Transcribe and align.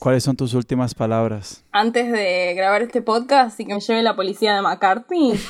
¿Cuáles 0.00 0.24
son 0.24 0.34
tus 0.34 0.54
últimas 0.54 0.94
palabras? 0.94 1.62
Antes 1.72 2.10
de 2.10 2.54
grabar 2.54 2.80
este 2.80 3.02
podcast 3.02 3.60
y 3.60 3.66
que 3.66 3.74
me 3.74 3.80
lleve 3.80 4.02
la 4.02 4.16
policía 4.16 4.54
de 4.54 4.62
McCarthy. 4.62 5.34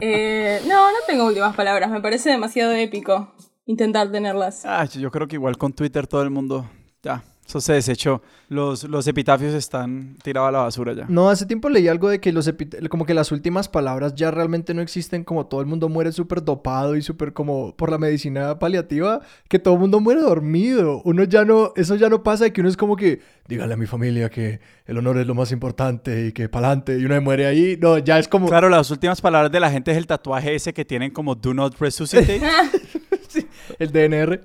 Eh, 0.00 0.60
no, 0.66 0.90
no 0.90 0.98
tengo 1.06 1.26
últimas 1.26 1.54
palabras. 1.56 1.90
Me 1.90 2.00
parece 2.00 2.30
demasiado 2.30 2.72
épico 2.72 3.34
intentar 3.66 4.10
tenerlas. 4.10 4.64
Ah, 4.64 4.84
yo 4.84 5.10
creo 5.10 5.26
que 5.26 5.36
igual 5.36 5.58
con 5.58 5.72
Twitter 5.72 6.06
todo 6.06 6.22
el 6.22 6.30
mundo 6.30 6.70
ya 7.02 7.22
eso 7.46 7.60
se 7.60 7.74
desechó. 7.74 8.22
Los, 8.48 8.84
los 8.84 9.06
epitafios 9.06 9.54
están 9.54 10.16
tirados 10.22 10.48
a 10.48 10.52
la 10.52 10.58
basura 10.60 10.92
ya. 10.94 11.06
No, 11.08 11.28
hace 11.28 11.46
tiempo 11.46 11.68
leí 11.68 11.88
algo 11.88 12.08
de 12.08 12.20
que 12.20 12.32
los 12.32 12.50
como 12.88 13.04
que 13.04 13.14
las 13.14 13.32
últimas 13.32 13.68
palabras 13.68 14.14
ya 14.14 14.30
realmente 14.30 14.72
no 14.74 14.82
existen, 14.82 15.24
como 15.24 15.46
todo 15.46 15.60
el 15.60 15.66
mundo 15.66 15.88
muere 15.88 16.12
súper 16.12 16.42
dopado 16.42 16.96
y 16.96 17.02
súper 17.02 17.32
como 17.32 17.76
por 17.76 17.90
la 17.90 17.98
medicina 17.98 18.58
paliativa, 18.58 19.20
que 19.48 19.58
todo 19.58 19.74
el 19.74 19.80
mundo 19.80 20.00
muere 20.00 20.20
dormido. 20.20 21.02
Uno 21.04 21.24
ya 21.24 21.44
no, 21.44 21.72
eso 21.76 21.96
ya 21.96 22.08
no 22.08 22.22
pasa, 22.22 22.50
que 22.50 22.60
uno 22.60 22.70
es 22.70 22.76
como 22.76 22.96
que, 22.96 23.20
dígale 23.46 23.74
a 23.74 23.76
mi 23.76 23.86
familia 23.86 24.30
que 24.30 24.60
el 24.86 24.98
honor 24.98 25.18
es 25.18 25.26
lo 25.26 25.34
más 25.34 25.52
importante 25.52 26.26
y 26.26 26.32
que 26.32 26.48
pa'lante, 26.48 26.98
y 26.98 27.04
uno 27.04 27.20
muere 27.20 27.46
ahí. 27.46 27.76
No, 27.80 27.98
ya 27.98 28.18
es 28.18 28.28
como... 28.28 28.48
Claro, 28.48 28.68
las 28.68 28.90
últimas 28.90 29.20
palabras 29.20 29.52
de 29.52 29.60
la 29.60 29.70
gente 29.70 29.90
es 29.90 29.98
el 29.98 30.06
tatuaje 30.06 30.54
ese 30.54 30.72
que 30.72 30.84
tienen 30.84 31.10
como 31.10 31.34
Do 31.34 31.52
Not 31.52 31.78
Resuscitate. 31.78 32.40
sí, 33.28 33.46
el 33.78 33.92
DNR. 33.92 34.40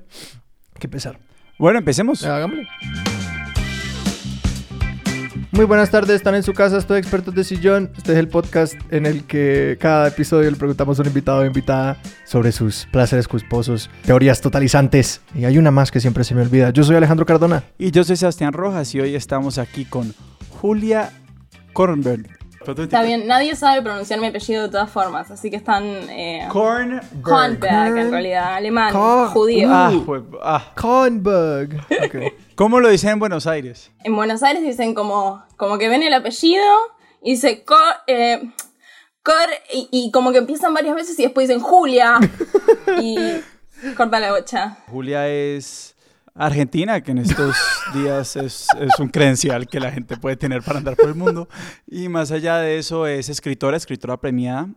Qué 0.79 0.87
pesar. 0.87 1.28
Bueno, 1.59 1.79
empecemos. 1.79 2.23
Hagámosle. 2.23 2.67
Muy 5.51 5.65
buenas 5.65 5.91
tardes, 5.91 6.15
están 6.15 6.35
en 6.35 6.43
su 6.43 6.53
casa, 6.53 6.77
estoy 6.77 6.99
expertos 6.99 7.35
de 7.35 7.43
sillón. 7.43 7.91
Este 7.97 8.13
es 8.13 8.17
el 8.17 8.29
podcast 8.29 8.75
en 8.91 9.05
el 9.05 9.25
que 9.25 9.77
cada 9.77 10.07
episodio 10.07 10.49
le 10.49 10.55
preguntamos 10.55 10.97
a 10.97 11.01
un 11.01 11.09
invitado 11.09 11.39
o 11.39 11.45
invitada 11.45 11.97
sobre 12.23 12.53
sus 12.53 12.87
placeres 12.93 13.27
culposos, 13.27 13.89
teorías 14.05 14.39
totalizantes. 14.39 15.19
Y 15.35 15.43
hay 15.43 15.57
una 15.57 15.69
más 15.69 15.91
que 15.91 15.99
siempre 15.99 16.23
se 16.23 16.33
me 16.33 16.43
olvida. 16.43 16.69
Yo 16.69 16.83
soy 16.83 16.95
Alejandro 16.95 17.25
Cardona. 17.25 17.65
Y 17.77 17.91
yo 17.91 18.05
soy 18.05 18.15
Sebastián 18.15 18.53
Rojas 18.53 18.95
y 18.95 19.01
hoy 19.01 19.15
estamos 19.15 19.57
aquí 19.57 19.83
con 19.83 20.13
Julia 20.61 21.11
Kornberg. 21.73 22.38
Está 22.65 23.03
bien, 23.03 23.25
nadie 23.25 23.55
sabe 23.55 23.81
pronunciar 23.81 24.19
mi 24.19 24.27
apellido 24.27 24.63
de 24.63 24.69
todas 24.69 24.89
formas, 24.89 25.31
así 25.31 25.49
que 25.49 25.55
están. 25.55 25.83
Eh, 26.09 26.45
Kornberg. 26.49 27.21
Kornberg, 27.21 27.97
en 27.97 28.11
realidad, 28.11 28.55
alemán, 28.55 28.93
judío. 29.29 29.69
Ah, 29.71 29.91
pues, 30.05 30.23
ah. 30.41 30.71
Kornberg. 30.75 31.81
¿Cómo 32.55 32.79
lo 32.79 32.89
dicen 32.89 33.11
en 33.11 33.19
Buenos 33.19 33.47
Aires? 33.47 33.91
En 34.03 34.15
Buenos 34.15 34.43
Aires 34.43 34.61
dicen 34.63 34.93
como, 34.93 35.43
como 35.55 35.77
que 35.77 35.87
ven 35.87 36.03
el 36.03 36.13
apellido 36.13 36.65
y 37.21 37.31
dice 37.31 37.63
Cor, 37.63 37.79
eh, 38.07 38.51
Cor 39.23 39.35
y, 39.71 40.11
como 40.11 40.31
que 40.31 40.39
empiezan 40.39 40.73
varias 40.73 40.95
veces 40.95 41.17
y 41.19 41.23
después 41.23 41.47
dicen 41.47 41.61
Julia 41.61 42.19
y 43.01 43.17
corta 43.95 44.19
la 44.19 44.33
bocha. 44.33 44.77
Julia 44.87 45.27
es 45.29 45.95
Argentina, 46.39 47.01
que 47.01 47.11
en 47.11 47.17
estos 47.17 47.55
días 47.93 48.37
es, 48.37 48.67
un 48.97 49.09
credencial 49.09 49.67
que 49.67 49.79
la 49.79 49.91
gente 49.91 50.15
puede 50.17 50.37
tener 50.37 50.63
para 50.63 50.79
andar 50.79 50.95
por 50.95 51.09
el 51.09 51.15
mundo. 51.15 51.49
Y 51.85 52.07
más 52.07 52.31
allá 52.31 52.57
de 52.57 52.77
eso, 52.77 53.05
es 53.05 53.27
escritora, 53.27 53.75
escritora 53.75 54.17
premiada 54.17 54.69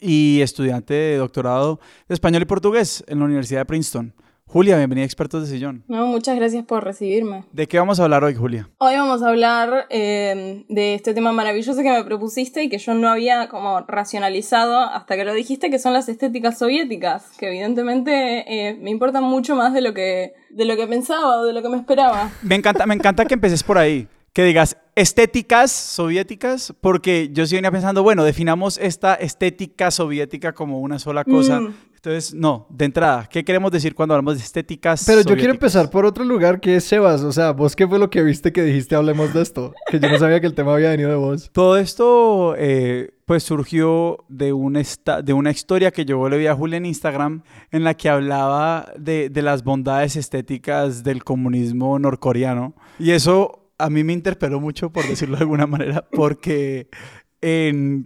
y 0.00 0.40
estudiante 0.40 0.94
de 0.94 1.16
doctorado 1.16 1.80
de 2.06 2.14
español 2.14 2.42
y 2.42 2.44
portugués 2.44 3.04
en 3.08 3.18
la 3.18 3.24
Universidad 3.24 3.62
de 3.62 3.64
Princeton. 3.66 4.14
Julia, 4.48 4.76
bienvenida 4.76 5.02
a 5.02 5.06
Expertos 5.06 5.42
de 5.42 5.48
Sillón. 5.54 5.82
No, 5.88 6.06
muchas 6.06 6.36
gracias 6.36 6.64
por 6.64 6.84
recibirme. 6.84 7.44
¿De 7.52 7.66
qué 7.66 7.80
vamos 7.80 7.98
a 7.98 8.04
hablar 8.04 8.22
hoy, 8.22 8.36
Julia? 8.36 8.70
Hoy 8.78 8.94
vamos 8.94 9.20
a 9.22 9.28
hablar 9.28 9.86
eh, 9.90 10.64
de 10.68 10.94
este 10.94 11.14
tema 11.14 11.32
maravilloso 11.32 11.82
que 11.82 11.90
me 11.90 12.04
propusiste 12.04 12.62
y 12.62 12.68
que 12.68 12.78
yo 12.78 12.94
no 12.94 13.08
había 13.08 13.48
como 13.48 13.80
racionalizado 13.80 14.78
hasta 14.78 15.16
que 15.16 15.24
lo 15.24 15.34
dijiste, 15.34 15.68
que 15.68 15.80
son 15.80 15.92
las 15.92 16.08
estéticas 16.08 16.58
soviéticas, 16.58 17.24
que 17.38 17.48
evidentemente 17.48 18.44
eh, 18.46 18.74
me 18.80 18.90
importan 18.90 19.24
mucho 19.24 19.56
más 19.56 19.74
de 19.74 19.80
lo 19.80 19.92
que 19.92 20.34
de 20.50 20.64
lo 20.64 20.76
que 20.76 20.86
pensaba 20.86 21.40
o 21.40 21.44
de 21.44 21.52
lo 21.52 21.60
que 21.60 21.68
me 21.68 21.76
esperaba. 21.76 22.30
Me 22.42 22.54
encanta, 22.54 22.86
me 22.86 22.94
encanta 22.94 23.24
que 23.24 23.34
empeces 23.34 23.64
por 23.64 23.78
ahí 23.78 24.06
que 24.32 24.44
digas 24.44 24.76
estéticas 24.96 25.70
soviéticas, 25.70 26.74
porque 26.80 27.28
yo 27.30 27.46
sí 27.46 27.54
venía 27.54 27.70
pensando, 27.70 28.02
bueno, 28.02 28.24
definamos 28.24 28.78
esta 28.78 29.14
estética 29.14 29.90
soviética 29.90 30.54
como 30.54 30.80
una 30.80 30.98
sola 30.98 31.22
cosa. 31.22 31.60
Mm. 31.60 31.74
Entonces, 31.96 32.34
no, 32.34 32.66
de 32.70 32.84
entrada, 32.86 33.28
¿qué 33.30 33.44
queremos 33.44 33.70
decir 33.72 33.94
cuando 33.94 34.14
hablamos 34.14 34.38
de 34.38 34.44
estéticas? 34.44 35.04
Pero 35.04 35.20
yo 35.22 35.36
quiero 35.36 35.50
empezar 35.50 35.90
por 35.90 36.06
otro 36.06 36.24
lugar 36.24 36.60
que 36.60 36.76
es 36.76 36.84
Sebas. 36.84 37.22
O 37.22 37.32
sea, 37.32 37.50
¿vos 37.50 37.76
qué 37.76 37.86
fue 37.86 37.98
lo 37.98 38.08
que 38.08 38.22
viste 38.22 38.52
que 38.52 38.62
dijiste 38.62 38.94
hablemos 38.94 39.34
de 39.34 39.42
esto? 39.42 39.74
Que 39.90 39.98
yo 39.98 40.08
no 40.08 40.18
sabía 40.18 40.40
que 40.40 40.46
el 40.46 40.54
tema 40.54 40.72
había 40.72 40.90
venido 40.90 41.10
de 41.10 41.16
vos. 41.16 41.50
Todo 41.52 41.76
esto, 41.76 42.54
eh, 42.56 43.10
pues 43.26 43.42
surgió 43.42 44.24
de, 44.28 44.52
un 44.52 44.80
de 45.24 45.32
una 45.32 45.50
historia 45.50 45.90
que 45.90 46.04
yo 46.04 46.26
le 46.28 46.38
vi 46.38 46.46
a 46.46 46.54
Julia 46.54 46.76
en 46.78 46.86
Instagram 46.86 47.42
en 47.70 47.84
la 47.84 47.94
que 47.94 48.08
hablaba 48.08 48.92
de, 48.96 49.28
de 49.28 49.42
las 49.42 49.62
bondades 49.64 50.16
estéticas 50.16 51.02
del 51.02 51.24
comunismo 51.24 51.98
norcoreano. 51.98 52.74
Y 53.00 53.10
eso 53.10 53.65
a 53.78 53.90
mí 53.90 54.04
me 54.04 54.12
interpeló 54.12 54.60
mucho, 54.60 54.90
por 54.90 55.06
decirlo 55.06 55.36
de 55.36 55.42
alguna 55.42 55.66
manera, 55.66 56.06
porque 56.10 56.88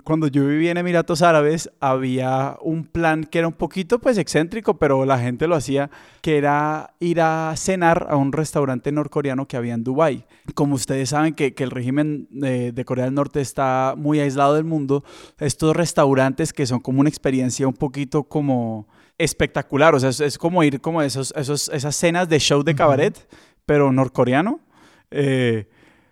cuando 0.05 0.27
yo 0.27 0.47
vivía 0.47 0.73
en 0.73 0.77
Emiratos 0.77 1.23
Árabes 1.23 1.71
había 1.81 2.59
un 2.61 2.85
plan 2.85 3.25
que 3.25 3.39
era 3.39 3.49
un 3.49 3.55
poquito 3.55 3.99
pues 3.99 4.19
excéntrico, 4.19 4.79
pero 4.79 5.07
la 5.07 5.19
gente 5.19 5.47
lo 5.47 5.55
hacía, 5.55 5.91
que 6.21 6.37
era 6.37 6.95
ir 7.01 7.23
a 7.23 7.55
cenar 7.57 8.09
a 8.11 8.17
un 8.17 8.33
restaurante 8.33 8.93
norcoreano 8.93 9.47
que 9.47 9.57
había 9.57 9.73
en 9.73 9.85
Dubái. 9.85 10.27
Como 10.55 10.75
ustedes 10.75 11.11
saben 11.11 11.35
que, 11.35 11.55
el 11.57 11.71
régimen 11.71 12.29
de, 12.31 12.85
Corea 12.85 13.07
del 13.07 13.15
Norte 13.15 13.41
está 13.41 13.95
muy 13.97 14.21
aislado 14.21 14.57
del 14.57 14.65
mundo, 14.65 15.05
estos 15.39 15.75
restaurantes 15.75 16.53
que 16.53 16.67
son 16.67 16.81
como 16.81 17.01
una 17.01 17.09
experiencia 17.09 17.67
un 17.67 17.75
poquito 17.75 18.25
como 18.25 18.89
espectacular, 19.17 19.95
o 19.95 20.01
sea, 20.01 20.11
es, 20.11 20.39
como 20.39 20.63
ir 20.65 20.81
como 20.81 21.01
esos, 21.03 21.33
esos, 21.37 21.71
esas 21.71 21.97
cenas 21.97 22.29
de 22.29 22.39
show 22.41 22.63
de 22.63 22.75
cabaret, 22.75 23.29
pero 23.65 23.91
norcoreano. 23.93 24.61
Eh, 25.11 25.69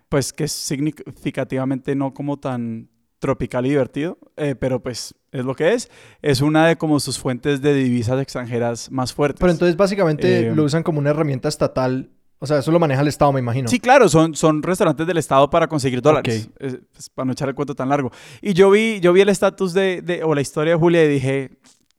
pues 0.09 0.33
que 0.33 0.45
es 0.45 0.51
significativamente 0.51 1.95
no 1.95 2.13
como 2.13 2.37
tan, 2.37 2.89
tropical 3.19 3.65
y 3.65 3.69
divertido, 3.69 4.17
eh, 4.37 4.55
pero 4.55 4.81
pues 4.81 5.13
es 5.31 5.45
lo 5.45 5.55
que 5.55 5.73
es. 5.73 5.91
Es 6.21 6.41
una 6.41 6.67
de 6.67 6.77
como 6.77 6.99
sus 6.99 7.19
fuentes 7.19 7.61
de 7.61 7.73
divisas 7.73 8.19
extranjeras 8.21 8.89
más 8.89 9.13
fuertes. 9.13 9.39
Pero 9.39 9.51
entonces 9.51 9.77
básicamente 9.77 10.47
eh, 10.47 10.55
lo 10.55 10.63
usan 10.63 10.83
como 10.83 10.99
una 10.99 11.11
herramienta 11.11 11.47
estatal. 11.49 12.09
O 12.39 12.47
sea, 12.47 12.59
eso 12.59 12.71
lo 12.71 12.79
maneja 12.79 13.01
el 13.01 13.09
Estado, 13.09 13.33
me 13.33 13.41
imagino. 13.41 13.67
Sí, 13.67 13.81
claro, 13.81 14.07
son, 14.07 14.33
son 14.33 14.63
restaurantes 14.63 15.05
del 15.05 15.17
Estado 15.17 15.49
para 15.49 15.67
conseguir 15.67 16.01
dólares. 16.01 16.49
Pues, 16.57 17.09
para 17.13 17.25
no 17.25 17.33
echar 17.33 17.49
el 17.49 17.55
cuento 17.55 17.75
tan 17.75 17.89
largo. 17.89 18.11
Y 18.41 18.53
yo 18.53 18.71
vi, 18.71 19.01
yo 19.01 19.11
vi 19.11 19.21
el 19.21 19.29
estatus 19.29 19.73
de, 19.73 20.01
de, 20.01 20.23
o 20.23 20.33
la 20.33 20.39
historia 20.39 20.73
de 20.73 20.79
Julia 20.79 21.03
y 21.03 21.09
dije, 21.09 21.51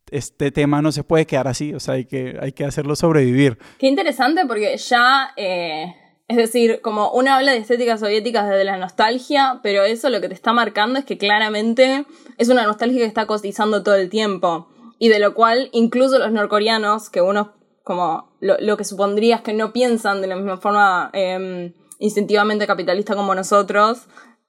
este 0.09 0.51
tema 0.51 0.81
no 0.81 0.91
se 0.91 1.03
puede 1.03 1.27
quedar 1.27 1.47
así, 1.47 1.75
o 1.75 1.79
sea, 1.79 1.93
hay 1.93 2.05
que, 2.05 2.37
hay 2.41 2.53
que 2.53 2.65
hacerlo 2.65 2.95
sobrevivir. 2.95 3.59
Qué 3.77 3.87
interesante 3.87 4.41
porque 4.47 4.75
ya 4.77 5.29
eh, 5.37 5.93
es 6.31 6.37
decir, 6.37 6.79
como 6.81 7.11
uno 7.11 7.33
habla 7.33 7.51
de 7.51 7.57
estéticas 7.57 7.99
soviéticas 7.99 8.47
desde 8.47 8.63
la 8.63 8.77
nostalgia, 8.77 9.59
pero 9.61 9.83
eso 9.83 10.09
lo 10.09 10.21
que 10.21 10.29
te 10.29 10.33
está 10.33 10.53
marcando 10.53 10.97
es 10.97 11.03
que 11.03 11.17
claramente 11.17 12.05
es 12.37 12.47
una 12.47 12.63
nostalgia 12.63 12.99
que 12.99 13.05
está 13.05 13.25
cotizando 13.25 13.83
todo 13.83 13.95
el 13.95 14.09
tiempo. 14.09 14.69
Y 14.97 15.09
de 15.09 15.19
lo 15.19 15.33
cual 15.33 15.67
incluso 15.73 16.19
los 16.19 16.31
norcoreanos, 16.31 17.09
que 17.09 17.19
uno 17.19 17.51
como 17.83 18.31
lo, 18.39 18.77
que 18.77 18.85
supondría 18.85 19.37
es 19.37 19.41
que 19.41 19.51
no 19.51 19.73
piensan 19.73 20.21
de 20.21 20.27
la 20.27 20.37
misma 20.37 20.55
forma 20.55 21.09
em, 21.11 21.73
instintivamente 21.99 22.65
capitalista 22.65 23.13
como 23.13 23.35
nosotros, 23.35 24.05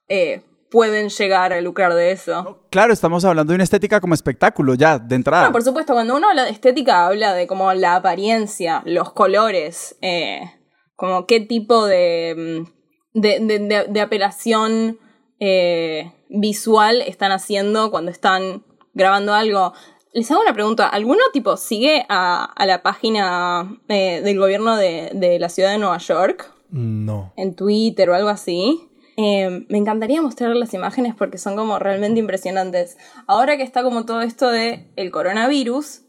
eh, 0.07 0.41
pueden 0.71 1.09
llegar 1.09 1.51
a 1.51 1.59
lucrar 1.59 1.93
de 1.95 2.11
eso. 2.11 2.61
Claro, 2.69 2.93
estamos 2.93 3.25
hablando 3.25 3.51
de 3.51 3.55
una 3.55 3.65
estética 3.65 3.99
como 3.99 4.13
espectáculo, 4.13 4.75
ya, 4.75 4.99
de 4.99 5.15
entrada. 5.15 5.51
por 5.51 5.63
supuesto, 5.63 5.91
cuando 5.91 6.15
uno 6.15 6.29
habla 6.29 6.45
de 6.45 6.51
estética, 6.51 7.07
habla 7.07 7.33
de 7.33 7.45
como 7.45 7.73
la 7.73 7.95
apariencia, 7.95 8.83
los 8.85 9.11
colores, 9.11 9.97
eh, 9.99 10.62
como 10.95 11.25
qué 11.25 11.39
tipo 11.39 11.85
de, 11.85 12.65
mm, 13.13 13.19
de, 13.19 14.01
apelación 14.01 14.99
eh, 15.39 16.11
visual 16.29 17.01
están 17.01 17.31
haciendo 17.31 17.91
cuando 17.91 18.11
están 18.11 18.63
grabando 18.93 19.33
algo. 19.33 19.73
Les 20.13 20.29
hago 20.31 20.41
una 20.41 20.53
pregunta. 20.53 20.87
¿Alguno 20.87 21.21
tipo 21.31 21.57
sigue 21.57 22.05
a, 22.09 22.53
la 22.65 22.83
página 22.83 23.79
eh, 23.87 24.21
del 24.23 24.37
gobierno 24.37 24.77
de, 24.77 25.37
la 25.39 25.49
ciudad 25.49 25.71
de 25.71 25.79
Nueva 25.79 25.97
York? 25.97 26.53
No. 26.69 27.33
En 27.35 27.55
Twitter 27.55 28.09
o 28.09 28.15
algo 28.15 28.29
así. 28.29 28.89
Eh, 29.15 29.65
me 29.69 29.77
encantaría 29.77 30.21
mostrar 30.21 30.55
las 30.55 30.73
imágenes 30.73 31.13
porque 31.15 31.37
son 31.37 31.55
como 31.55 31.79
realmente 31.79 32.19
impresionantes. 32.19 32.97
Ahora 33.27 33.57
que 33.57 33.63
está 33.63 33.83
como 33.83 34.05
todo 34.05 34.21
esto 34.21 34.49
de 34.49 34.87
el 34.95 35.11
coronavirus, 35.11 36.01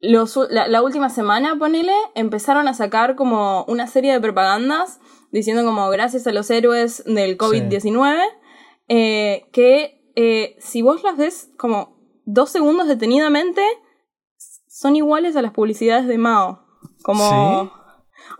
la, 0.00 0.82
última 0.82 1.10
semana, 1.10 1.56
ponele, 1.58 1.92
empezaron 2.14 2.68
a 2.68 2.74
sacar 2.74 3.16
como 3.16 3.64
una 3.64 3.86
serie 3.86 4.12
de 4.12 4.20
propagandas 4.20 5.00
diciendo 5.32 5.64
como 5.64 5.88
gracias 5.90 6.26
a 6.26 6.32
los 6.32 6.50
héroes 6.50 7.02
del 7.04 7.36
COVID-19, 7.36 8.18
eh, 8.88 9.48
que 9.52 10.12
eh, 10.14 10.56
si 10.60 10.82
vos 10.82 11.02
las 11.02 11.16
ves 11.16 11.50
como 11.56 11.98
dos 12.24 12.50
segundos 12.50 12.86
detenidamente, 12.86 13.62
son 14.68 14.96
iguales 14.96 15.36
a 15.36 15.42
las 15.42 15.52
publicidades 15.52 16.06
de 16.06 16.18
Mao. 16.18 16.64
Como... 17.02 17.76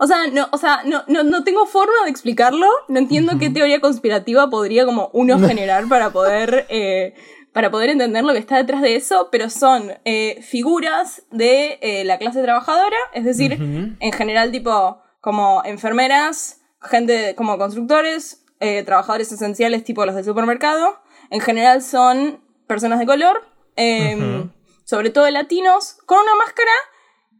O 0.01 0.07
sea, 0.07 0.27
no, 0.27 0.47
o 0.51 0.57
sea 0.57 0.83
no, 0.85 1.03
no, 1.07 1.23
no 1.23 1.43
tengo 1.43 1.65
forma 1.65 1.93
de 2.05 2.11
explicarlo, 2.11 2.67
no 2.87 2.99
entiendo 2.99 3.37
qué 3.37 3.49
teoría 3.49 3.81
conspirativa 3.81 4.49
podría 4.49 4.85
como 4.85 5.09
uno 5.13 5.39
generar 5.39 5.89
para 5.89 6.11
poder 6.11 6.67
eh, 6.69 7.15
para 7.59 7.71
poder 7.71 7.89
entender 7.89 8.23
lo 8.23 8.31
que 8.31 8.39
está 8.39 8.55
detrás 8.55 8.81
de 8.81 8.95
eso, 8.95 9.27
pero 9.33 9.49
son 9.49 9.91
eh, 10.05 10.41
figuras 10.41 11.23
de 11.29 11.77
eh, 11.81 12.05
la 12.05 12.17
clase 12.17 12.41
trabajadora, 12.41 12.95
es 13.13 13.25
decir, 13.25 13.51
en 13.99 14.13
general 14.13 14.49
tipo 14.49 15.01
como 15.19 15.61
enfermeras, 15.65 16.61
gente 16.81 17.35
como 17.35 17.57
constructores, 17.57 18.45
eh, 18.61 18.83
trabajadores 18.83 19.29
esenciales 19.33 19.83
tipo 19.83 20.05
los 20.05 20.15
del 20.15 20.23
supermercado. 20.23 21.01
En 21.31 21.41
general 21.41 21.81
son 21.81 22.41
personas 22.65 22.97
de 22.97 23.05
color, 23.05 23.45
em, 23.75 24.49
sobre 24.85 25.09
todo 25.09 25.29
latinos, 25.29 25.97
con 26.05 26.17
una 26.17 26.35
máscara. 26.35 26.71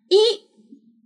Y... 0.10 0.50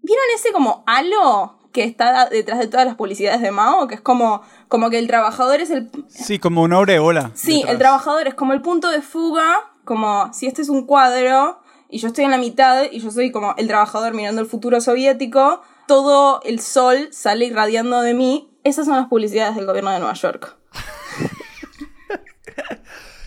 ¿Vieron 0.01 0.25
ese 0.35 0.51
como 0.51 0.83
halo 0.87 1.59
que 1.73 1.83
está 1.83 2.29
detrás 2.29 2.59
de 2.59 2.67
todas 2.67 2.85
las 2.85 2.95
publicidades 2.95 3.41
de 3.41 3.51
Mao? 3.51 3.87
Que 3.87 3.95
es 3.95 4.01
como, 4.01 4.41
como 4.69 4.89
que 4.89 4.99
el 4.99 5.07
trabajador 5.07 5.59
es 5.59 5.69
el... 5.71 5.89
Sí, 6.07 6.39
como 6.39 6.61
una 6.61 6.77
aureola. 6.77 7.31
Sí, 7.33 7.57
detrás. 7.57 7.71
el 7.73 7.77
trabajador 7.79 8.27
es 8.27 8.33
como 8.35 8.53
el 8.53 8.61
punto 8.61 8.89
de 8.89 9.01
fuga, 9.01 9.73
como 9.83 10.31
si 10.33 10.47
este 10.47 10.61
es 10.61 10.69
un 10.69 10.85
cuadro 10.85 11.59
y 11.89 11.99
yo 11.99 12.07
estoy 12.07 12.25
en 12.25 12.31
la 12.31 12.39
mitad 12.39 12.85
y 12.91 12.99
yo 12.99 13.11
soy 13.11 13.31
como 13.31 13.53
el 13.57 13.67
trabajador 13.67 14.15
mirando 14.15 14.41
el 14.41 14.47
futuro 14.47 14.81
soviético, 14.81 15.61
todo 15.87 16.41
el 16.43 16.59
sol 16.59 17.09
sale 17.11 17.45
irradiando 17.45 18.01
de 18.01 18.15
mí. 18.15 18.49
Esas 18.63 18.85
son 18.85 18.95
las 18.95 19.07
publicidades 19.07 19.55
del 19.55 19.67
gobierno 19.67 19.91
de 19.91 19.99
Nueva 19.99 20.13
York. 20.13 20.57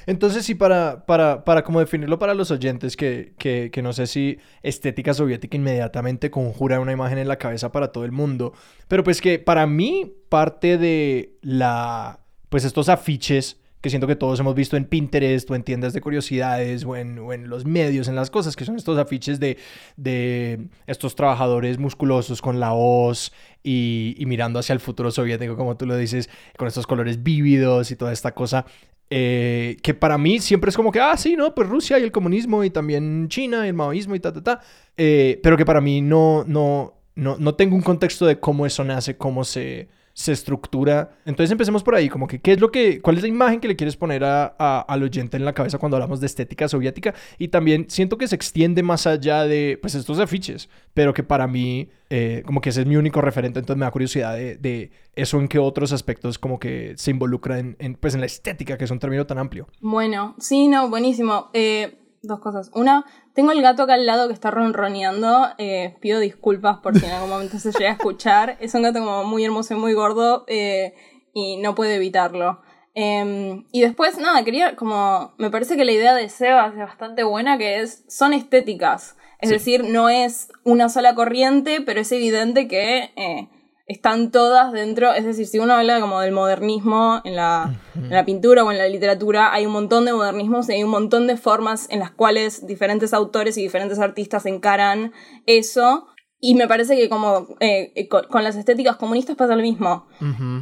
Entonces, 0.06 0.44
sí, 0.44 0.54
para, 0.54 1.04
para, 1.04 1.44
para 1.44 1.64
como 1.64 1.80
definirlo 1.80 2.18
para 2.18 2.34
los 2.34 2.50
oyentes, 2.50 2.96
que, 2.96 3.34
que, 3.38 3.70
que 3.72 3.82
no 3.82 3.92
sé 3.92 4.06
si 4.06 4.38
estética 4.62 5.12
soviética 5.14 5.56
inmediatamente 5.56 6.30
conjura 6.30 6.80
una 6.80 6.92
imagen 6.92 7.18
en 7.18 7.28
la 7.28 7.36
cabeza 7.36 7.72
para 7.72 7.92
todo 7.92 8.04
el 8.04 8.12
mundo, 8.12 8.52
pero 8.88 9.02
pues 9.02 9.20
que 9.20 9.38
para 9.38 9.66
mí 9.66 10.14
parte 10.28 10.78
de 10.78 11.36
la, 11.42 12.20
pues 12.48 12.64
estos 12.64 12.88
afiches 12.88 13.60
que 13.80 13.90
siento 13.90 14.06
que 14.08 14.16
todos 14.16 14.40
hemos 14.40 14.54
visto 14.54 14.76
en 14.76 14.84
Pinterest 14.84 15.48
o 15.50 15.54
en 15.54 15.62
tiendas 15.62 15.92
de 15.92 16.00
curiosidades 16.00 16.84
o 16.84 16.96
en, 16.96 17.18
o 17.20 17.32
en 17.32 17.48
los 17.48 17.66
medios, 17.66 18.08
en 18.08 18.16
las 18.16 18.30
cosas, 18.30 18.56
que 18.56 18.64
son 18.64 18.76
estos 18.76 18.98
afiches 18.98 19.38
de, 19.38 19.58
de 19.96 20.68
estos 20.88 21.14
trabajadores 21.14 21.78
musculosos 21.78 22.42
con 22.42 22.58
la 22.58 22.72
hoz 22.72 23.32
y, 23.62 24.16
y 24.18 24.26
mirando 24.26 24.58
hacia 24.58 24.72
el 24.72 24.80
futuro 24.80 25.10
soviético, 25.12 25.56
como 25.56 25.76
tú 25.76 25.86
lo 25.86 25.96
dices, 25.96 26.28
con 26.56 26.66
estos 26.66 26.86
colores 26.86 27.22
vívidos 27.22 27.92
y 27.92 27.96
toda 27.96 28.12
esta 28.12 28.32
cosa. 28.32 28.66
Eh, 29.08 29.76
que 29.82 29.94
para 29.94 30.18
mí 30.18 30.40
siempre 30.40 30.70
es 30.70 30.76
como 30.76 30.90
que, 30.90 31.00
ah, 31.00 31.16
sí, 31.16 31.36
no, 31.36 31.54
pues 31.54 31.68
Rusia 31.68 31.98
y 31.98 32.02
el 32.02 32.10
comunismo 32.10 32.64
y 32.64 32.70
también 32.70 33.28
China 33.28 33.64
y 33.64 33.68
el 33.68 33.74
maoísmo 33.74 34.14
y 34.14 34.20
ta, 34.20 34.32
ta, 34.32 34.42
ta. 34.42 34.60
Eh, 34.96 35.40
pero 35.42 35.56
que 35.56 35.64
para 35.64 35.80
mí 35.80 36.00
no, 36.00 36.44
no, 36.46 36.94
no, 37.14 37.36
no 37.38 37.54
tengo 37.54 37.76
un 37.76 37.82
contexto 37.82 38.26
de 38.26 38.40
cómo 38.40 38.66
eso 38.66 38.84
nace, 38.84 39.16
cómo 39.16 39.44
se, 39.44 39.88
se 40.16 40.32
estructura. 40.32 41.10
Entonces 41.26 41.50
empecemos 41.52 41.82
por 41.82 41.94
ahí, 41.94 42.08
como 42.08 42.26
que 42.26 42.40
qué 42.40 42.52
es 42.52 42.60
lo 42.60 42.70
que, 42.72 43.02
cuál 43.02 43.18
es 43.18 43.22
la 43.22 43.28
imagen 43.28 43.60
que 43.60 43.68
le 43.68 43.76
quieres 43.76 43.98
poner 43.98 44.24
a, 44.24 44.56
a- 44.58 44.80
al 44.80 45.02
oyente 45.02 45.36
en 45.36 45.44
la 45.44 45.52
cabeza 45.52 45.76
cuando 45.76 45.98
hablamos 45.98 46.20
de 46.20 46.26
estética 46.26 46.68
soviética. 46.68 47.12
Y 47.38 47.48
también 47.48 47.84
siento 47.90 48.16
que 48.16 48.26
se 48.26 48.34
extiende 48.34 48.82
más 48.82 49.06
allá 49.06 49.44
de, 49.44 49.78
pues, 49.82 49.94
estos 49.94 50.18
afiches, 50.18 50.70
pero 50.94 51.12
que 51.12 51.22
para 51.22 51.46
mí, 51.46 51.90
eh, 52.08 52.42
como 52.46 52.62
que 52.62 52.70
ese 52.70 52.80
es 52.80 52.86
mi 52.86 52.96
único 52.96 53.20
referente, 53.20 53.58
entonces 53.58 53.78
me 53.78 53.84
da 53.84 53.90
curiosidad 53.90 54.34
de, 54.34 54.90
eso 55.14 55.38
en 55.38 55.48
qué 55.48 55.58
otros 55.58 55.92
aspectos 55.92 56.38
como 56.38 56.58
que 56.58 56.94
se 56.96 57.10
involucra 57.10 57.58
en, 57.58 57.76
en, 57.78 57.94
pues, 57.94 58.14
en 58.14 58.20
la 58.20 58.26
estética, 58.26 58.78
que 58.78 58.84
es 58.84 58.90
un 58.90 58.98
término 58.98 59.26
tan 59.26 59.36
amplio. 59.36 59.68
Bueno, 59.80 60.34
sí, 60.38 60.66
no, 60.68 60.88
buenísimo. 60.88 61.50
Eh, 61.52 61.94
dos 62.26 62.40
cosas. 62.40 62.70
Una, 62.74 63.04
tengo 63.34 63.52
el 63.52 63.62
gato 63.62 63.82
acá 63.84 63.94
al 63.94 64.06
lado 64.06 64.28
que 64.28 64.34
está 64.34 64.50
ronroneando. 64.50 65.48
Eh, 65.58 65.96
pido 66.00 66.20
disculpas 66.20 66.78
por 66.78 66.98
si 66.98 67.04
en 67.06 67.12
algún 67.12 67.30
momento 67.30 67.58
se 67.58 67.72
llega 67.72 67.90
a 67.90 67.94
escuchar. 67.94 68.56
Es 68.60 68.74
un 68.74 68.82
gato 68.82 68.98
como 69.00 69.24
muy 69.24 69.44
hermoso 69.44 69.74
y 69.74 69.78
muy 69.78 69.92
gordo 69.94 70.44
eh, 70.48 70.94
y 71.34 71.56
no 71.58 71.74
puedo 71.74 71.90
evitarlo. 71.90 72.60
Eh, 72.94 73.62
y 73.72 73.80
después, 73.82 74.16
nada, 74.18 74.42
quería 74.44 74.74
como... 74.76 75.34
Me 75.38 75.50
parece 75.50 75.76
que 75.76 75.84
la 75.84 75.92
idea 75.92 76.14
de 76.14 76.28
Seba 76.28 76.68
es 76.68 76.76
bastante 76.78 77.24
buena, 77.24 77.58
que 77.58 77.80
es... 77.80 78.04
Son 78.08 78.32
estéticas. 78.32 79.16
Es 79.38 79.50
Sí. 79.50 79.54
decir, 79.56 79.84
no 79.84 80.08
es 80.08 80.48
una 80.64 80.88
sola 80.88 81.14
corriente, 81.14 81.82
pero 81.82 82.00
es 82.00 82.10
evidente 82.12 82.68
que... 82.68 83.48
están 83.86 84.32
todas 84.32 84.72
dentro, 84.72 85.12
es 85.12 85.24
decir, 85.24 85.46
si 85.46 85.60
uno 85.60 85.74
habla 85.74 86.00
como 86.00 86.20
del 86.20 86.32
modernismo 86.32 87.20
en 87.24 87.36
la, 87.36 87.80
en 87.94 88.10
la 88.10 88.24
pintura 88.24 88.64
o 88.64 88.72
en 88.72 88.78
la 88.78 88.88
literatura, 88.88 89.52
hay 89.52 89.64
un 89.64 89.72
montón 89.72 90.04
de 90.04 90.12
modernismos 90.12 90.68
y 90.68 90.72
hay 90.72 90.82
un 90.82 90.90
montón 90.90 91.28
de 91.28 91.36
formas 91.36 91.86
en 91.90 92.00
las 92.00 92.10
cuales 92.10 92.66
diferentes 92.66 93.14
autores 93.14 93.56
y 93.56 93.62
diferentes 93.62 94.00
artistas 94.00 94.44
encaran 94.46 95.12
eso. 95.46 96.08
Y 96.40 96.54
me 96.56 96.66
parece 96.66 96.96
que 96.96 97.08
como 97.08 97.56
eh, 97.60 97.92
eh, 97.94 98.08
con, 98.08 98.24
con 98.26 98.42
las 98.44 98.56
estéticas 98.56 98.96
comunistas 98.96 99.36
pasa 99.36 99.54
lo 99.54 99.62
mismo. 99.62 100.06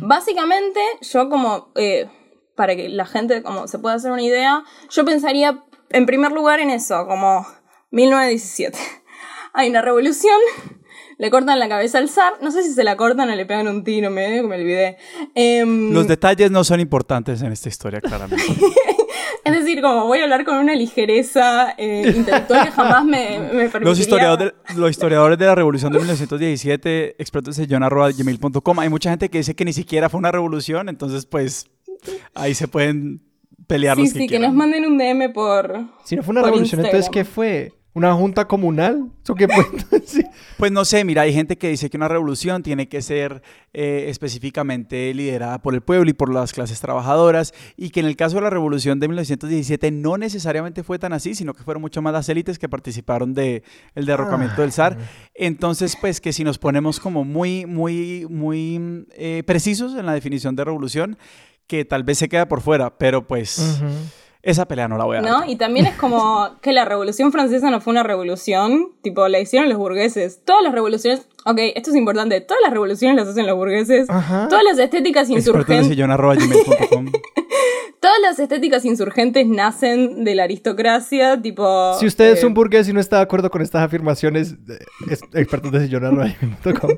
Básicamente, 0.03 0.81
yo 1.01 1.29
como, 1.31 1.73
eh, 1.77 2.09
para 2.55 2.77
que 2.77 2.89
la 2.91 3.07
gente 3.07 3.43
como 3.43 3.67
se 3.67 3.79
pueda 3.79 3.97
hacer 3.97 4.13
una 4.13 4.23
idea, 4.23 4.65
yo 4.91 5.05
pensaría 5.05 5.65
en 5.91 6.07
primer 6.07 6.33
lugar 6.33 6.61
en 6.61 6.71
eso, 6.71 7.07
como 7.07 7.47
1917. 7.91 8.79
Hay 9.55 9.71
una 9.71 9.83
revolución, 9.83 10.39
le 11.19 11.31
cortan 11.31 11.59
la 11.59 11.69
cabeza 11.69 11.99
al 11.99 12.09
zar, 12.09 12.35
no 12.41 12.51
sé 12.51 12.63
si 12.63 12.73
se 12.73 12.85
la 12.85 12.97
cortan 12.97 13.31
o 13.31 13.35
le 13.35 13.47
pegan 13.47 13.69
un 13.69 13.85
tiro, 13.85 14.11
me, 14.11 14.43
me 14.43 14.57
olvidé. 14.57 14.97
Em, 15.35 15.93
Los 15.93 16.09
detalles 16.09 16.51
no 16.51 16.65
son 16.65 16.81
importantes 16.81 17.43
en 17.43 17.53
esta 17.53 17.69
historia, 17.69 18.01
claramente. 18.01 18.45
es 19.45 19.53
decir, 19.53 19.81
como 19.83 20.07
voy 20.07 20.21
a 20.21 20.25
hablar 20.25 20.45
con 20.45 20.57
una 20.57 20.75
ligereza 20.75 21.75
eh, 21.77 22.13
intelectual 22.17 22.65
que 22.65 22.71
jamás 22.73 23.05
me, 23.05 23.39
me 23.39 23.69
permitiría... 23.69 23.81
Los 23.81 23.99
historiadores, 23.99 24.55
los 24.77 24.91
historiadores 24.91 25.39
de 25.39 25.47
la 25.47 25.55
revolución 25.55 25.93
de 25.93 25.99
1917, 25.99 27.17
expertos 27.19 27.59
en 27.59 27.69
john.gmail.com. 27.69 28.79
Hay 28.81 28.89
mucha 28.89 29.11
gente 29.11 29.29
que 29.29 29.39
dice 29.39 29.55
que 29.55 29.65
ni 29.65 29.73
siquiera 29.73 30.09
fue 30.09 30.19
una 30.19 30.33
revolución, 30.33 30.89
entonces 30.89 31.27
pues 31.27 31.67
ahí 32.35 32.55
se 32.55 32.69
pueden 32.69 33.23
pelear 33.67 33.97
Sí, 33.97 34.03
los 34.03 34.11
sí, 34.11 34.19
que 34.21 34.27
que 34.27 34.39
nos 34.39 34.53
manden 34.53 34.85
un 34.85 34.99
DM 34.99 35.33
por... 35.33 35.85
Si 36.05 36.17
no 36.17 36.23
fue 36.23 36.33
una 36.33 36.43
revolución, 36.43 36.85
entonces, 36.85 37.11
¿qué 37.11 37.21
Instagram. 37.21 37.35
fue? 37.35 37.73
¿Una 37.95 38.13
junta 38.13 38.49
comunal? 38.49 39.13
¿Eso 39.23 39.35
qué? 39.37 39.47
Sí. 40.05 40.23
Pues 40.57 40.71
no 40.71 40.85
sé, 40.85 41.05
mira, 41.05 41.23
hay 41.23 41.33
gente 41.33 41.59
que 41.59 41.69
dice 41.69 41.91
que 41.91 41.97
una 41.97 42.07
revolución 42.07 42.63
tiene 42.63 42.89
que 42.89 43.03
ser 43.03 43.43
eh, 43.73 44.07
específicamente 44.09 45.13
liderada 45.13 45.61
por 45.61 45.75
el 45.75 45.81
pueblo 45.81 46.09
y 46.09 46.13
por 46.13 46.33
las 46.33 46.53
clases 46.53 46.81
trabajadoras 46.81 47.53
y 47.77 47.91
que 47.91 48.01
en 48.01 48.07
el 48.07 48.17
caso 48.17 48.37
de 48.37 48.43
la 48.43 48.51
revolución 48.51 49.01
de 49.01 49.09
1917 49.09 49.91
no 49.91 50.17
necesariamente 50.17 50.85
fue 50.85 50.99
tan 50.99 51.13
así, 51.13 51.35
sino 51.35 51.55
que 51.55 51.65
fueron 51.65 51.81
mucho 51.81 52.03
más 52.03 52.13
las 52.13 52.29
élites 52.29 52.59
que 52.59 52.69
participaron 52.69 53.35
de 53.35 53.65
el 53.97 54.07
derrocamiento 54.07 54.63
del 54.63 54.73
zar. 54.73 54.97
Entonces, 55.35 55.97
pues 56.01 56.21
que 56.21 56.33
si 56.33 56.45
nos 56.45 56.59
ponemos 56.59 57.01
como 57.01 57.25
muy, 57.25 57.67
muy, 57.67 58.27
muy 58.31 59.07
eh, 59.17 59.43
precisos 59.45 59.97
en 59.97 60.07
la 60.07 60.15
definición 60.15 60.55
de 60.55 60.65
revolución, 60.65 61.19
que 61.67 61.85
tal 61.85 62.05
vez 62.05 62.19
se 62.19 62.29
queda 62.29 62.49
por 62.49 62.61
fuera, 62.61 62.97
pero 62.97 63.27
pues. 63.27 63.81
Esa 64.45 64.67
pelea 64.67 64.89
no 64.89 64.99
la 64.99 65.05
voy 65.05 65.17
a 65.17 65.23
dar. 65.23 65.31
¿No? 65.31 65.51
Y 65.51 65.57
también 65.57 65.87
es 65.87 65.97
como 65.97 66.51
que 66.63 66.73
la 66.73 66.85
revolución 66.85 67.33
francesa 67.33 67.71
no 67.71 67.81
fue 67.81 67.93
una 67.93 68.03
revolución, 68.03 68.93
tipo, 69.03 69.27
la 69.29 69.41
hicieron 69.41 69.69
los 69.69 69.79
burgueses. 69.79 70.41
Todas 70.45 70.63
las 70.63 70.73
revoluciones, 70.73 71.27
ok, 71.45 71.59
esto 71.75 71.91
es 71.91 71.97
importante, 71.97 72.41
todas 72.41 72.61
las 72.63 72.73
revoluciones 72.73 73.17
las 73.17 73.29
hacen 73.29 73.47
los 73.47 73.57
burgueses. 73.57 74.09
Ajá. 74.11 74.49
Todas 74.49 74.65
las 74.65 74.79
estéticas 74.79 75.31
insurgentes, 75.31 75.97
todas 78.01 78.19
las 78.21 78.39
estéticas 78.39 78.85
insurgentes 78.85 79.47
nacen 79.47 80.25
de 80.25 80.35
la 80.35 80.45
aristocracia, 80.45 81.41
tipo... 81.41 81.95
Si 81.99 82.07
usted 82.07 82.33
es 82.33 82.43
eh, 82.43 82.47
un 82.47 82.53
burgués 82.55 82.87
y 82.89 82.93
no 82.93 83.01
está 83.01 83.17
de 83.17 83.23
acuerdo 83.23 83.51
con 83.51 83.63
estas 83.63 83.83
afirmaciones, 83.83 84.57
eh, 84.69 84.79
es 85.11 85.23
expertos 85.33 85.73
de 85.73 85.87
sillón.com. 85.87 86.91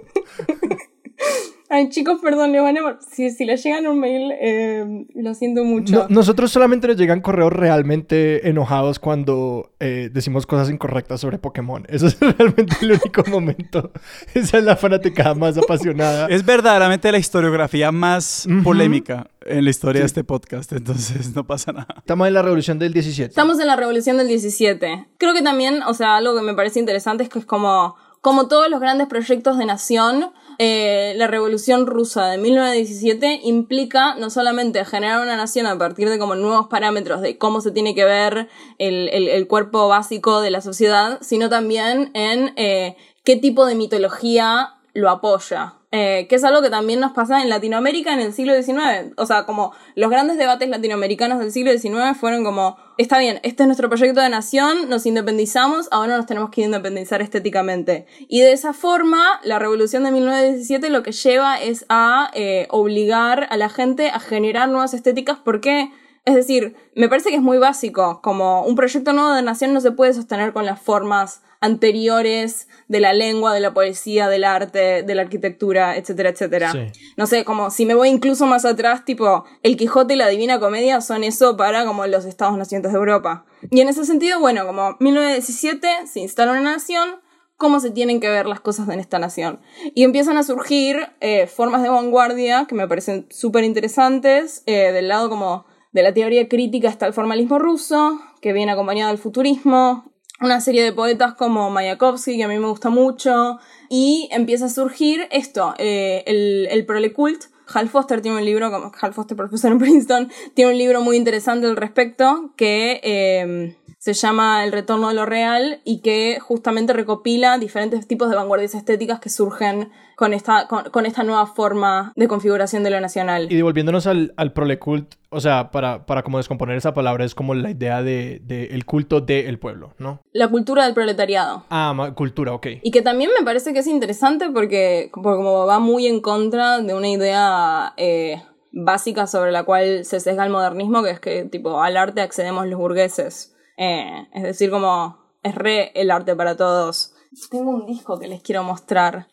Ay, 1.76 1.90
chicos, 1.90 2.20
perdón, 2.22 2.52
le 2.52 2.60
van 2.60 2.78
a... 2.78 2.98
Si, 3.00 3.30
si 3.30 3.44
les 3.44 3.62
llegan 3.62 3.86
un 3.86 4.00
mail, 4.00 4.32
eh, 4.40 5.06
lo 5.14 5.34
siento 5.34 5.62
mucho. 5.62 5.92
No- 5.94 6.06
nosotros 6.08 6.50
solamente 6.50 6.88
nos 6.88 6.96
llegan 6.96 7.20
correos 7.20 7.52
realmente 7.52 8.48
enojados 8.48 8.98
cuando 8.98 9.72
eh, 9.78 10.08
decimos 10.12 10.46
cosas 10.46 10.70
incorrectas 10.70 11.20
sobre 11.20 11.38
Pokémon. 11.38 11.84
Eso 11.90 12.06
es 12.06 12.18
realmente 12.18 12.76
el 12.80 12.92
único 12.92 13.22
momento. 13.28 13.92
Esa 14.34 14.58
es 14.58 14.64
la 14.64 14.76
fanaticada 14.76 15.34
más 15.34 15.58
apasionada. 15.62 16.28
Es 16.28 16.46
verdaderamente 16.46 17.12
la 17.12 17.18
historiografía 17.18 17.92
más 17.92 18.46
Ujú. 18.46 18.62
polémica 18.62 19.28
en 19.44 19.64
la 19.64 19.70
historia 19.70 20.00
de 20.02 20.08
Sí. 20.08 20.12
este 20.12 20.24
podcast, 20.24 20.72
entonces 20.72 21.34
no 21.36 21.46
pasa 21.46 21.72
nada. 21.72 21.86
Estamos 21.98 22.26
en 22.26 22.34
la 22.34 22.42
revolución 22.42 22.78
del 22.78 22.92
17. 22.92 23.28
Estamos 23.28 23.60
en 23.60 23.66
la 23.66 23.76
revolución 23.76 24.16
del 24.16 24.28
17. 24.28 25.06
Creo 25.18 25.34
que 25.34 25.42
también, 25.42 25.82
o 25.82 25.94
sea, 25.94 26.16
algo 26.16 26.34
que 26.34 26.42
me 26.42 26.54
parece 26.54 26.80
interesante 26.80 27.22
es 27.22 27.28
que 27.28 27.38
es 27.38 27.44
como, 27.46 27.96
como 28.22 28.48
todos 28.48 28.68
los 28.70 28.80
grandes 28.80 29.06
proyectos 29.08 29.56
de 29.58 29.66
nación, 29.66 30.32
eh, 30.58 31.14
la 31.16 31.26
revolución 31.26 31.86
rusa 31.86 32.26
de 32.28 32.38
1917 32.38 33.40
implica 33.44 34.14
no 34.14 34.30
solamente 34.30 34.84
generar 34.84 35.20
una 35.20 35.36
nación 35.36 35.66
a 35.66 35.76
partir 35.78 36.08
de 36.08 36.18
como 36.18 36.34
nuevos 36.34 36.68
parámetros 36.68 37.20
de 37.20 37.38
cómo 37.38 37.60
se 37.60 37.70
tiene 37.70 37.94
que 37.94 38.04
ver 38.04 38.48
el, 38.78 39.46
cuerpo 39.48 39.88
básico 39.88 40.40
de 40.40 40.50
la 40.50 40.60
sociedad, 40.60 41.18
sino 41.20 41.48
también 41.48 42.10
en 42.14 42.52
eh, 42.56 42.96
qué 43.24 43.36
tipo 43.36 43.66
de 43.66 43.74
mitología 43.74 44.74
lo 44.92 45.10
apoya. 45.10 45.74
Eh, 45.98 46.26
que 46.28 46.34
es 46.34 46.44
algo 46.44 46.60
que 46.60 46.68
también 46.68 47.00
nos 47.00 47.12
pasa 47.12 47.40
en 47.40 47.48
Latinoamérica 47.48 48.12
en 48.12 48.20
el 48.20 48.34
siglo 48.34 48.52
XIX. 48.54 49.14
O 49.16 49.24
sea, 49.24 49.46
como 49.46 49.72
los 49.94 50.10
grandes 50.10 50.36
debates 50.36 50.68
latinoamericanos 50.68 51.38
del 51.38 51.50
siglo 51.50 51.72
XIX 51.72 52.14
fueron 52.20 52.44
como, 52.44 52.76
está 52.98 53.18
bien, 53.18 53.40
este 53.44 53.62
es 53.62 53.66
nuestro 53.66 53.88
proyecto 53.88 54.20
de 54.20 54.28
nación, 54.28 54.90
nos 54.90 55.06
independizamos, 55.06 55.88
ahora 55.90 56.18
nos 56.18 56.26
tenemos 56.26 56.50
que 56.50 56.60
independizar 56.60 57.22
estéticamente. 57.22 58.04
Y 58.28 58.40
de 58.40 58.52
esa 58.52 58.74
forma, 58.74 59.40
la 59.42 59.58
revolución 59.58 60.04
de 60.04 60.10
1917 60.10 60.90
lo 60.90 61.02
que 61.02 61.12
lleva 61.12 61.56
es 61.62 61.86
a 61.88 62.30
eh, 62.34 62.66
obligar 62.68 63.46
a 63.48 63.56
la 63.56 63.70
gente 63.70 64.10
a 64.10 64.20
generar 64.20 64.68
nuevas 64.68 64.92
estéticas 64.92 65.38
porque... 65.42 65.90
Es 66.26 66.34
decir, 66.34 66.74
me 66.96 67.08
parece 67.08 67.30
que 67.30 67.36
es 67.36 67.40
muy 67.40 67.58
básico, 67.58 68.20
como 68.20 68.64
un 68.64 68.74
proyecto 68.74 69.12
nuevo 69.12 69.32
de 69.32 69.42
nación 69.42 69.72
no 69.72 69.80
se 69.80 69.92
puede 69.92 70.12
sostener 70.12 70.52
con 70.52 70.66
las 70.66 70.80
formas 70.80 71.40
anteriores 71.66 72.68
de 72.88 73.00
la 73.00 73.12
lengua, 73.12 73.52
de 73.52 73.60
la 73.60 73.74
poesía, 73.74 74.28
del 74.28 74.44
arte, 74.44 75.02
de 75.02 75.14
la 75.14 75.22
arquitectura, 75.22 75.96
etcétera, 75.96 76.30
etcétera. 76.30 76.72
No 77.16 77.26
sé, 77.26 77.44
como 77.44 77.70
si 77.70 77.84
me 77.84 77.94
voy 77.94 78.08
incluso 78.08 78.46
más 78.46 78.64
atrás, 78.64 79.04
tipo, 79.04 79.44
el 79.62 79.76
Quijote 79.76 80.14
y 80.14 80.16
la 80.16 80.28
Divina 80.28 80.58
Comedia 80.60 81.00
son 81.00 81.24
eso 81.24 81.56
para 81.56 81.84
como 81.84 82.06
los 82.06 82.24
estados 82.24 82.56
nacientes 82.56 82.92
de 82.92 82.98
Europa. 82.98 83.44
Y 83.70 83.80
en 83.80 83.88
ese 83.88 84.04
sentido, 84.04 84.40
bueno, 84.40 84.66
como 84.66 84.96
1917 85.00 86.06
se 86.06 86.20
instala 86.20 86.52
una 86.52 86.62
nación, 86.62 87.20
cómo 87.56 87.80
se 87.80 87.90
tienen 87.90 88.20
que 88.20 88.28
ver 88.28 88.46
las 88.46 88.60
cosas 88.60 88.88
en 88.88 89.00
esta 89.00 89.18
nación. 89.18 89.60
Y 89.94 90.04
empiezan 90.04 90.36
a 90.36 90.42
surgir 90.42 91.08
eh, 91.20 91.46
formas 91.46 91.82
de 91.82 91.88
vanguardia 91.88 92.66
que 92.68 92.74
me 92.74 92.86
parecen 92.88 93.26
súper 93.30 93.64
interesantes, 93.64 94.62
eh, 94.66 94.92
del 94.92 95.08
lado 95.08 95.28
como 95.28 95.66
de 95.92 96.02
la 96.02 96.12
teoría 96.12 96.48
crítica 96.48 96.88
está 96.88 97.06
el 97.06 97.14
formalismo 97.14 97.58
ruso, 97.58 98.20
que 98.42 98.52
viene 98.52 98.72
acompañado 98.72 99.10
del 99.10 99.18
futurismo, 99.18 100.12
una 100.40 100.60
serie 100.60 100.82
de 100.84 100.92
poetas 100.92 101.34
como 101.34 101.70
Mayakovsky, 101.70 102.36
que 102.36 102.44
a 102.44 102.48
mí 102.48 102.58
me 102.58 102.68
gusta 102.68 102.90
mucho, 102.90 103.58
y 103.88 104.28
empieza 104.32 104.66
a 104.66 104.68
surgir 104.68 105.26
esto, 105.30 105.74
eh, 105.78 106.24
el, 106.26 106.68
el 106.70 106.86
prolecult. 106.86 107.44
Hal 107.72 107.88
Foster 107.88 108.20
tiene 108.20 108.38
un 108.38 108.44
libro, 108.44 108.70
como 108.70 108.92
Hal 109.00 109.12
Foster, 109.12 109.36
profesor 109.36 109.72
en 109.72 109.78
Princeton, 109.78 110.30
tiene 110.54 110.70
un 110.72 110.78
libro 110.78 111.00
muy 111.00 111.16
interesante 111.16 111.66
al 111.66 111.76
respecto 111.76 112.52
que 112.56 113.00
eh, 113.02 113.76
se 114.06 114.14
llama 114.14 114.62
El 114.62 114.70
retorno 114.70 115.08
de 115.08 115.14
lo 115.14 115.26
real 115.26 115.80
y 115.82 115.98
que 115.98 116.38
justamente 116.38 116.92
recopila 116.92 117.58
diferentes 117.58 118.06
tipos 118.06 118.30
de 118.30 118.36
vanguardias 118.36 118.76
estéticas 118.76 119.18
que 119.18 119.30
surgen 119.30 119.90
con 120.14 120.32
esta, 120.32 120.68
con, 120.68 121.06
esta 121.06 121.24
nueva 121.24 121.46
forma 121.46 122.12
de 122.14 122.28
configuración 122.28 122.84
de 122.84 122.90
lo 122.90 123.00
nacional. 123.00 123.48
Y 123.50 123.56
devolviéndonos 123.56 124.06
al, 124.06 124.32
al 124.36 124.52
prolecult, 124.52 125.16
o 125.30 125.40
sea, 125.40 125.72
para, 125.72 126.06
para 126.06 126.22
como 126.22 126.38
descomponer 126.38 126.76
esa 126.76 126.94
palabra, 126.94 127.24
es 127.24 127.34
como 127.34 127.52
la 127.56 127.68
idea 127.68 128.04
de, 128.04 128.40
el 128.70 128.84
culto 128.84 129.20
del 129.20 129.58
pueblo, 129.58 129.94
¿no? 129.98 130.20
La 130.32 130.46
cultura 130.46 130.84
del 130.84 130.94
proletariado. 130.94 131.64
Ah, 131.70 132.12
cultura, 132.14 132.52
ok. 132.52 132.68
Y 132.84 132.92
que 132.92 133.02
también 133.02 133.30
me 133.36 133.44
parece 133.44 133.72
que 133.72 133.80
es 133.80 133.88
interesante 133.88 134.50
porque, 134.50 135.10
como 135.10 135.66
va 135.66 135.80
muy 135.80 136.06
en 136.06 136.20
contra 136.20 136.78
de 136.78 136.94
una 136.94 137.08
idea... 137.08 137.92
Eh, 137.96 138.40
básica 138.78 139.26
sobre 139.26 139.52
la 139.52 139.64
cual 139.64 140.04
se 140.04 140.20
sesga 140.20 140.44
el 140.44 140.52
modernismo, 140.52 141.02
que 141.02 141.08
es 141.08 141.18
que 141.18 141.44
tipo 141.44 141.80
al 141.80 141.96
arte 141.96 142.20
accedemos 142.20 142.66
los 142.66 142.78
burgueses. 142.78 143.55
Eh, 143.76 144.28
es 144.32 144.42
decir, 144.42 144.70
como 144.70 145.18
es 145.42 145.54
re 145.54 145.92
el 145.94 146.10
arte 146.10 146.34
para 146.34 146.56
todos. 146.56 147.12
Tengo 147.50 147.70
un 147.70 147.86
disco 147.86 148.18
que 148.18 148.28
les 148.28 148.42
quiero 148.42 148.62
mostrar. 148.62 149.28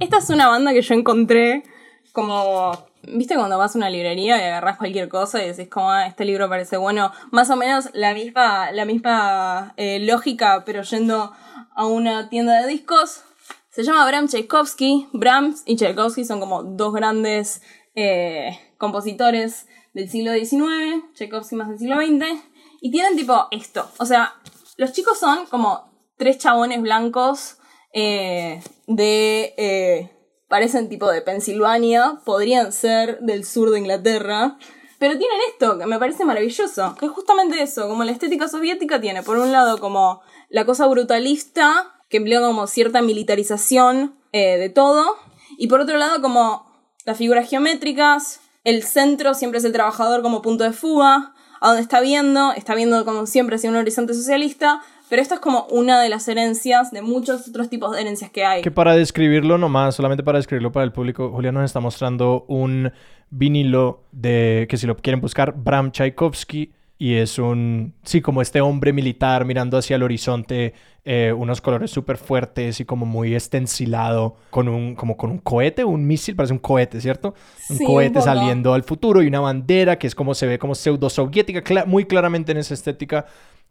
Esta 0.00 0.18
es 0.18 0.30
una 0.30 0.48
banda 0.48 0.72
que 0.72 0.82
yo 0.82 0.94
encontré 0.94 1.62
como... 2.12 2.72
¿Viste 3.04 3.34
cuando 3.34 3.58
vas 3.58 3.74
a 3.74 3.78
una 3.78 3.90
librería 3.90 4.38
y 4.38 4.42
agarras 4.42 4.78
cualquier 4.78 5.08
cosa 5.08 5.42
y 5.42 5.48
decís 5.48 5.68
como, 5.68 5.90
ah, 5.90 6.06
este 6.06 6.24
libro 6.24 6.48
parece 6.48 6.76
bueno? 6.76 7.10
Más 7.32 7.50
o 7.50 7.56
menos 7.56 7.88
la 7.94 8.14
misma, 8.14 8.70
la 8.70 8.84
misma 8.84 9.74
eh, 9.76 9.98
lógica, 9.98 10.62
pero 10.64 10.82
yendo 10.82 11.32
a 11.74 11.86
una 11.86 12.28
tienda 12.28 12.60
de 12.62 12.68
discos. 12.68 13.24
Se 13.70 13.82
llama 13.82 14.06
Bram 14.06 14.28
Tchaikovsky. 14.28 15.08
Brahms 15.12 15.62
y 15.66 15.76
Tchaikovsky 15.76 16.24
son 16.24 16.38
como 16.38 16.62
dos 16.62 16.92
grandes 16.92 17.62
eh, 17.96 18.56
compositores 18.78 19.66
del 19.94 20.08
siglo 20.08 20.32
XIX, 20.32 21.04
Tchaikovsky 21.14 21.56
más 21.56 21.68
del 21.70 21.78
siglo 21.78 21.96
XX. 21.96 22.51
Y 22.82 22.90
tienen 22.90 23.16
tipo 23.16 23.46
esto. 23.52 23.88
O 23.98 24.04
sea, 24.04 24.34
los 24.76 24.92
chicos 24.92 25.16
son 25.16 25.46
como 25.46 25.88
tres 26.18 26.36
chabones 26.38 26.82
blancos 26.82 27.56
eh, 27.94 28.60
de... 28.88 29.54
Eh, 29.56 30.18
parecen 30.48 30.90
tipo 30.90 31.10
de 31.10 31.22
Pensilvania, 31.22 32.20
podrían 32.26 32.72
ser 32.72 33.20
del 33.20 33.44
sur 33.44 33.70
de 33.70 33.78
Inglaterra. 33.78 34.58
Pero 34.98 35.16
tienen 35.16 35.38
esto, 35.50 35.78
que 35.78 35.86
me 35.86 35.98
parece 35.98 36.24
maravilloso, 36.24 36.94
que 36.98 37.06
es 37.06 37.12
justamente 37.12 37.62
eso, 37.62 37.88
como 37.88 38.04
la 38.04 38.12
estética 38.12 38.48
soviética 38.48 39.00
tiene, 39.00 39.22
por 39.22 39.38
un 39.38 39.50
lado, 39.50 39.78
como 39.78 40.20
la 40.50 40.66
cosa 40.66 40.86
brutalista, 40.86 41.94
que 42.10 42.18
emplea 42.18 42.40
como 42.40 42.66
cierta 42.66 43.00
militarización 43.00 44.14
eh, 44.32 44.58
de 44.58 44.68
todo, 44.68 45.16
y 45.56 45.68
por 45.68 45.80
otro 45.80 45.96
lado, 45.96 46.20
como 46.20 46.70
las 47.04 47.16
figuras 47.16 47.48
geométricas, 47.48 48.40
el 48.64 48.82
centro 48.82 49.34
siempre 49.34 49.58
es 49.58 49.64
el 49.64 49.72
trabajador 49.72 50.22
como 50.22 50.42
punto 50.42 50.64
de 50.64 50.72
fuga, 50.72 51.31
a 51.62 51.68
donde 51.68 51.82
está 51.82 52.00
viendo, 52.00 52.52
está 52.52 52.74
viendo 52.74 53.04
como 53.04 53.24
siempre 53.26 53.56
hacia 53.56 53.70
un 53.70 53.76
horizonte 53.76 54.14
socialista, 54.14 54.82
pero 55.08 55.22
esto 55.22 55.34
es 55.34 55.40
como 55.40 55.66
una 55.70 56.02
de 56.02 56.08
las 56.08 56.26
herencias 56.26 56.90
de 56.90 57.02
muchos 57.02 57.48
otros 57.48 57.70
tipos 57.70 57.92
de 57.92 58.00
herencias 58.00 58.30
que 58.30 58.44
hay. 58.44 58.62
Que 58.62 58.72
para 58.72 58.96
describirlo 58.96 59.58
nomás, 59.58 59.94
solamente 59.94 60.24
para 60.24 60.38
describirlo 60.38 60.72
para 60.72 60.84
el 60.84 60.92
público, 60.92 61.30
Julián 61.30 61.54
nos 61.54 61.64
está 61.64 61.78
mostrando 61.78 62.44
un 62.48 62.90
vinilo 63.30 64.02
de, 64.10 64.66
que 64.68 64.76
si 64.76 64.88
lo 64.88 64.96
quieren 64.96 65.20
buscar, 65.20 65.54
Bram 65.56 65.92
Tchaikovsky, 65.92 66.72
y 67.02 67.16
es 67.16 67.40
un, 67.40 67.94
sí, 68.04 68.20
como 68.20 68.42
este 68.42 68.60
hombre 68.60 68.92
militar 68.92 69.44
mirando 69.44 69.76
hacia 69.76 69.96
el 69.96 70.04
horizonte, 70.04 70.72
eh, 71.04 71.34
unos 71.36 71.60
colores 71.60 71.90
súper 71.90 72.16
fuertes 72.16 72.78
y 72.78 72.84
como 72.84 73.06
muy 73.06 73.34
estencilado, 73.34 74.36
con 74.50 74.68
un, 74.68 74.94
como 74.94 75.16
con 75.16 75.32
un 75.32 75.38
cohete, 75.38 75.82
un 75.82 76.06
misil, 76.06 76.36
parece 76.36 76.52
un 76.52 76.60
cohete, 76.60 77.00
¿cierto? 77.00 77.34
Un 77.70 77.78
cohete 77.78 78.20
saliendo 78.20 78.72
al 78.72 78.84
futuro 78.84 79.20
y 79.20 79.26
una 79.26 79.40
bandera 79.40 79.98
que 79.98 80.06
es 80.06 80.14
como 80.14 80.32
se 80.32 80.46
ve 80.46 80.60
como 80.60 80.76
pseudo 80.76 81.10
soviética, 81.10 81.84
muy 81.86 82.04
claramente 82.04 82.52
en 82.52 82.58
esa 82.58 82.72
estética, 82.72 83.26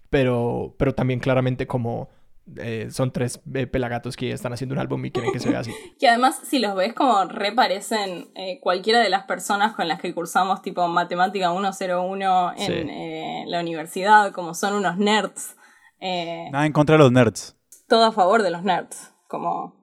pero, 0.10 0.76
pero 0.78 0.94
también 0.94 1.22
claramente 1.22 1.66
como 1.66 2.10
eh, 2.58 2.88
son 2.92 3.12
tres 3.12 3.42
eh, 3.54 3.68
pelagatos 3.68 4.16
que 4.16 4.32
están 4.32 4.54
haciendo 4.54 4.74
un 4.74 4.80
álbum 4.80 5.04
y 5.06 5.12
quieren 5.12 5.32
que 5.32 5.40
se 5.40 5.50
vea 5.50 5.60
así. 5.60 5.72
que 6.00 6.08
además, 6.08 6.40
si 6.44 6.60
los 6.60 6.76
ves, 6.76 6.94
como 6.94 7.26
reparecen 7.26 8.32
eh, 8.36 8.60
cualquiera 8.62 9.00
de 9.00 9.10
las 9.10 9.24
personas 9.24 9.76
con 9.76 9.88
las 9.88 10.02
que 10.02 10.14
cursamos 10.14 10.62
tipo 10.62 10.88
matemática 10.88 11.52
101 11.52 12.54
en 12.58 13.52
la 13.52 13.60
universidad, 13.60 14.32
como 14.32 14.54
son 14.54 14.74
unos 14.74 14.98
nerds. 14.98 15.56
Nada 16.00 16.66
en 16.66 16.74
contra 16.74 16.96
de 16.96 17.04
los 17.04 17.12
nerds. 17.12 17.58
Todo 17.88 18.06
a 18.06 18.12
favor 18.12 18.42
de 18.44 18.52
los 18.52 18.64
nerds, 18.64 19.14
como, 19.28 19.76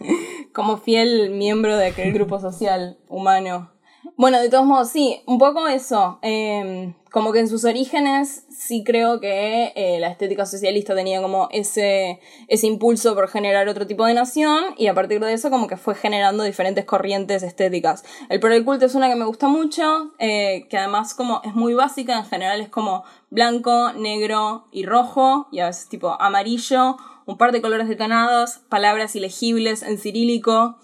como 0.54 0.76
fiel 0.78 1.30
miembro 1.30 1.76
de 1.76 1.88
aquel 1.88 2.12
grupo 2.12 2.38
social 2.40 2.98
humano. 3.08 3.73
Bueno, 4.16 4.40
de 4.40 4.50
todos 4.50 4.66
modos, 4.66 4.90
sí, 4.90 5.22
un 5.26 5.38
poco 5.38 5.66
eso. 5.66 6.18
Em, 6.22 6.94
como 7.10 7.32
que 7.32 7.38
en 7.38 7.48
sus 7.48 7.64
orígenes 7.64 8.44
sí 8.50 8.82
creo 8.84 9.20
que 9.20 9.72
eh, 9.76 9.98
la 10.00 10.08
estética 10.08 10.46
socialista 10.46 10.94
tenía 10.94 11.22
como 11.22 11.48
ese, 11.52 12.20
ese 12.48 12.66
impulso 12.66 13.14
por 13.14 13.28
generar 13.28 13.68
otro 13.68 13.86
tipo 13.86 14.04
de 14.04 14.14
nación 14.14 14.74
y 14.76 14.88
a 14.88 14.94
partir 14.94 15.20
de 15.20 15.32
eso 15.32 15.48
como 15.48 15.68
que 15.68 15.76
fue 15.76 15.94
generando 15.94 16.42
diferentes 16.42 16.84
corrientes 16.84 17.42
estéticas. 17.42 18.04
El 18.28 18.40
culto 18.64 18.86
es 18.86 18.94
una 18.94 19.08
que 19.08 19.14
me 19.16 19.24
gusta 19.24 19.48
mucho, 19.48 20.12
eh, 20.18 20.66
que 20.68 20.76
además 20.76 21.14
como 21.14 21.40
es 21.44 21.54
muy 21.54 21.74
básica, 21.74 22.18
en 22.18 22.24
general 22.24 22.60
es 22.60 22.68
como 22.68 23.04
blanco, 23.30 23.92
negro 23.92 24.66
y 24.72 24.84
rojo 24.84 25.46
y 25.50 25.60
a 25.60 25.66
veces 25.66 25.88
tipo 25.88 26.20
amarillo, 26.20 26.96
un 27.26 27.38
par 27.38 27.52
de 27.52 27.62
colores 27.62 27.88
detonados, 27.88 28.58
palabras 28.68 29.16
ilegibles 29.16 29.82
en 29.82 29.98
cirílico. 29.98 30.76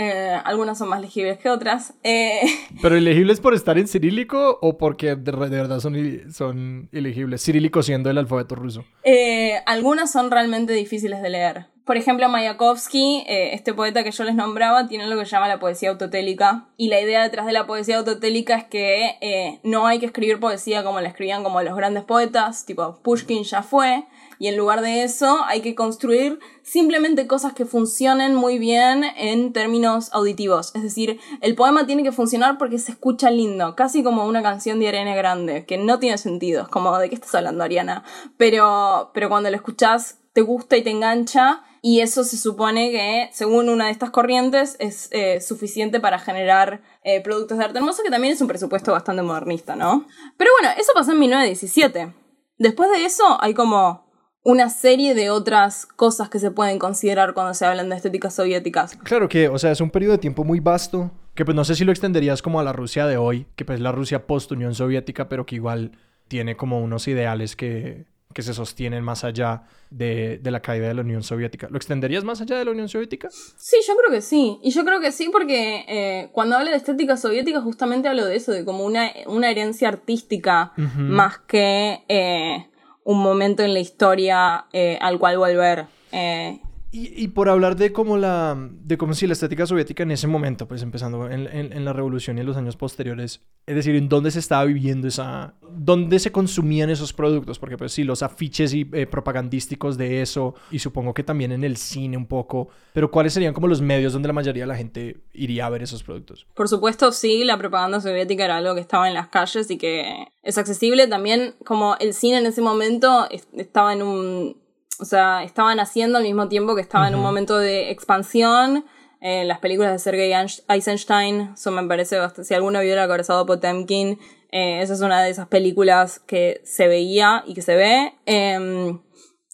Eh, 0.00 0.40
algunas 0.44 0.78
son 0.78 0.88
más 0.88 1.00
legibles 1.00 1.38
que 1.38 1.50
otras. 1.50 1.92
Eh, 2.04 2.42
¿Pero 2.82 2.96
ilegibles 2.96 3.40
por 3.40 3.52
estar 3.52 3.76
en 3.78 3.88
cirílico 3.88 4.56
o 4.62 4.78
porque 4.78 5.16
de, 5.16 5.32
verdad 5.32 5.80
son, 5.80 5.96
son 6.32 6.88
ilegibles? 6.92 7.44
Cirílico 7.44 7.82
siendo 7.82 8.08
el 8.08 8.16
alfabeto 8.16 8.54
ruso. 8.54 8.84
Eh, 9.02 9.60
algunas 9.66 10.12
son 10.12 10.30
realmente 10.30 10.72
difíciles 10.72 11.20
de 11.20 11.30
leer. 11.30 11.66
Por 11.84 11.96
ejemplo, 11.96 12.28
Mayakovsky, 12.28 13.24
este 13.26 13.72
poeta 13.72 14.04
que 14.04 14.10
yo 14.10 14.22
les 14.22 14.34
nombraba, 14.34 14.86
tiene 14.86 15.06
lo 15.06 15.18
que 15.18 15.24
se 15.24 15.30
llama 15.32 15.48
la 15.48 15.58
poesía 15.58 15.88
autotélica. 15.88 16.68
Y 16.76 16.88
la 16.88 17.00
idea 17.00 17.22
detrás 17.22 17.46
de 17.46 17.52
la 17.52 17.66
poesía 17.66 17.96
autotélica 17.96 18.56
es 18.56 18.64
que 18.64 19.58
no 19.64 19.86
hay 19.86 19.98
que 19.98 20.04
escribir 20.04 20.38
poesía 20.38 20.84
como 20.84 21.00
la 21.00 21.08
escribían 21.08 21.42
como 21.42 21.62
los 21.62 21.74
grandes 21.74 22.04
poetas, 22.04 22.66
tipo 22.66 23.00
Pushkin 23.02 23.42
ya 23.42 23.62
fue, 23.62 24.04
y 24.38 24.48
en 24.48 24.56
lugar 24.56 24.80
de 24.80 25.02
eso 25.02 25.44
hay 25.46 25.60
que 25.60 25.74
construir 25.74 26.38
simplemente 26.62 27.26
cosas 27.26 27.54
que 27.54 27.64
funcionen 27.64 28.34
muy 28.34 28.58
bien 28.58 29.04
en 29.16 29.52
términos 29.52 30.10
auditivos. 30.12 30.74
Es 30.74 30.82
decir, 30.82 31.18
el 31.40 31.54
poema 31.54 31.86
tiene 31.86 32.02
que 32.02 32.12
funcionar 32.12 32.58
porque 32.58 32.78
se 32.78 32.92
escucha 32.92 33.30
lindo, 33.30 33.74
casi 33.74 34.02
como 34.02 34.26
una 34.26 34.42
canción 34.42 34.78
de 34.78 34.88
Ariana 34.88 35.14
Grande, 35.14 35.64
que 35.66 35.78
no 35.78 35.98
tiene 35.98 36.18
sentido, 36.18 36.62
es 36.62 36.68
como 36.68 36.96
de 36.98 37.08
qué 37.08 37.14
estás 37.14 37.34
hablando 37.34 37.64
Ariana, 37.64 38.04
pero, 38.36 39.10
pero 39.14 39.28
cuando 39.28 39.50
lo 39.50 39.56
escuchas 39.56 40.18
te 40.32 40.42
gusta 40.42 40.76
y 40.76 40.82
te 40.82 40.90
engancha 40.90 41.64
y 41.80 42.00
eso 42.00 42.24
se 42.24 42.36
supone 42.36 42.90
que, 42.90 43.30
según 43.32 43.68
una 43.68 43.86
de 43.86 43.92
estas 43.92 44.10
corrientes, 44.10 44.76
es 44.78 45.08
eh, 45.12 45.40
suficiente 45.40 46.00
para 46.00 46.18
generar 46.18 46.82
eh, 47.04 47.20
productos 47.20 47.58
de 47.58 47.64
arte 47.64 47.78
hermoso, 47.78 48.02
que 48.02 48.10
también 48.10 48.34
es 48.34 48.40
un 48.40 48.48
presupuesto 48.48 48.92
bastante 48.92 49.22
modernista, 49.22 49.76
¿no? 49.76 50.06
Pero 50.36 50.50
bueno, 50.60 50.74
eso 50.78 50.92
pasó 50.94 51.12
en 51.12 51.20
1917. 51.20 52.12
Después 52.58 52.90
de 52.90 53.04
eso 53.04 53.38
hay 53.40 53.54
como 53.54 54.07
una 54.48 54.70
serie 54.70 55.14
de 55.14 55.28
otras 55.28 55.84
cosas 55.84 56.30
que 56.30 56.38
se 56.38 56.50
pueden 56.50 56.78
considerar 56.78 57.34
cuando 57.34 57.52
se 57.52 57.66
hablan 57.66 57.90
de 57.90 57.96
estéticas 57.96 58.34
soviéticas. 58.34 58.96
Claro 59.02 59.28
que, 59.28 59.46
o 59.46 59.58
sea, 59.58 59.72
es 59.72 59.82
un 59.82 59.90
periodo 59.90 60.12
de 60.12 60.18
tiempo 60.18 60.42
muy 60.42 60.58
vasto, 60.58 61.10
que 61.34 61.44
pues 61.44 61.54
no 61.54 61.66
sé 61.66 61.74
si 61.74 61.84
lo 61.84 61.92
extenderías 61.92 62.40
como 62.40 62.58
a 62.58 62.64
la 62.64 62.72
Rusia 62.72 63.06
de 63.06 63.18
hoy, 63.18 63.46
que 63.56 63.66
pues 63.66 63.78
la 63.78 63.92
Rusia 63.92 64.26
post-Unión 64.26 64.74
Soviética, 64.74 65.28
pero 65.28 65.44
que 65.44 65.56
igual 65.56 65.92
tiene 66.28 66.56
como 66.56 66.80
unos 66.80 67.08
ideales 67.08 67.56
que, 67.56 68.06
que 68.32 68.40
se 68.40 68.54
sostienen 68.54 69.04
más 69.04 69.22
allá 69.22 69.64
de, 69.90 70.38
de, 70.38 70.50
la 70.50 70.60
caída 70.60 70.88
de 70.88 70.94
la 70.94 71.02
Unión 71.02 71.22
Soviética. 71.22 71.68
¿Lo 71.70 71.76
extenderías 71.76 72.24
más 72.24 72.40
allá 72.40 72.56
de 72.56 72.64
la 72.64 72.70
Unión 72.70 72.88
Soviética? 72.88 73.28
Sí, 73.30 73.76
yo 73.86 73.94
creo 73.98 74.10
que 74.10 74.22
sí. 74.22 74.58
Y 74.62 74.70
yo 74.70 74.82
creo 74.82 74.98
que 74.98 75.12
sí 75.12 75.28
porque 75.30 75.84
eh, 75.86 76.30
cuando 76.32 76.56
hablo 76.56 76.70
de 76.70 76.76
estética 76.78 77.18
soviética 77.18 77.60
justamente 77.60 78.08
hablo 78.08 78.24
de 78.24 78.36
eso, 78.36 78.52
de 78.52 78.64
como 78.64 78.86
una, 78.86 79.10
una 79.26 79.50
herencia 79.50 79.88
artística 79.88 80.72
más 80.96 81.36
que... 81.40 82.02
Eh, 82.08 82.67
un 83.08 83.20
momento 83.20 83.62
en 83.62 83.72
la 83.72 83.80
historia 83.80 84.66
eh, 84.74 84.98
al 85.00 85.18
cual 85.18 85.38
volver. 85.38 85.86
Eh, 86.12 86.60
y, 86.90 87.28
por 87.28 87.50
hablar 87.50 87.76
de 87.76 87.92
cómo 87.92 88.16
la, 88.16 88.56
de 88.58 88.96
cómo 88.96 89.12
si 89.12 89.26
la 89.26 89.34
estética 89.34 89.66
soviética 89.66 90.04
en 90.04 90.10
ese 90.10 90.26
momento, 90.26 90.66
pues 90.66 90.82
empezando 90.82 91.28
en, 91.28 91.46
en, 91.46 91.72
en, 91.72 91.84
la 91.84 91.92
revolución 91.92 92.38
y 92.38 92.40
en 92.40 92.46
los 92.46 92.56
años 92.56 92.76
posteriores, 92.76 93.42
es 93.66 93.74
decir, 93.74 93.94
en 93.94 94.08
dónde 94.08 94.30
se 94.30 94.38
estaba 94.38 94.64
viviendo 94.64 95.06
esa, 95.06 95.54
dónde 95.70 96.18
se 96.18 96.32
consumían 96.32 96.88
esos 96.88 97.12
productos, 97.12 97.58
porque 97.58 97.76
pues 97.76 97.92
sí, 97.92 98.04
los 98.04 98.22
afiches 98.22 98.72
y 98.72 98.88
eh, 98.94 99.06
propagandísticos 99.06 99.98
de 99.98 100.22
eso, 100.22 100.54
y 100.70 100.78
supongo 100.78 101.12
que 101.12 101.22
también 101.22 101.52
en 101.52 101.62
el 101.62 101.76
cine 101.76 102.16
un 102.16 102.26
poco, 102.26 102.68
pero 102.94 103.10
¿cuáles 103.10 103.34
serían 103.34 103.52
como 103.52 103.68
los 103.68 103.82
medios 103.82 104.14
donde 104.14 104.28
la 104.28 104.32
mayoría 104.32 104.62
de 104.62 104.68
la 104.68 104.76
gente 104.76 105.18
iría 105.34 105.66
a 105.66 105.70
ver 105.70 105.82
esos 105.82 106.02
productos? 106.02 106.46
Por 106.54 106.68
supuesto, 106.68 107.12
sí, 107.12 107.44
la 107.44 107.58
propaganda 107.58 108.00
soviética 108.00 108.46
era 108.46 108.56
algo 108.56 108.74
que 108.74 108.80
estaba 108.80 109.08
en 109.08 109.14
las 109.14 109.28
calles 109.28 109.70
y 109.70 109.76
que 109.76 110.28
es 110.42 110.56
accesible. 110.56 111.06
También 111.06 111.54
como 111.64 111.96
el 112.00 112.14
cine 112.14 112.38
en 112.38 112.46
ese 112.46 112.62
momento 112.62 113.28
estaba 113.52 113.92
en 113.92 114.02
un 114.02 114.67
o 115.00 115.04
sea, 115.04 115.42
estaban 115.44 115.80
haciendo 115.80 116.18
al 116.18 116.24
mismo 116.24 116.48
tiempo 116.48 116.74
que 116.74 116.80
estaba 116.80 117.08
en 117.08 117.14
un 117.14 117.22
momento 117.22 117.58
de 117.58 117.90
expansión. 117.90 118.84
Eh, 119.20 119.44
las 119.44 119.58
películas 119.58 119.92
de 119.92 119.98
Sergei 119.98 120.32
Eisenstein, 120.68 121.52
eso 121.54 121.70
me 121.70 121.82
parece 121.84 122.18
bastante. 122.18 122.44
Si 122.44 122.54
alguno 122.54 122.80
vio 122.80 122.92
El 122.92 122.98
acorazado 122.98 123.46
Potemkin, 123.46 124.18
eh, 124.50 124.80
esa 124.80 124.94
es 124.94 125.00
una 125.00 125.22
de 125.22 125.30
esas 125.30 125.48
películas 125.48 126.20
que 126.20 126.60
se 126.64 126.88
veía 126.88 127.42
y 127.46 127.54
que 127.54 127.62
se 127.62 127.76
ve. 127.76 128.14
Eh, 128.26 128.98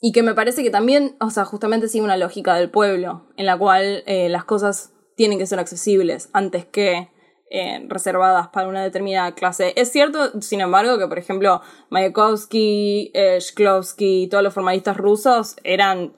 y 0.07 0.13
que 0.13 0.23
me 0.23 0.35
parece 0.35 0.63
que 0.63 0.69
también, 0.69 1.17
o 1.19 1.31
sea, 1.31 1.47
justamente 1.47 1.89
sigue 1.89 2.05
una 2.05 2.19
lógica 2.19 2.55
del 2.57 2.69
pueblo, 2.69 3.27
en 3.39 3.47
la 3.47 3.57
cual 3.57 4.03
eh, 4.05 4.29
las 4.29 4.45
cosas 4.45 4.93
tienen 5.17 5.39
que 5.39 5.47
ser 5.47 5.59
accesibles 5.59 6.29
antes 6.35 6.67
que 6.67 7.09
eh, 7.51 7.85
reservadas 7.89 8.49
para 8.49 8.69
una 8.69 8.83
determinada 8.83 9.35
clase. 9.35 9.73
Es 9.77 9.93
cierto, 9.93 10.41
sin 10.41 10.61
embargo, 10.61 10.99
que 10.99 11.07
por 11.07 11.19
ejemplo 11.19 11.61
Mayakovsky, 11.91 13.11
eh, 13.15 13.39
Shklovsky, 13.41 14.29
todos 14.31 14.43
los 14.43 14.55
formalistas 14.55 14.97
rusos 14.97 15.57
eran 15.63 16.15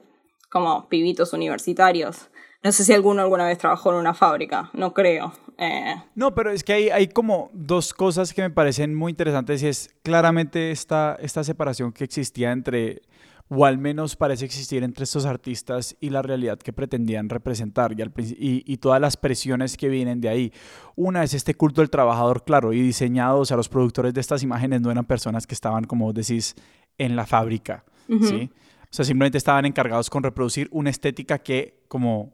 como 0.49 0.87
pibitos 0.89 1.33
universitarios. 1.33 2.29
No 2.63 2.71
sé 2.71 2.83
si 2.83 2.93
alguno 2.93 3.21
alguna 3.21 3.45
vez 3.45 3.57
trabajó 3.57 3.91
en 3.91 3.97
una 3.97 4.13
fábrica, 4.13 4.69
no 4.73 4.93
creo. 4.93 5.33
Eh... 5.57 5.95
No, 6.15 6.33
pero 6.33 6.51
es 6.51 6.63
que 6.63 6.73
hay, 6.73 6.89
hay 6.89 7.07
como 7.07 7.49
dos 7.53 7.93
cosas 7.93 8.33
que 8.33 8.41
me 8.41 8.49
parecen 8.49 8.95
muy 8.95 9.11
interesantes 9.11 9.61
y 9.63 9.67
es 9.67 9.89
claramente 10.03 10.71
esta, 10.71 11.17
esta 11.19 11.43
separación 11.43 11.91
que 11.91 12.03
existía 12.03 12.51
entre 12.51 13.01
o 13.49 13.65
al 13.65 13.77
menos 13.77 14.15
parece 14.15 14.45
existir 14.45 14.83
entre 14.83 15.05
estos 15.05 15.25
artistas 15.25 15.95
y 15.99 16.09
la 16.09 16.21
realidad 16.21 16.59
que 16.59 16.73
pretendían 16.73 17.29
representar 17.29 17.93
y, 17.93 18.03
y, 18.03 18.63
y, 18.65 18.77
todas 18.77 18.99
las 18.99 19.15
presiones 19.15 19.77
que 19.77 19.89
vienen 19.89 20.19
de 20.19 20.29
ahí. 20.29 20.53
Una 20.95 21.23
es 21.23 21.33
este 21.33 21.55
culto 21.55 21.81
del 21.81 21.89
trabajador, 21.89 22.43
claro, 22.43 22.73
y 22.73 22.81
diseñados, 22.81 23.41
o 23.41 23.45
sea, 23.45 23.57
los 23.57 23.69
productores 23.69 24.13
de 24.13 24.21
estas 24.21 24.43
imágenes 24.43 24.81
no 24.81 24.91
eran 24.91 25.05
personas 25.05 25.47
que 25.47 25.53
estaban, 25.53 25.85
como 25.85 26.11
decís, 26.11 26.55
en 26.97 27.15
la 27.15 27.25
fábrica, 27.25 27.85
uh 28.09 28.15
-huh. 28.15 28.27
¿sí? 28.27 28.51
O 28.83 28.93
sea, 28.93 29.05
simplemente 29.05 29.37
estaban 29.37 29.65
encargados 29.65 30.09
con 30.09 30.23
reproducir 30.23 30.69
una 30.71 30.89
estética 30.89 31.39
que 31.39 31.83
como 31.87 32.33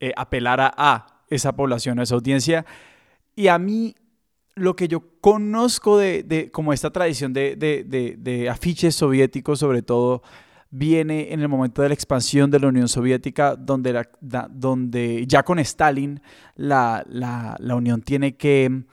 eh, 0.00 0.12
apelara 0.16 0.72
a 0.76 1.24
esa 1.28 1.52
población, 1.52 1.98
a 1.98 2.04
esa 2.04 2.14
audiencia. 2.14 2.64
Y 3.36 3.48
a 3.48 3.58
mí 3.58 3.94
lo 4.54 4.76
que 4.76 4.88
yo 4.88 5.02
conozco 5.20 5.98
de, 5.98 6.22
de 6.22 6.50
como 6.50 6.72
esta 6.72 6.90
tradición 6.90 7.32
de, 7.32 7.56
de, 7.56 7.84
de, 8.18 8.48
afiches 8.48 8.94
soviéticos, 8.94 9.58
sobre 9.58 9.82
todo, 9.82 10.22
viene 10.70 11.32
en 11.32 11.40
el 11.40 11.48
momento 11.48 11.82
de 11.82 11.88
la 11.88 11.94
expansión 11.94 12.50
de 12.50 12.60
la 12.60 12.68
Unión 12.68 12.88
Soviética, 12.88 13.56
donde, 13.56 13.92
la, 13.92 14.08
donde 14.50 15.24
ya 15.26 15.42
con 15.42 15.58
Stalin 15.58 16.20
la, 16.54 17.04
la, 17.08 17.56
la 17.58 17.74
Unión 17.74 18.02
tiene 18.02 18.36
que 18.36 18.84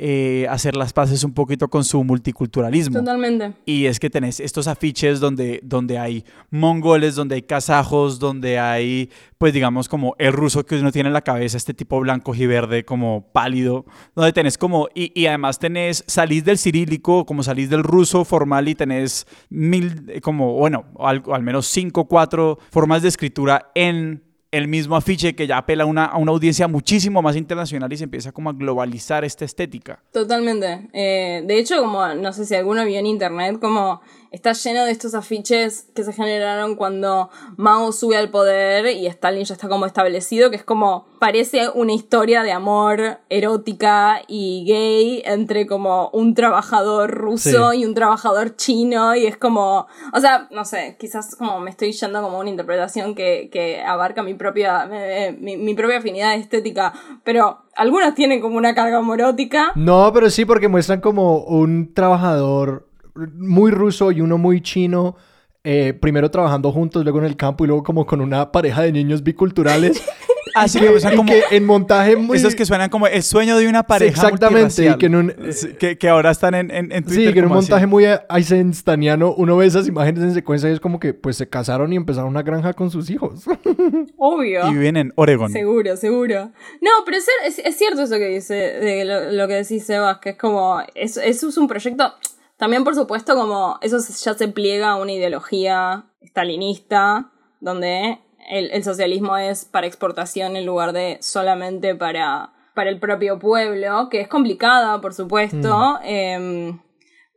eh, 0.00 0.46
hacer 0.48 0.76
las 0.76 0.92
paces 0.92 1.24
un 1.24 1.34
poquito 1.34 1.66
con 1.66 1.82
su 1.82 2.04
multiculturalismo. 2.04 3.00
Totalmente. 3.00 3.54
Y 3.66 3.86
es 3.86 3.98
que 3.98 4.08
tenés 4.08 4.38
estos 4.38 4.68
afiches 4.68 5.18
donde, 5.18 5.58
donde 5.64 5.98
hay 5.98 6.24
mongoles, 6.50 7.16
donde 7.16 7.34
hay 7.34 7.42
kazajos, 7.42 8.20
donde 8.20 8.60
hay, 8.60 9.10
pues 9.38 9.52
digamos, 9.52 9.88
como 9.88 10.14
el 10.18 10.32
ruso 10.32 10.64
que 10.64 10.76
uno 10.76 10.92
tiene 10.92 11.08
en 11.08 11.14
la 11.14 11.22
cabeza, 11.22 11.56
este 11.56 11.74
tipo 11.74 11.98
blanco 11.98 12.32
y 12.32 12.46
verde, 12.46 12.84
como 12.84 13.26
pálido, 13.32 13.86
donde 14.14 14.32
tenés 14.32 14.56
como, 14.56 14.88
y, 14.94 15.10
y 15.20 15.26
además 15.26 15.58
tenés, 15.58 16.04
salís 16.06 16.44
del 16.44 16.58
cirílico, 16.58 17.26
como 17.26 17.42
salís 17.42 17.68
del 17.68 17.82
ruso 17.82 18.24
formal 18.24 18.68
y 18.68 18.76
tenés 18.76 19.26
mil, 19.50 20.20
como, 20.22 20.52
bueno, 20.52 20.84
al, 21.00 21.24
al 21.32 21.42
menos 21.42 21.66
cinco, 21.66 22.06
cuatro 22.06 22.60
formas 22.70 23.02
de 23.02 23.08
escritura 23.08 23.72
en 23.74 24.27
el 24.50 24.68
mismo 24.68 24.96
afiche 24.96 25.34
que 25.34 25.46
ya 25.46 25.58
apela 25.58 25.84
a 25.84 25.86
una, 25.86 26.06
a 26.06 26.16
una 26.16 26.32
audiencia 26.32 26.68
muchísimo 26.68 27.20
más 27.20 27.36
internacional 27.36 27.92
y 27.92 27.96
se 27.96 28.04
empieza 28.04 28.32
como 28.32 28.50
a 28.50 28.52
globalizar 28.52 29.24
esta 29.24 29.44
estética. 29.44 30.02
Totalmente. 30.12 30.88
Eh, 30.92 31.42
de 31.46 31.58
hecho, 31.58 31.80
como 31.80 32.06
no 32.14 32.32
sé 32.32 32.46
si 32.46 32.54
alguno 32.54 32.84
vio 32.84 32.98
en 32.98 33.06
internet, 33.06 33.58
como 33.60 34.00
está 34.30 34.52
lleno 34.52 34.84
de 34.84 34.90
estos 34.90 35.14
afiches 35.14 35.88
que 35.94 36.04
se 36.04 36.12
generaron 36.12 36.76
cuando 36.76 37.30
Mao 37.56 37.92
sube 37.92 38.16
al 38.16 38.30
poder 38.30 38.86
y 38.86 39.06
Stalin 39.06 39.44
ya 39.44 39.54
está 39.54 39.68
como 39.68 39.86
establecido, 39.86 40.50
que 40.50 40.56
es 40.56 40.64
como, 40.64 41.06
parece 41.18 41.68
una 41.74 41.92
historia 41.92 42.42
de 42.42 42.52
amor 42.52 43.18
erótica 43.28 44.22
y 44.26 44.64
gay 44.66 45.22
entre 45.24 45.66
como 45.66 46.10
un 46.12 46.34
trabajador 46.34 47.10
ruso 47.10 47.72
sí. 47.72 47.78
y 47.78 47.84
un 47.84 47.94
trabajador 47.94 48.56
chino 48.56 49.14
y 49.14 49.26
es 49.26 49.36
como, 49.36 49.86
o 50.12 50.20
sea, 50.20 50.48
no 50.50 50.64
sé, 50.64 50.96
quizás 50.98 51.34
como 51.36 51.60
me 51.60 51.70
estoy 51.70 51.92
yendo 51.92 52.22
como 52.22 52.38
una 52.38 52.50
interpretación 52.50 53.14
que, 53.14 53.48
que 53.52 53.82
abarca 53.82 54.22
mi 54.22 54.34
propia, 54.34 54.88
eh, 54.92 55.36
mi, 55.38 55.56
mi 55.56 55.74
propia 55.74 55.98
afinidad 55.98 56.34
estética, 56.34 56.92
pero 57.24 57.62
algunas 57.76 58.14
tienen 58.14 58.40
como 58.40 58.56
una 58.56 58.74
carga 58.74 58.98
homorótica. 58.98 59.72
No, 59.76 60.10
pero 60.12 60.30
sí, 60.30 60.44
porque 60.44 60.68
muestran 60.68 61.00
como 61.00 61.44
un 61.44 61.94
trabajador 61.94 62.87
muy 63.34 63.70
ruso 63.70 64.12
y 64.12 64.20
uno 64.20 64.38
muy 64.38 64.60
chino, 64.60 65.16
eh, 65.64 65.92
primero 65.92 66.30
trabajando 66.30 66.72
juntos, 66.72 67.02
luego 67.02 67.18
en 67.18 67.24
el 67.24 67.36
campo 67.36 67.64
y 67.64 67.68
luego 67.68 67.82
como 67.82 68.06
con 68.06 68.20
una 68.20 68.52
pareja 68.52 68.82
de 68.82 68.92
niños 68.92 69.22
biculturales. 69.22 70.02
Así 70.54 70.80
que, 70.80 70.88
o 70.88 70.98
sea, 70.98 71.14
como, 71.14 71.30
que 71.30 71.42
en 71.50 71.64
montaje 71.64 72.16
muy... 72.16 72.36
Esos 72.36 72.54
que 72.54 72.66
suenan 72.66 72.90
como 72.90 73.06
el 73.06 73.22
sueño 73.22 73.56
de 73.58 73.68
una 73.68 73.84
pareja 73.84 74.20
sí, 74.20 74.26
Exactamente, 74.26 74.86
y 74.86 74.94
que, 74.96 75.06
en 75.06 75.14
un, 75.14 75.34
que, 75.78 75.98
que, 75.98 76.08
ahora 76.08 76.30
están 76.30 76.54
en, 76.54 76.70
en, 76.70 76.92
en 76.92 77.04
Twitter. 77.04 77.28
Sí, 77.28 77.32
que 77.32 77.38
en 77.38 77.44
un 77.46 77.52
montaje 77.52 77.84
así. 77.84 77.86
muy 77.86 78.06
eisenstaniano 78.28 79.34
uno 79.34 79.56
ve 79.56 79.66
esas 79.66 79.86
imágenes 79.86 80.22
en 80.24 80.34
secuencia 80.34 80.68
y 80.68 80.72
es 80.72 80.80
como 80.80 80.98
que 80.98 81.14
pues 81.14 81.36
se 81.36 81.48
casaron 81.48 81.92
y 81.92 81.96
empezaron 81.96 82.30
una 82.30 82.42
granja 82.42 82.72
con 82.72 82.90
sus 82.90 83.10
hijos. 83.10 83.44
Obvio. 84.16 84.68
Y 84.68 84.72
viven 84.72 84.96
en 84.96 85.12
Oregon. 85.16 85.52
Seguro, 85.52 85.96
seguro. 85.96 86.50
No, 86.80 86.90
pero 87.04 87.18
es, 87.18 87.26
es, 87.46 87.58
es 87.64 87.76
cierto 87.76 88.02
eso 88.02 88.16
que 88.16 88.28
dice, 88.28 88.54
de 88.54 89.04
lo, 89.04 89.30
lo, 89.32 89.48
que 89.48 89.54
decís, 89.54 89.84
Sebas, 89.84 90.18
que 90.18 90.30
es 90.30 90.36
como, 90.36 90.80
eso 90.94 91.20
es 91.20 91.42
un 91.56 91.68
proyecto... 91.68 92.14
También, 92.58 92.84
por 92.84 92.94
supuesto, 92.94 93.34
como 93.36 93.78
eso 93.82 93.98
ya 93.98 94.34
se 94.34 94.48
pliega 94.48 94.90
a 94.90 94.96
una 94.96 95.12
ideología 95.12 96.06
stalinista, 96.22 97.30
donde 97.60 98.18
el, 98.50 98.70
el, 98.72 98.84
socialismo 98.84 99.36
es 99.36 99.64
para 99.64 99.86
exportación 99.86 100.56
en 100.56 100.66
lugar 100.66 100.92
de 100.92 101.18
solamente 101.20 101.94
para, 101.94 102.52
para 102.74 102.90
el 102.90 102.98
propio 102.98 103.38
pueblo, 103.38 104.08
que 104.10 104.20
es 104.20 104.28
complicada, 104.28 105.00
por 105.00 105.14
supuesto, 105.14 105.98
mm. 106.00 106.04
eh, 106.04 106.78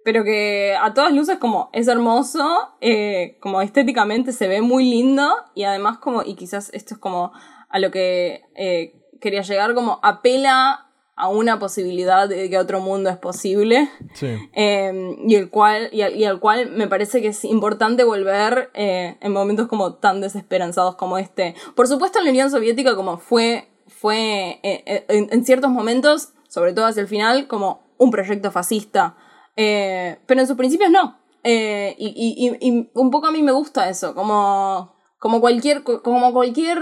pero 0.03 0.23
que 0.23 0.75
a 0.79 0.93
todas 0.93 1.13
luces 1.13 1.38
como 1.38 1.69
es 1.73 1.88
hermoso, 1.88 2.75
eh, 2.81 3.38
como 3.41 3.62
estéticamente 3.62 4.34
se 4.34 4.47
ve 4.47 4.62
muy 4.62 4.89
lindo 4.89 5.31
y 5.53 5.63
además 5.63 5.99
como, 5.99 6.23
y 6.23 6.36
quizás 6.36 6.71
esto 6.73 6.95
es 6.95 6.99
como 6.99 7.31
a 7.69 7.79
lo 7.79 7.91
que 7.91 8.43
eh, 8.55 8.93
quería 9.19 9.41
llegar, 9.41 9.73
como 9.75 9.99
apela 10.01 10.90
a 11.21 11.27
una 11.29 11.60
posibilidad 11.60 12.27
de 12.27 12.49
que 12.49 12.57
otro 12.57 12.79
mundo 12.79 13.12
es 13.12 13.17
posible. 13.17 13.89
Sí. 14.13 14.27
eh, 14.53 15.15
y 15.27 15.36
el 15.36 15.51
cual 15.51 15.89
y 15.91 16.01
al, 16.01 16.15
y 16.15 16.25
al, 16.25 16.39
cual 16.39 16.71
me 16.71 16.88
parece 16.88 17.21
que 17.21 17.27
es 17.27 17.45
importante 17.45 18.03
volver 18.03 18.71
eh, 18.73 19.17
en 19.21 19.31
momentos 19.31 19.67
como 19.67 19.93
tan 19.93 20.19
desesperanzados 20.19 20.95
como 20.95 21.19
este. 21.19 21.53
Por 21.75 21.88
supuesto 21.88 22.17
en 22.17 22.25
la 22.25 22.31
Unión 22.31 22.49
Soviética 22.49 22.95
como 22.95 23.19
fue 23.19 23.69
fue 23.88 24.60
eh, 24.63 25.05
en, 25.10 25.29
en, 25.31 25.45
ciertos 25.45 25.69
momentos 25.69 26.29
sobre 26.47 26.73
todo 26.73 26.88
hacia 26.88 27.01
el 27.01 27.07
final 27.07 27.47
como 27.47 27.84
un 27.99 28.10
proyecto 28.10 28.49
fascista. 28.49 29.15
Eh, 29.55 30.17
pero 30.25 30.41
en 30.41 30.47
sus 30.47 30.57
principios 30.57 30.89
no. 30.89 31.19
Eh, 31.43 31.95
y, 31.99 32.07
y, 32.07 32.67
y, 32.67 32.89
un 32.95 33.12
poco 33.12 33.27
a 33.27 33.31
mí 33.31 33.43
me 33.43 33.51
gusta 33.51 33.89
eso 33.89 34.15
como 34.15 34.95
como 35.19 35.39
cualquier 35.39 35.84
como 35.84 36.34
cualquier 36.34 36.79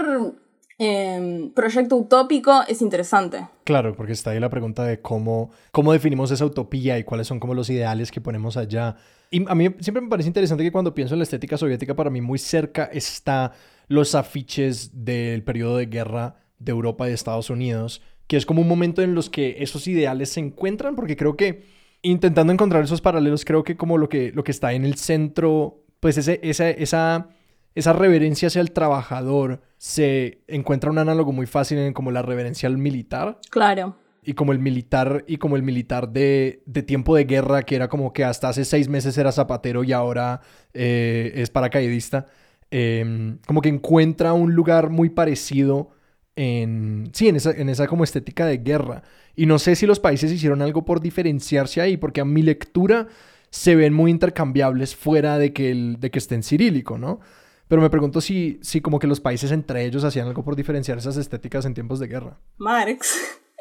eh, 0.82 1.50
proyecto 1.54 1.94
utópico 1.94 2.62
es 2.66 2.80
interesante. 2.80 3.46
Claro, 3.64 3.94
porque 3.94 4.14
está 4.14 4.30
ahí 4.30 4.40
la 4.40 4.48
pregunta 4.48 4.82
de 4.82 5.02
cómo, 5.02 5.50
cómo 5.72 5.92
definimos 5.92 6.30
esa 6.30 6.46
utopía 6.46 6.98
y 6.98 7.04
cuáles 7.04 7.26
son 7.26 7.38
como 7.38 7.52
los 7.54 7.68
ideales 7.68 8.10
que 8.10 8.22
ponemos 8.22 8.56
allá. 8.56 8.96
Y 9.30 9.46
a 9.46 9.54
mí 9.54 9.68
siempre 9.80 10.00
me 10.00 10.08
parece 10.08 10.30
interesante 10.30 10.64
que 10.64 10.72
cuando 10.72 10.94
pienso 10.94 11.14
en 11.14 11.18
la 11.18 11.24
estética 11.24 11.58
soviética, 11.58 11.94
para 11.94 12.08
mí 12.08 12.22
muy 12.22 12.38
cerca 12.38 12.84
está 12.84 13.52
los 13.88 14.14
afiches 14.14 15.04
del 15.04 15.42
periodo 15.42 15.76
de 15.76 15.84
guerra 15.84 16.36
de 16.58 16.72
Europa 16.72 17.04
y 17.04 17.10
de 17.10 17.14
Estados 17.14 17.50
Unidos, 17.50 18.00
que 18.26 18.38
es 18.38 18.46
como 18.46 18.62
un 18.62 18.68
momento 18.68 19.02
en 19.02 19.14
los 19.14 19.28
que 19.28 19.56
esos 19.58 19.86
ideales 19.86 20.30
se 20.30 20.40
encuentran, 20.40 20.96
porque 20.96 21.14
creo 21.14 21.36
que 21.36 21.66
intentando 22.00 22.54
encontrar 22.54 22.82
esos 22.82 23.02
paralelos, 23.02 23.44
creo 23.44 23.64
que 23.64 23.76
como 23.76 23.98
lo 23.98 24.08
que, 24.08 24.32
lo 24.32 24.44
que 24.44 24.52
está 24.52 24.72
en 24.72 24.86
el 24.86 24.94
centro, 24.94 25.84
pues 26.00 26.16
ese, 26.16 26.40
esa, 26.42 26.70
esa 26.70 27.28
esa 27.74 27.92
reverencia 27.92 28.48
hacia 28.48 28.60
el 28.60 28.72
trabajador 28.72 29.62
se 29.78 30.42
encuentra 30.48 30.90
un 30.90 30.98
análogo 30.98 31.32
muy 31.32 31.46
fácil 31.46 31.78
en 31.78 31.92
como 31.92 32.10
la 32.10 32.22
reverencia 32.22 32.68
al 32.68 32.78
militar. 32.78 33.38
Claro. 33.50 33.96
y 34.22 34.34
como 34.34 34.52
el 34.52 34.58
militar 34.58 35.24
y 35.26 35.38
como 35.38 35.56
el 35.56 35.62
militar 35.62 36.10
de, 36.10 36.62
de, 36.66 36.82
tiempo 36.82 37.16
de 37.16 37.24
guerra 37.24 37.62
que 37.62 37.74
era 37.74 37.88
como 37.88 38.12
que 38.12 38.22
hasta 38.22 38.50
hace 38.50 38.66
seis 38.66 38.86
meses 38.86 39.16
era 39.16 39.32
zapatero 39.32 39.82
y 39.82 39.92
ahora 39.92 40.42
eh, 40.74 41.32
es 41.36 41.48
paracaidista 41.48 42.26
em, 42.70 43.38
como 43.46 43.62
que 43.62 43.70
encuentra 43.70 44.34
un 44.34 44.54
lugar 44.54 44.90
muy 44.90 45.08
parecido 45.08 45.92
en 46.36 47.08
sí 47.14 47.28
en 47.28 47.36
esa, 47.36 47.52
en 47.52 47.70
esa 47.70 47.86
como 47.86 48.04
estética 48.04 48.44
de 48.44 48.58
guerra 48.58 49.02
y 49.34 49.46
no 49.46 49.58
sé 49.58 49.74
si 49.74 49.86
los 49.86 50.00
países 50.00 50.30
hicieron 50.30 50.60
algo 50.60 50.84
por 50.84 51.00
diferenciarse 51.00 51.80
ahí 51.80 51.96
porque 51.96 52.20
a 52.20 52.26
mi 52.26 52.42
lectura 52.42 53.08
se 53.50 53.74
ven 53.74 53.92
muy 53.92 54.10
intercambiables 54.10 54.94
fuera 54.94 55.38
de 55.38 55.52
que, 55.52 55.70
el, 55.70 55.98
de 55.98 56.10
que 56.10 56.18
esté 56.18 56.36
en 56.36 56.42
cirílico, 56.42 56.98
¿no? 56.98 57.20
Pero 57.70 57.82
me 57.82 57.88
pregunto 57.88 58.20
si, 58.20 58.58
si 58.62 58.80
como 58.80 58.98
que 58.98 59.06
los 59.06 59.20
países 59.20 59.52
entre 59.52 59.84
ellos 59.84 60.02
hacían 60.02 60.26
algo 60.26 60.42
por 60.42 60.56
diferenciar 60.56 60.98
esas 60.98 61.16
estéticas 61.16 61.64
en 61.64 61.72
tiempos 61.72 62.00
de 62.00 62.08
guerra. 62.08 62.40
Marx 62.58 63.16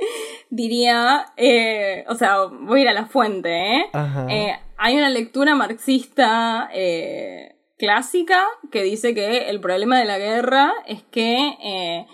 diría, 0.50 1.28
eh, 1.38 2.06
o 2.10 2.16
sea, 2.16 2.46
voy 2.46 2.80
a 2.80 2.82
ir 2.82 2.90
a 2.90 2.94
la 2.94 3.06
fuente, 3.06 3.52
¿eh? 3.52 3.86
eh 4.30 4.56
hay 4.78 4.98
una 4.98 5.12
lectura 5.12 5.54
marxista 5.54 6.72
eh, 6.74 7.56
clásica 7.78 8.44
que 8.72 8.82
dice 8.82 9.14
que 9.14 9.48
el 9.52 9.62
problema 9.62 10.00
de 10.00 10.06
la 10.06 10.18
guerra 10.18 10.74
es 10.88 11.04
que 11.04 12.08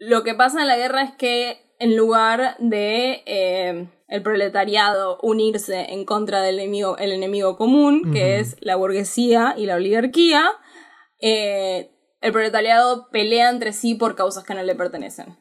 lo 0.00 0.24
que 0.24 0.34
pasa 0.34 0.62
en 0.62 0.66
la 0.66 0.76
guerra 0.76 1.02
es 1.02 1.12
que 1.12 1.58
en 1.78 1.96
lugar 1.96 2.56
de 2.58 3.88
el 4.08 4.22
proletariado 4.22 5.18
unirse 5.22 5.92
en 5.92 6.04
contra 6.04 6.42
del 6.42 6.58
enemigo, 6.58 6.96
el 6.98 7.12
enemigo 7.12 7.56
común, 7.56 8.10
que 8.12 8.40
es 8.40 8.56
la 8.58 8.74
burguesía 8.74 9.54
y 9.56 9.66
la 9.66 9.76
oligarquía, 9.76 10.50
eh, 11.20 11.90
el 12.20 12.32
proletariado 12.32 13.08
pelea 13.10 13.50
entre 13.50 13.72
sí 13.72 13.94
por 13.94 14.16
causas 14.16 14.44
que 14.44 14.54
no 14.54 14.62
le 14.62 14.74
pertenecen. 14.74 15.36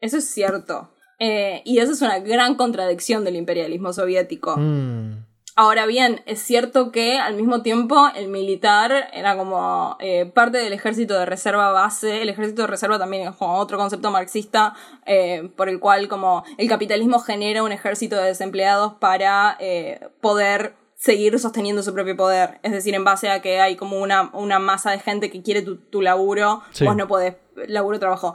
Eso 0.00 0.18
es 0.18 0.28
cierto. 0.28 0.94
Eh, 1.18 1.62
y 1.64 1.78
eso 1.78 1.92
es 1.92 2.00
una 2.00 2.18
gran 2.20 2.54
contradicción 2.54 3.24
del 3.24 3.36
imperialismo 3.36 3.92
soviético. 3.92 4.56
Mm. 4.56 5.30
Ahora 5.56 5.84
bien, 5.84 6.22
es 6.24 6.40
cierto 6.40 6.90
que 6.90 7.18
al 7.18 7.34
mismo 7.34 7.60
tiempo 7.60 8.08
el 8.14 8.28
militar 8.28 9.10
era 9.12 9.36
como 9.36 9.96
eh, 10.00 10.24
parte 10.24 10.56
del 10.56 10.72
ejército 10.72 11.18
de 11.18 11.26
reserva 11.26 11.70
base. 11.70 12.22
El 12.22 12.30
ejército 12.30 12.62
de 12.62 12.68
reserva 12.68 12.98
también 12.98 13.28
es 13.28 13.36
como 13.36 13.58
otro 13.58 13.76
concepto 13.76 14.10
marxista 14.10 14.74
eh, 15.04 15.50
por 15.56 15.68
el 15.68 15.78
cual 15.78 16.08
como 16.08 16.44
el 16.56 16.66
capitalismo 16.66 17.18
genera 17.18 17.62
un 17.62 17.72
ejército 17.72 18.16
de 18.16 18.28
desempleados 18.28 18.94
para 18.94 19.58
eh, 19.60 20.08
poder 20.22 20.76
seguir 21.00 21.38
sosteniendo 21.38 21.82
su 21.82 21.94
propio 21.94 22.14
poder. 22.14 22.60
Es 22.62 22.72
decir, 22.72 22.94
en 22.94 23.04
base 23.04 23.30
a 23.30 23.40
que 23.40 23.58
hay 23.58 23.74
como 23.74 23.98
una, 23.98 24.30
una 24.34 24.58
masa 24.58 24.90
de 24.90 24.98
gente 24.98 25.30
que 25.30 25.42
quiere 25.42 25.62
tu, 25.62 26.02
laburo, 26.02 26.62
vos 26.84 26.94
no 26.94 27.08
podés, 27.08 27.36
laburo 27.68 27.98
trabajo, 27.98 28.34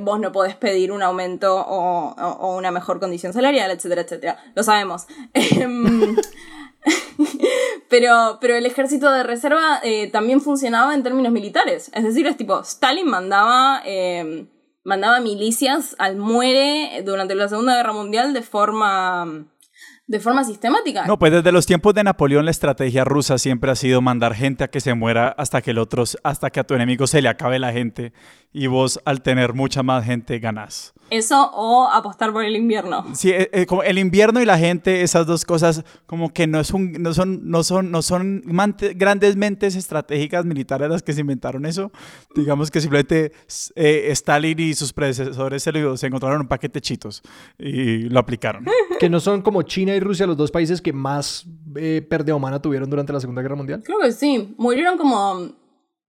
vos 0.00 0.20
no 0.20 0.30
podés 0.30 0.54
pedir 0.54 0.92
un 0.92 1.02
aumento 1.02 1.56
o, 1.56 2.14
o, 2.14 2.56
una 2.56 2.70
mejor 2.70 3.00
condición 3.00 3.32
salarial, 3.32 3.68
etcétera, 3.72 4.02
etcétera. 4.02 4.38
Lo 4.54 4.62
sabemos. 4.62 5.06
Em, 5.34 6.16
pero, 7.88 8.38
pero 8.40 8.54
el 8.54 8.66
ejército 8.66 9.10
de 9.10 9.22
reserva 9.22 9.80
eh, 9.82 10.10
también 10.10 10.40
funcionaba 10.40 10.94
en 10.94 11.02
términos 11.02 11.32
militares. 11.32 11.90
Es 11.94 12.04
decir, 12.04 12.26
es 12.26 12.36
tipo, 12.36 12.60
Stalin 12.60 13.08
mandaba, 13.08 13.82
eh, 13.84 14.46
mandaba 14.84 15.20
milicias 15.20 15.96
al 15.98 16.16
muere 16.16 17.02
durante 17.04 17.34
la 17.34 17.48
Segunda 17.48 17.76
Guerra 17.76 17.92
Mundial 17.92 18.32
de 18.32 18.42
forma 18.42 19.46
de 20.06 20.20
forma 20.20 20.44
sistemática. 20.44 21.06
No, 21.06 21.18
pues 21.18 21.32
desde 21.32 21.50
los 21.50 21.66
tiempos 21.66 21.94
de 21.94 22.04
Napoleón 22.04 22.44
la 22.44 22.50
estrategia 22.50 23.04
rusa 23.04 23.38
siempre 23.38 23.70
ha 23.70 23.74
sido 23.74 24.02
mandar 24.02 24.34
gente 24.34 24.64
a 24.64 24.68
que 24.68 24.80
se 24.80 24.94
muera 24.94 25.28
hasta 25.28 25.62
que 25.62 25.70
el 25.70 25.78
otro, 25.78 26.04
hasta 26.22 26.50
que 26.50 26.60
a 26.60 26.64
tu 26.64 26.74
enemigo 26.74 27.06
se 27.06 27.22
le 27.22 27.28
acabe 27.28 27.58
la 27.58 27.72
gente 27.72 28.12
y 28.54 28.68
vos 28.68 29.00
al 29.04 29.20
tener 29.20 29.52
mucha 29.52 29.82
más 29.82 30.04
gente 30.04 30.38
ganás. 30.38 30.94
Eso 31.10 31.50
o 31.52 31.86
apostar 31.88 32.32
por 32.32 32.44
el 32.44 32.56
invierno. 32.56 33.04
Sí, 33.12 33.30
eh, 33.30 33.50
eh, 33.52 33.66
como 33.66 33.82
el 33.82 33.98
invierno 33.98 34.40
y 34.40 34.46
la 34.46 34.56
gente, 34.56 35.02
esas 35.02 35.26
dos 35.26 35.44
cosas 35.44 35.84
como 36.06 36.32
que 36.32 36.46
no, 36.46 36.60
es 36.60 36.70
un, 36.70 36.92
no 37.02 37.12
son, 37.12 37.50
no 37.50 37.64
son, 37.64 37.90
no 37.90 38.00
son 38.00 38.42
grandes 38.94 39.36
mentes 39.36 39.74
estratégicas 39.74 40.44
militares 40.44 40.88
las 40.88 41.02
que 41.02 41.12
se 41.12 41.20
inventaron 41.20 41.66
eso. 41.66 41.90
Digamos 42.34 42.70
que 42.70 42.80
simplemente 42.80 43.32
eh, 43.74 44.06
Stalin 44.12 44.58
y 44.60 44.74
sus 44.74 44.92
predecesores 44.92 45.62
se, 45.62 45.96
se 45.96 46.06
encontraron 46.06 46.42
un 46.42 46.48
paquete 46.48 46.74
de 46.74 46.80
chitos 46.80 47.22
y 47.58 48.08
lo 48.08 48.20
aplicaron. 48.20 48.64
que 49.00 49.10
no 49.10 49.18
son 49.18 49.42
como 49.42 49.62
China 49.62 49.96
y 49.96 50.00
Rusia 50.00 50.26
los 50.26 50.36
dos 50.36 50.52
países 50.52 50.80
que 50.80 50.92
más 50.92 51.44
pérdida 52.08 52.36
humana 52.36 52.62
tuvieron 52.62 52.88
durante 52.88 53.12
la 53.12 53.20
Segunda 53.20 53.42
Guerra 53.42 53.56
Mundial. 53.56 53.82
Creo 53.84 53.98
que 53.98 54.12
sí. 54.12 54.54
Murieron 54.56 54.96
como 54.96 55.63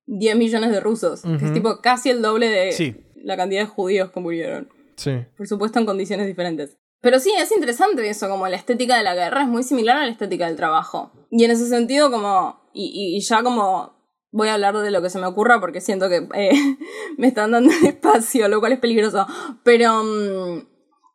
10 0.08 0.38
millones 0.38 0.72
de 0.72 0.80
rusos, 0.80 1.22
que 1.22 1.46
es 1.46 1.54
tipo 1.54 1.82
casi 1.82 2.10
el 2.10 2.22
doble 2.22 2.50
de 2.50 3.04
la 3.24 3.38
cantidad 3.38 3.62
de 3.62 3.68
judíos 3.68 4.12
que 4.12 4.20
murieron. 4.20 4.70
Sí. 4.96 5.26
Por 5.36 5.48
supuesto 5.48 5.80
en 5.80 5.86
condiciones 5.86 6.28
diferentes. 6.28 6.78
Pero 7.02 7.20
sí, 7.20 7.32
es 7.38 7.52
interesante 7.52 8.10
eso, 8.10 8.28
como 8.30 8.48
la 8.48 8.56
estética 8.56 8.98
de 8.98 9.04
la 9.04 9.14
guerra 9.14 9.44
es 9.44 9.48
muy 9.48 9.64
similar 9.64 9.98
a 9.98 10.06
la 10.06 10.12
estética 10.12 10.48
del 10.48 10.56
trabajo. 10.56 11.12
Y 11.30 11.44
en 11.44 11.52
ese 11.52 11.68
sentido, 11.68 12.10
como, 12.10 12.60
y, 12.74 13.20
ya 13.22 13.44
como 13.44 13.94
voy 14.32 14.48
a 14.48 14.56
hablar 14.56 14.76
de 14.78 14.92
lo 14.92 15.02
que 15.02 15.10
se 15.10 15.20
me 15.20 15.28
ocurra 15.28 15.60
porque 15.60 15.82
siento 15.82 16.10
que 16.10 16.28
eh, 16.34 16.78
me 17.18 17.28
están 17.28 17.52
dando 17.52 17.72
espacio, 17.86 18.48
lo 18.48 18.60
cual 18.60 18.74
es 18.74 18.80
peligroso. 18.80 19.28
Pero, 19.64 20.04
mm, 20.04 20.68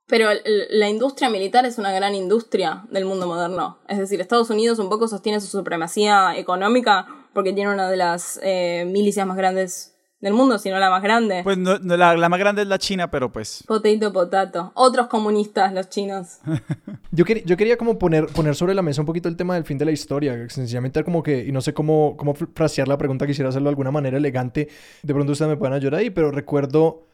pero 0.06 0.28
la 0.44 0.88
industria 0.88 1.28
militar 1.28 1.66
es 1.66 1.78
una 1.78 1.92
gran 1.92 2.14
industria 2.14 2.86
del 2.90 3.04
mundo 3.04 3.26
moderno. 3.26 3.80
Es 3.88 3.98
decir, 3.98 4.20
Estados 4.20 4.50
Unidos 4.50 4.78
un 4.78 4.90
poco 4.90 5.08
sostiene 5.08 5.40
su 5.40 5.46
supremacía 5.46 6.36
económica 6.36 7.19
porque 7.32 7.52
tiene 7.52 7.72
una 7.72 7.90
de 7.90 7.96
las 7.96 8.40
eh, 8.42 8.84
milicias 8.86 9.26
más 9.26 9.36
grandes 9.36 9.96
del 10.20 10.34
mundo, 10.34 10.58
sino 10.58 10.78
la 10.78 10.90
más 10.90 11.02
grande. 11.02 11.40
Pues 11.42 11.56
no, 11.56 11.78
la, 11.78 12.28
más 12.28 12.38
grande 12.38 12.62
es 12.62 12.68
la 12.68 12.78
China, 12.78 13.10
pero 13.10 13.32
pues... 13.32 13.64
Potato, 13.66 14.12
potato. 14.12 14.72
Otros 14.74 15.06
comunistas, 15.06 15.72
los 15.72 15.88
chinos. 15.88 16.40
yo, 17.10 17.24
yo 17.24 17.56
quería 17.56 17.76
como 17.78 17.98
poner, 17.98 18.26
poner 18.26 18.54
sobre 18.54 18.74
la 18.74 18.82
mesa 18.82 19.00
un 19.00 19.06
poquito 19.06 19.28
el 19.28 19.36
tema 19.36 19.54
del 19.54 19.64
fin 19.64 19.78
de 19.78 19.86
la 19.86 19.92
historia. 19.92 20.48
Sencillamente 20.50 21.02
como 21.04 21.22
que, 21.22 21.44
y 21.46 21.52
no 21.52 21.62
sé 21.62 21.72
cómo, 21.72 22.16
cómo 22.18 22.34
frasear 22.34 22.86
la 22.86 22.98
pregunta, 22.98 23.26
quisiera 23.26 23.48
hacerlo 23.48 23.68
de 23.68 23.72
alguna 23.72 23.90
manera 23.90 24.18
elegante. 24.18 24.68
De 25.02 25.14
pronto 25.14 25.32
ustedes 25.32 25.48
me 25.48 25.56
pueden 25.56 25.74
ayudar 25.74 26.00
ahí, 26.00 26.10
pero 26.10 26.30
recuerdo 26.30 27.06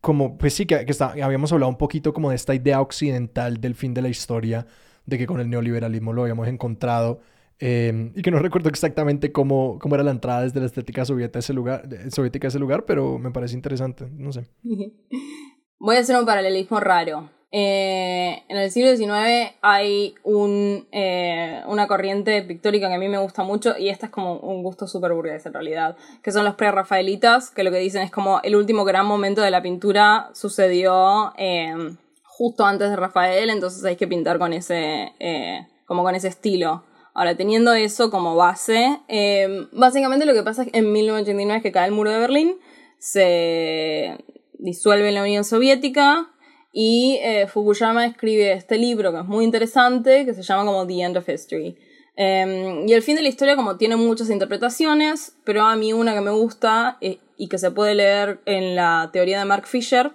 como, 0.00 0.38
pues 0.38 0.54
sí, 0.54 0.64
que, 0.64 0.86
que 0.86 0.92
está, 0.92 1.14
habíamos 1.22 1.52
hablado 1.52 1.68
un 1.68 1.78
poquito 1.78 2.14
como 2.14 2.30
de 2.30 2.36
esta 2.36 2.54
idea 2.54 2.80
occidental 2.80 3.60
del 3.60 3.74
fin 3.74 3.92
de 3.92 4.02
la 4.02 4.08
historia, 4.08 4.66
de 5.04 5.18
que 5.18 5.26
con 5.26 5.40
el 5.40 5.50
neoliberalismo 5.50 6.14
lo 6.14 6.22
habíamos 6.22 6.48
encontrado. 6.48 7.20
Em, 7.58 8.12
y 8.14 8.22
que 8.22 8.30
no 8.30 8.38
recuerdo 8.40 8.68
exactamente 8.68 9.32
cómo, 9.32 9.78
cómo 9.78 9.94
era 9.94 10.04
la 10.04 10.10
entrada 10.10 10.42
desde 10.42 10.60
la 10.60 10.66
estética 10.66 11.04
soviética 11.04 11.38
a 11.38 11.40
ese 11.40 11.52
lugar, 11.52 11.88
soviética 12.10 12.46
a 12.46 12.50
ese 12.50 12.58
lugar, 12.58 12.84
pero 12.84 13.18
me 13.18 13.30
parece 13.30 13.54
interesante, 13.54 14.06
no 14.10 14.32
sé. 14.32 14.46
Voy 15.78 15.96
a 15.96 16.00
hacer 16.00 16.18
un 16.18 16.26
paralelismo 16.26 16.80
raro. 16.80 17.30
Eh, 17.56 18.42
en 18.48 18.56
el 18.56 18.68
siglo 18.72 18.96
XIX 18.96 19.54
hay 19.62 20.16
un, 20.24 20.88
eh, 20.90 21.62
una 21.68 21.86
corriente 21.86 22.42
pictórica 22.42 22.88
que 22.88 22.94
a 22.94 22.98
mí 22.98 23.08
me 23.08 23.18
gusta 23.18 23.44
mucho 23.44 23.78
y 23.78 23.90
esta 23.90 24.06
es 24.06 24.12
como 24.12 24.38
un 24.38 24.64
gusto 24.64 24.88
súper 24.88 25.12
burgués 25.12 25.46
en 25.46 25.52
realidad, 25.52 25.96
que 26.20 26.32
son 26.32 26.44
los 26.44 26.56
pre-rafaelitas, 26.56 27.52
que 27.52 27.62
lo 27.62 27.70
que 27.70 27.78
dicen 27.78 28.02
es 28.02 28.10
como 28.10 28.40
el 28.42 28.56
último 28.56 28.84
gran 28.84 29.06
momento 29.06 29.40
de 29.40 29.52
la 29.52 29.62
pintura 29.62 30.30
sucedió 30.32 31.32
em, 31.36 31.96
justo 32.24 32.66
antes 32.66 32.90
de 32.90 32.96
Rafael, 32.96 33.48
entonces 33.50 33.84
hay 33.84 33.94
que 33.94 34.08
pintar 34.08 34.40
con 34.40 34.52
ese, 34.52 35.12
eh, 35.20 35.68
como 35.86 36.02
con 36.02 36.16
ese 36.16 36.26
estilo. 36.26 36.82
Ahora, 37.14 37.36
teniendo 37.36 37.72
eso 37.72 38.10
como 38.10 38.34
base, 38.34 39.00
em, 39.06 39.68
básicamente 39.72 40.26
lo 40.26 40.34
que 40.34 40.42
pasa 40.42 40.66
en 40.72 40.92
1989 40.92 41.58
es 41.58 41.62
que 41.62 41.72
cae 41.72 41.86
el 41.86 41.92
muro 41.92 42.10
de 42.10 42.18
Berlín, 42.18 42.58
se 42.98 44.18
disuelve 44.54 45.12
la 45.12 45.22
Unión 45.22 45.44
Soviética 45.44 46.32
y 46.72 47.20
eh, 47.22 47.46
Fukuyama 47.46 48.04
escribe 48.06 48.52
este 48.52 48.78
libro 48.78 49.12
que 49.12 49.20
es 49.20 49.24
muy 49.26 49.44
interesante, 49.44 50.24
que 50.24 50.34
se 50.34 50.42
llama 50.42 50.64
como 50.64 50.86
The 50.86 51.00
End 51.02 51.16
of 51.16 51.28
History. 51.28 51.78
Em, 52.16 52.88
y 52.88 52.92
el 52.92 53.02
fin 53.02 53.14
de 53.16 53.22
la 53.22 53.28
historia 53.28 53.54
como 53.54 53.76
tiene 53.76 53.96
muchas 53.96 54.30
interpretaciones, 54.30 55.36
pero 55.44 55.62
a 55.62 55.76
mí 55.76 55.92
una 55.92 56.14
que 56.14 56.20
me 56.20 56.30
gusta 56.32 56.98
eh, 57.00 57.18
y 57.36 57.48
que 57.48 57.58
se 57.58 57.70
puede 57.70 57.94
leer 57.94 58.40
en 58.46 58.74
la 58.74 59.10
teoría 59.12 59.38
de 59.38 59.44
Mark 59.44 59.66
Fisher, 59.66 60.12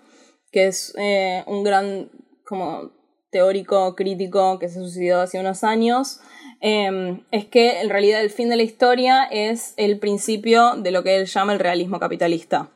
que 0.52 0.68
es 0.68 0.94
eh, 0.98 1.44
un 1.48 1.64
gran 1.64 2.10
como 2.46 2.92
teórico 3.32 3.96
crítico 3.96 4.60
que 4.60 4.70
se 4.70 4.80
suicidó 4.80 5.22
hace 5.22 5.40
unos 5.40 5.64
años, 5.64 6.20
Em, 6.62 7.22
es 7.32 7.46
que 7.46 7.82
en 7.82 7.90
realidad 7.90 8.22
el 8.22 8.30
fin 8.30 8.50
de 8.50 8.58
la 8.58 8.64
historia 8.64 9.24
es 9.32 9.74
el 9.78 9.98
principio 10.00 10.76
de 10.76 10.92
lo 10.92 11.04
que 11.04 11.16
él 11.18 11.26
llama 11.26 11.54
el 11.54 11.60
realismo 11.60 12.00
capitalista. 12.00 12.70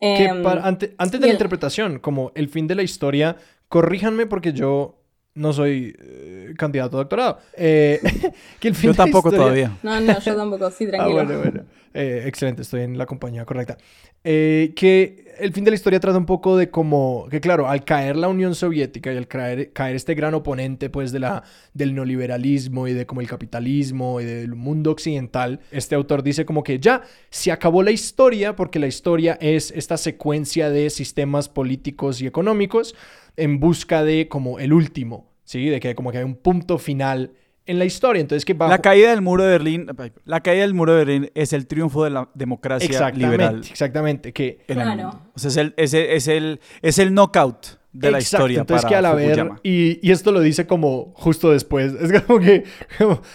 Em, 0.00 0.44
antes 0.46 1.20
de 1.20 1.26
la 1.26 1.32
interpretación, 1.32 1.98
como 1.98 2.32
el 2.34 2.48
fin 2.48 2.66
de 2.66 2.74
la 2.74 2.82
historia, 2.82 3.36
corríjanme 3.68 4.26
porque 4.26 4.52
yo 4.52 4.96
no 5.34 5.52
soy 5.52 5.94
eh, 6.00 6.54
candidato 6.56 6.96
a 6.96 7.00
doctorado. 7.00 7.38
Eh, 7.56 8.00
que 8.60 8.68
el 8.68 8.74
fin 8.74 8.90
yo 8.90 8.96
tampoco 8.96 9.30
todavía. 9.30 9.76
No, 9.82 10.00
no, 10.00 10.18
yo 10.18 10.36
tampoco, 10.36 10.70
sí, 10.70 10.86
tranquilo. 10.86 11.20
Ah, 11.20 11.24
bueno, 11.24 11.38
bueno. 11.38 11.64
Eh, 11.94 12.24
excelente, 12.26 12.62
estoy 12.62 12.82
en 12.82 12.98
la 12.98 13.06
compañía 13.06 13.44
correcta. 13.44 13.76
que 14.22 15.25
el 15.38 15.52
fin 15.52 15.64
de 15.64 15.70
la 15.70 15.74
historia 15.74 16.00
trata 16.00 16.18
un 16.18 16.26
poco 16.26 16.56
de 16.56 16.70
cómo, 16.70 17.26
que 17.30 17.40
claro, 17.40 17.68
al 17.68 17.84
caer 17.84 18.16
la 18.16 18.28
Unión 18.28 18.54
Soviética 18.54 19.12
y 19.12 19.16
al 19.16 19.28
caer, 19.28 19.72
caer 19.72 19.96
este 19.96 20.14
gran 20.14 20.34
oponente 20.34 20.90
pues 20.90 21.12
de 21.12 21.20
la, 21.20 21.42
del 21.74 21.94
neoliberalismo 21.94 22.88
y 22.88 22.92
de 22.92 23.06
como 23.06 23.20
el 23.20 23.28
capitalismo 23.28 24.20
y 24.20 24.24
del 24.24 24.54
mundo 24.54 24.90
occidental, 24.90 25.60
este 25.70 25.94
autor 25.94 26.22
dice 26.22 26.44
como 26.44 26.62
que 26.62 26.78
ya 26.78 27.02
se 27.30 27.52
acabó 27.52 27.82
la 27.82 27.90
historia 27.90 28.56
porque 28.56 28.78
la 28.78 28.86
historia 28.86 29.38
es 29.40 29.70
esta 29.72 29.96
secuencia 29.96 30.70
de 30.70 30.90
sistemas 30.90 31.48
políticos 31.48 32.20
y 32.20 32.26
económicos 32.26 32.94
en 33.36 33.60
busca 33.60 34.04
de 34.04 34.28
como 34.28 34.58
el 34.58 34.72
último, 34.72 35.30
¿sí? 35.44 35.66
De 35.68 35.80
que 35.80 35.94
como 35.94 36.12
que 36.12 36.18
hay 36.18 36.24
un 36.24 36.36
punto 36.36 36.78
final 36.78 37.32
en 37.66 37.78
la 37.78 37.84
historia. 37.84 38.20
Entonces, 38.20 38.44
que 38.44 38.54
La 38.54 38.78
caída 38.78 39.10
del 39.10 39.22
muro 39.22 39.44
de 39.44 39.50
Berlín, 39.50 39.86
la 40.24 40.40
caída 40.40 40.62
del 40.62 40.74
muro 40.74 40.92
de 40.92 40.98
Berlín 40.98 41.30
es 41.34 41.52
el 41.52 41.66
triunfo 41.66 42.04
de 42.04 42.10
la 42.10 42.28
democracia 42.34 42.86
exactamente, 42.86 43.26
liberal. 43.26 43.62
Exactamente, 43.70 44.32
que 44.32 44.58
claro. 44.66 45.22
o 45.34 45.38
sea, 45.38 45.48
es 45.48 45.56
el, 45.56 45.74
es 45.76 45.94
el, 45.94 46.06
es 46.06 46.28
el, 46.28 46.60
es 46.82 46.98
el 46.98 47.14
knockout 47.14 47.78
de 47.92 48.10
la 48.10 48.18
historia. 48.18 48.60
Entonces 48.60 48.82
para 48.84 48.88
que 48.90 48.96
al 48.96 49.06
haber, 49.06 49.50
y, 49.62 50.06
y, 50.06 50.10
esto 50.10 50.30
lo 50.32 50.40
dice 50.40 50.66
como 50.66 51.12
justo 51.14 51.50
después, 51.50 51.94
es 51.94 52.22
como 52.22 52.38
que, 52.40 52.64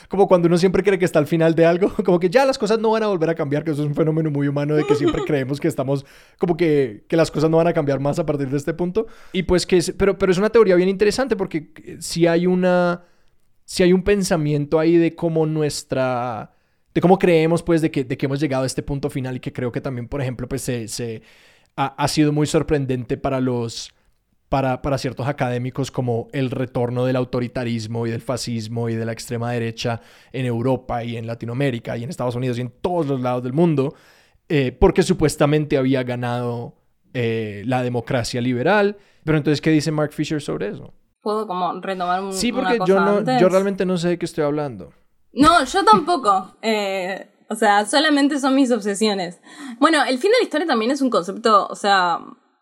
como, 0.08 0.28
cuando 0.28 0.48
uno 0.48 0.58
siempre 0.58 0.84
cree 0.84 1.00
que 1.00 1.06
está 1.06 1.20
al 1.20 1.28
final 1.28 1.56
de 1.56 1.66
algo, 1.66 1.92
como 2.06 2.20
que 2.20 2.30
ya 2.30 2.46
las 2.46 2.58
cosas 2.58 2.80
no 2.80 2.92
van 2.92 3.04
a 3.04 3.08
volver 3.08 3.30
a 3.30 3.36
cambiar, 3.36 3.64
que 3.64 3.72
eso 3.72 3.82
es 3.82 3.88
un 3.88 3.96
fenómeno 3.96 4.30
muy 4.30 4.48
humano 4.48 4.76
de 4.76 4.86
que 4.86 4.96
siempre 4.96 5.24
creemos 5.26 5.60
que 5.60 5.68
estamos, 5.68 6.06
como 6.38 6.56
que, 6.56 7.06
que 7.08 7.18
las 7.18 7.32
cosas 7.32 7.50
no 7.50 7.58
van 7.58 7.68
a 7.68 7.74
cambiar 7.74 8.00
más 8.00 8.20
a 8.20 8.26
partir 8.26 8.50
de 8.50 8.58
este 8.58 8.74
punto. 8.74 9.08
Y 9.34 9.44
pues 9.44 9.66
que, 9.66 9.78
es, 9.78 9.94
pero, 9.98 10.18
pero 10.18 10.32
es 10.32 10.38
una 10.38 10.50
teoría 10.50 10.76
bien 10.76 10.90
interesante 10.90 11.36
porque 11.36 11.98
si 12.00 12.28
hay 12.28 12.46
una 12.46 13.04
si 13.72 13.84
hay 13.84 13.94
un 13.94 14.04
pensamiento 14.04 14.80
ahí 14.82 14.98
de 14.98 15.16
cómo 15.16 15.46
nuestra, 15.46 16.52
de 16.94 17.00
cómo 17.00 17.18
creemos 17.18 17.64
pues 17.64 17.82
de 17.82 17.90
que, 17.90 18.06
hemos 18.20 18.42
llegado 18.42 18.64
a 18.64 18.66
este 18.66 18.84
punto 18.84 19.10
final 19.10 19.38
y 19.38 19.40
que 19.40 19.54
creo 19.54 19.72
que 19.72 19.80
también, 19.80 20.10
por 20.10 20.22
ejemplo, 20.22 20.46
pues 20.50 20.62
se, 20.64 21.22
ha, 21.78 22.08
sido 22.10 22.34
muy 22.34 22.48
sorprendente 22.48 23.16
para 23.16 23.40
los, 23.40 23.94
para, 24.50 24.82
para 24.82 24.98
ciertos 24.98 25.26
académicos 25.26 25.90
como 25.90 26.28
el 26.34 26.52
retorno 26.52 27.06
del 27.06 27.16
autoritarismo 27.16 28.06
y 28.08 28.12
del 28.12 28.20
fascismo 28.20 28.90
y 28.90 28.96
de 28.96 29.06
la 29.06 29.14
extrema 29.14 29.54
derecha 29.54 30.02
en 30.34 30.46
Europa 30.46 31.06
y 31.06 31.16
en 31.16 31.26
Latinoamérica 31.26 31.96
y 31.96 32.04
en 32.04 32.10
Estados 32.10 32.36
Unidos 32.36 32.58
y 32.58 32.62
en 32.62 32.74
todos 32.82 33.08
los 33.08 33.22
lados 33.22 33.42
del 33.42 33.54
mundo, 33.54 33.96
eh, 34.50 34.74
porque 34.78 35.02
supuestamente 35.02 35.78
había 35.78 36.04
ganado 36.04 36.76
eh, 37.14 37.64
la 37.66 37.84
democracia 37.84 38.42
liberal. 38.42 38.98
Pero 39.24 39.38
entonces, 39.38 39.62
¿qué 39.62 39.70
dice 39.70 39.92
Mark 39.92 40.12
Fisher 40.12 40.42
sobre 40.42 40.68
eso? 40.68 40.94
Puedo 41.22 41.48
como 41.48 41.80
retomar 41.82 42.24
un 42.24 42.34
Sí, 42.34 42.52
porque 42.52 42.76
una 42.76 42.78
cosa 42.80 42.94
yo, 42.94 43.00
no, 43.00 43.18
antes? 43.18 43.42
yo 43.42 43.50
realmente 43.50 43.86
no 43.86 43.98
sé 43.98 44.10
de 44.10 44.20
qué 44.20 44.26
estoy 44.26 44.44
hablando. 44.44 44.92
No, 45.34 45.64
yo 45.64 45.84
tampoco. 45.84 46.56
Eh, 46.62 47.28
o 47.50 47.56
sea, 47.56 47.86
solamente 47.86 48.40
son 48.40 48.56
mis 48.56 48.72
obsesiones. 48.72 49.42
Bueno, 49.78 50.06
el 50.06 50.20
fin 50.20 50.32
de 50.32 50.38
la 50.38 50.44
historia 50.44 50.66
también 50.66 50.90
es 50.90 51.02
un 51.02 51.10
concepto, 51.10 51.68
o 51.68 51.76
sea, 51.76 52.20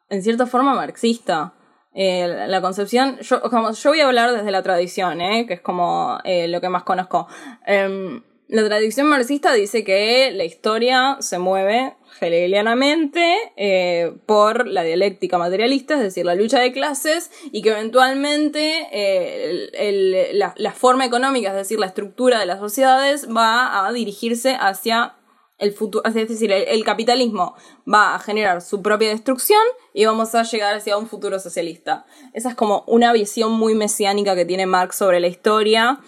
en 0.10 0.24
cierta 0.24 0.48
forma 0.48 0.74
marxista. 0.74 1.54
Eh, 1.93 2.45
la 2.48 2.60
concepción, 2.62 3.19
yo, 3.19 3.39
como, 3.41 3.72
yo 3.72 3.89
voy 3.91 4.00
a 4.00 4.08
hablar 4.08 4.32
desde 4.32 4.50
la 4.50 4.63
tradición, 4.63 5.22
¿eh? 5.22 5.45
que 5.48 5.56
es 5.56 5.62
como 5.62 6.17
eh, 6.24 6.48
lo 6.48 6.60
que 6.60 6.69
más 6.69 6.84
conozco. 6.84 7.28
Em, 7.67 8.24
la 8.50 8.66
tradición 8.66 9.06
marxista 9.06 9.54
dice 9.54 9.84
que 9.84 10.32
la 10.32 10.44
historia 10.44 11.18
se 11.20 11.38
mueve 11.38 11.96
hegelianamente 12.20 13.38
eh, 13.56 14.12
por 14.26 14.68
la 14.68 14.82
dialéctica 14.82 15.38
materialista, 15.38 15.94
es 15.94 16.02
decir, 16.02 16.26
la 16.26 16.34
lucha 16.34 16.60
de 16.60 16.72
clases, 16.72 17.30
y 17.52 17.62
que 17.62 17.70
eventualmente 17.70 18.88
eh, 18.92 19.70
el, 19.74 20.16
el, 20.16 20.40
la, 20.40 20.72
forma 20.72 21.06
económica, 21.06 21.50
es 21.50 21.56
decir, 21.56 21.80
la 21.80 21.86
estructura 21.86 22.40
de 22.40 22.48
las 22.48 22.58
sociedades, 22.58 23.28
va 23.30 23.86
a 23.86 23.92
dirigirse 23.94 24.58
hacia 24.60 25.14
el 25.60 25.72
futuro, 25.72 26.04
es 26.10 26.16
decir, 26.16 26.52
el 26.52 26.84
capitalismo 26.84 27.56
va 27.88 28.16
a 28.16 28.20
generar 28.20 28.62
su 28.62 28.82
propia 28.82 29.10
destrucción 29.10 29.62
y 29.94 30.06
vamos 30.06 30.34
a 30.34 30.42
llegar 30.42 30.74
hacia 30.74 30.98
un 30.98 31.08
futuro 31.08 31.38
socialista. 31.40 32.06
Esa 32.34 32.50
es 32.50 32.56
como 32.56 32.84
una 32.88 33.14
visión 33.14 33.52
muy 33.52 33.76
mesiánica 33.76 34.36
que 34.36 34.46
tiene 34.46 34.66
Marx 34.66 34.96
sobre 34.96 35.20
la 35.20 35.28
historia 35.28 36.00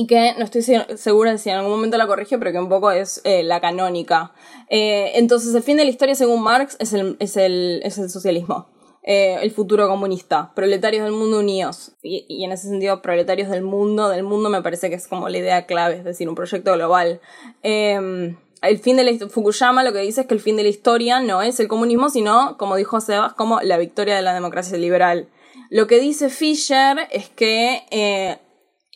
y 0.00 0.06
que 0.06 0.34
no 0.38 0.44
estoy 0.44 0.62
segura 0.62 1.32
de 1.32 1.36
si 1.36 1.50
en 1.50 1.56
algún 1.56 1.72
momento 1.72 1.98
la 1.98 2.06
corrige, 2.06 2.38
pero 2.38 2.52
que 2.52 2.58
un 2.58 2.70
poco 2.70 2.90
es 2.90 3.20
eh, 3.24 3.42
la 3.42 3.60
canónica. 3.60 4.32
Eh, 4.70 5.12
entonces, 5.16 5.54
el 5.54 5.62
fin 5.62 5.76
de 5.76 5.84
la 5.84 5.90
historia, 5.90 6.14
según 6.14 6.42
Marx, 6.42 6.78
es 6.80 6.94
el, 6.94 7.18
es 7.20 7.36
el, 7.36 7.82
es 7.84 7.98
el 7.98 8.08
socialismo. 8.08 8.70
Eh, 9.02 9.36
el 9.42 9.50
futuro 9.50 9.86
comunista, 9.88 10.52
proletarios 10.54 11.04
del 11.04 11.12
mundo 11.12 11.40
unidos. 11.40 11.92
Y, 12.02 12.24
y, 12.30 12.44
en 12.44 12.52
ese 12.52 12.68
sentido, 12.68 13.02
proletarios 13.02 13.50
del 13.50 13.60
mundo, 13.60 14.08
del 14.08 14.22
mundo 14.22 14.48
me 14.48 14.62
parece 14.62 14.88
que 14.88 14.96
es 14.96 15.06
como 15.06 15.28
la 15.28 15.36
idea 15.36 15.66
clave, 15.66 15.96
es 15.96 16.04
decir, 16.04 16.30
un 16.30 16.34
proyecto 16.34 16.72
global. 16.72 17.20
el 17.62 18.78
fin 18.82 18.96
de 18.96 19.04
la 19.04 19.28
Fukuyama 19.28 19.84
lo 19.84 19.92
que 19.92 19.98
dice 19.98 20.22
es 20.22 20.26
que 20.26 20.34
el 20.34 20.40
fin 20.40 20.56
de 20.56 20.62
la 20.62 20.70
historia 20.70 21.20
no 21.20 21.42
es 21.42 21.60
el 21.60 21.68
comunismo, 21.68 22.08
sino, 22.08 22.56
como 22.56 22.76
dijo 22.76 23.02
Sebas, 23.02 23.34
como 23.34 23.60
la 23.60 23.76
victoria 23.76 24.16
de 24.16 24.22
la 24.22 24.32
democracia 24.32 24.78
liberal. 24.78 25.28
Lo 25.68 25.86
que 25.86 26.00
dice 26.00 26.30
Fisher 26.30 27.06
es 27.10 27.28
que 27.28 28.38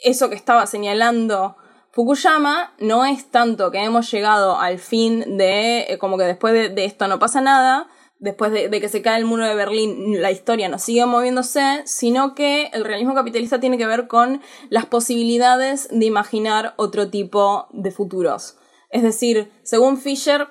eso 0.03 0.29
que 0.29 0.35
estaba 0.35 0.67
señalando 0.67 1.57
Fukuyama 1.95 2.75
no 2.81 3.05
es 3.05 3.31
tanto 3.31 3.71
que 3.71 3.79
hemos 3.79 4.11
llegado 4.11 4.59
al 4.59 4.81
fin 4.81 5.37
de, 5.39 5.83
eh, 5.83 5.99
como 5.99 6.19
que 6.19 6.25
después 6.25 6.75
de, 6.75 6.85
esto 6.85 7.07
no 7.07 7.21
pasa 7.21 7.41
nada, 7.41 7.87
después 8.19 8.51
de, 8.51 8.69
de, 8.69 8.81
que 8.81 8.89
se 8.89 9.01
cae 9.01 9.19
el 9.19 9.27
muro 9.27 9.47
de 9.47 9.55
Berlín, 9.55 10.21
la 10.21 10.33
historia 10.33 10.69
no 10.69 10.81
sigue 10.81 11.07
moviéndose, 11.07 11.83
sino 11.85 12.35
que 12.35 12.71
el 12.73 12.85
realismo 12.85 13.15
capitalista 13.15 13.61
tiene 13.61 13.79
que 13.79 13.87
ver 13.87 14.09
con 14.09 14.43
las 14.71 14.87
posibilidades 14.87 15.89
de 15.93 16.05
imaginar 16.05 16.75
otro 16.79 17.11
tipo 17.11 17.69
de 17.71 17.93
futuros. 17.93 18.57
Es 18.91 19.05
decir, 19.05 19.53
según 19.63 19.97
Fisher, 19.97 20.49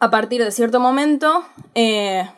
a 0.00 0.10
partir 0.10 0.42
de 0.42 0.50
cierto 0.50 0.80
momento, 0.80 1.44
eh, 1.74 2.30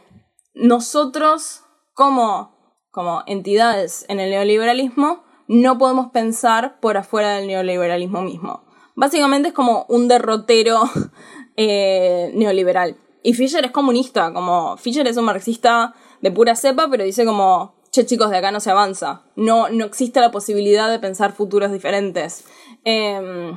nosotros 0.54 1.62
como, 1.94 2.56
como 2.90 3.22
entidades 3.26 4.04
en 4.08 4.18
el 4.18 4.30
neoliberalismo, 4.30 5.27
no 5.48 5.78
podemos 5.78 6.10
pensar 6.12 6.78
por 6.80 6.96
afuera 6.96 7.32
del 7.34 7.48
neoliberalismo 7.48 8.22
mismo. 8.22 8.64
Básicamente 8.94 9.48
es 9.48 9.54
como 9.54 9.86
un 9.88 10.06
derrotero 10.08 10.82
eh, 11.56 12.30
neoliberal. 12.34 12.96
Y 13.22 13.34
Fisher 13.34 13.64
es 13.64 13.72
comunista, 13.72 14.32
como 14.32 14.76
Fisher 14.76 15.06
es 15.08 15.16
un 15.16 15.24
marxista 15.24 15.94
de 16.20 16.30
pura 16.30 16.54
cepa, 16.54 16.88
pero 16.90 17.04
dice 17.04 17.24
como, 17.24 17.74
che 17.90 18.06
chicos, 18.06 18.30
de 18.30 18.36
acá 18.36 18.52
no 18.52 18.60
se 18.60 18.70
avanza. 18.70 19.22
No, 19.34 19.68
no 19.68 19.84
existe 19.84 20.20
la 20.20 20.30
posibilidad 20.30 20.88
de 20.88 20.98
pensar 20.98 21.32
futuros 21.32 21.72
diferentes. 21.72 22.44
Eh, 22.84 23.52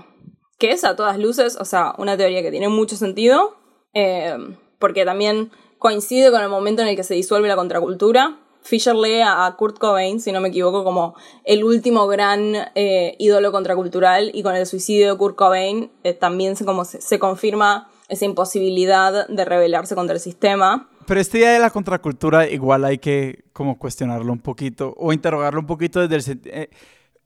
que 0.61 0.71
es 0.71 0.83
a 0.83 0.95
todas 0.95 1.17
luces, 1.17 1.57
o 1.59 1.65
sea, 1.65 1.95
una 1.97 2.15
teoría 2.15 2.43
que 2.43 2.51
tiene 2.51 2.69
mucho 2.69 2.95
sentido, 2.95 3.57
eh, 3.95 4.37
porque 4.77 5.05
también 5.05 5.49
coincide 5.79 6.29
con 6.29 6.39
el 6.43 6.49
momento 6.49 6.83
en 6.83 6.89
el 6.89 6.95
que 6.95 7.03
se 7.03 7.15
disuelve 7.15 7.47
la 7.47 7.55
contracultura. 7.55 8.37
Fisher 8.61 8.95
lee 8.95 9.21
a 9.21 9.53
Kurt 9.57 9.77
Cobain, 9.79 10.19
si 10.19 10.31
no 10.31 10.39
me 10.39 10.49
equivoco, 10.49 10.83
como 10.83 11.15
el 11.43 11.63
último 11.63 12.07
gran 12.07 12.53
eh, 12.75 13.15
ídolo 13.19 13.51
contracultural 13.51 14.31
y 14.33 14.43
con 14.43 14.55
el 14.55 14.65
suicidio 14.65 15.11
de 15.11 15.17
Kurt 15.17 15.35
Cobain 15.35 15.91
eh, 16.03 16.13
también 16.13 16.55
se, 16.55 16.65
como 16.65 16.85
se, 16.85 17.01
se, 17.01 17.19
confirma 17.19 17.89
esa 18.07 18.25
imposibilidad 18.25 19.27
de 19.27 19.45
rebelarse 19.45 19.95
contra 19.95 20.13
el 20.13 20.21
sistema. 20.21 20.89
Pero 21.07 21.19
esta 21.19 21.37
idea 21.37 21.53
de 21.53 21.59
la 21.59 21.71
contracultura 21.71 22.47
igual 22.47 22.85
hay 22.85 22.99
que 22.99 23.45
como 23.53 23.79
cuestionarlo 23.79 24.31
un 24.31 24.39
poquito 24.39 24.93
o 24.97 25.11
interrogarlo 25.11 25.59
un 25.59 25.67
poquito 25.67 26.07
desde 26.07 26.33
el... 26.33 26.41
Eh, 26.45 26.69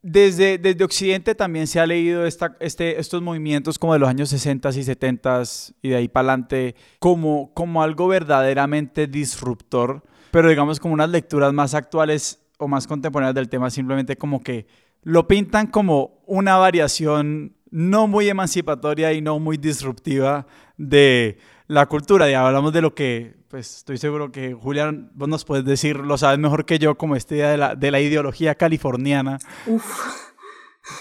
desde, 0.08 0.60
desde 0.60 0.84
Occidente 0.84 1.34
también 1.34 1.66
se 1.66 1.80
ha 1.80 1.88
leído 1.88 2.28
esta, 2.28 2.56
este, 2.60 3.00
estos 3.00 3.24
movimientos 3.24 3.80
como 3.80 3.94
de 3.94 3.98
los 3.98 4.08
años 4.08 4.30
60 4.30 4.70
y 4.70 4.84
70 4.84 5.44
y 5.82 5.90
de 5.90 5.96
ahí 5.96 6.08
para 6.08 6.30
adelante 6.30 6.76
como, 7.00 7.52
como 7.56 7.82
algo 7.82 8.08
verdaderamente 8.08 9.08
disruptor 9.08 10.04
pero 10.36 10.50
digamos 10.50 10.82
como 10.82 10.94
unas 10.94 11.10
lecturas 11.12 11.54
más 11.54 11.74
actuales 11.74 12.46
o 12.58 12.68
más 12.68 12.88
contemporáneas 12.88 13.36
del 13.36 13.48
tema, 13.48 13.70
simplemente 13.70 14.18
como 14.18 14.44
que 14.44 14.68
lo 15.02 15.30
pintan 15.30 15.68
como 15.68 16.22
una 16.26 16.58
variación 16.58 17.56
no 17.72 18.08
muy 18.08 18.28
emancipatoria 18.28 19.14
y 19.14 19.22
no 19.22 19.40
muy 19.40 19.56
disruptiva 19.56 20.46
de 20.76 21.38
la 21.68 21.86
cultura. 21.86 22.30
Ya 22.30 22.46
hablamos 22.46 22.74
de 22.74 22.82
lo 22.82 22.94
que, 22.94 23.38
pues 23.48 23.78
estoy 23.78 23.98
seguro 23.98 24.30
que 24.34 24.54
Julián, 24.54 25.10
vos 25.16 25.30
nos 25.30 25.46
puedes 25.46 25.64
decir, 25.64 25.96
lo 26.00 26.18
sabes 26.18 26.38
mejor 26.38 26.66
que 26.66 26.80
yo, 26.80 26.98
como 26.98 27.16
esta 27.16 27.34
idea 27.36 27.52
de 27.52 27.58
la, 27.58 27.76
de 27.76 27.92
la 27.92 28.02
ideología 28.02 28.56
californiana. 28.56 29.40
Uf. 29.66 29.86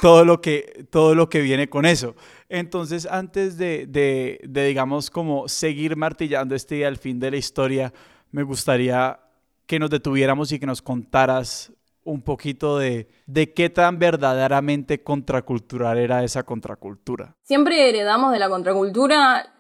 Todo 0.01 0.25
lo, 0.25 0.41
que, 0.41 0.87
todo 0.91 1.17
lo 1.17 1.29
que 1.29 1.41
viene 1.41 1.69
con 1.69 1.87
eso. 1.87 2.15
Entonces, 2.49 3.05
antes 3.11 3.59
de, 3.59 3.87
de, 3.89 4.41
de 4.45 4.67
digamos, 4.69 5.11
como 5.11 5.49
seguir 5.49 5.97
martillando 5.97 6.55
este 6.55 6.77
día 6.77 6.87
al 6.87 6.99
fin 6.99 7.19
de 7.19 7.33
la 7.33 7.37
historia, 7.37 7.93
me 8.31 8.45
gustaría 8.45 9.21
que 9.67 9.79
nos 9.79 9.91
detuviéramos 9.91 10.53
y 10.53 10.59
que 10.59 10.67
nos 10.67 10.83
contaras 10.83 11.73
un 12.05 12.23
poquito 12.23 12.79
de, 12.79 13.09
de 13.27 13.53
qué 13.53 13.71
tan 13.71 13.99
verdaderamente 13.99 15.03
contracultural 15.03 15.99
era 15.99 16.23
esa 16.23 16.43
contracultura. 16.43 17.37
Siempre 17.43 17.89
heredamos 17.89 18.33
de 18.33 18.39
la 18.39 18.51
contracultura 18.51 19.51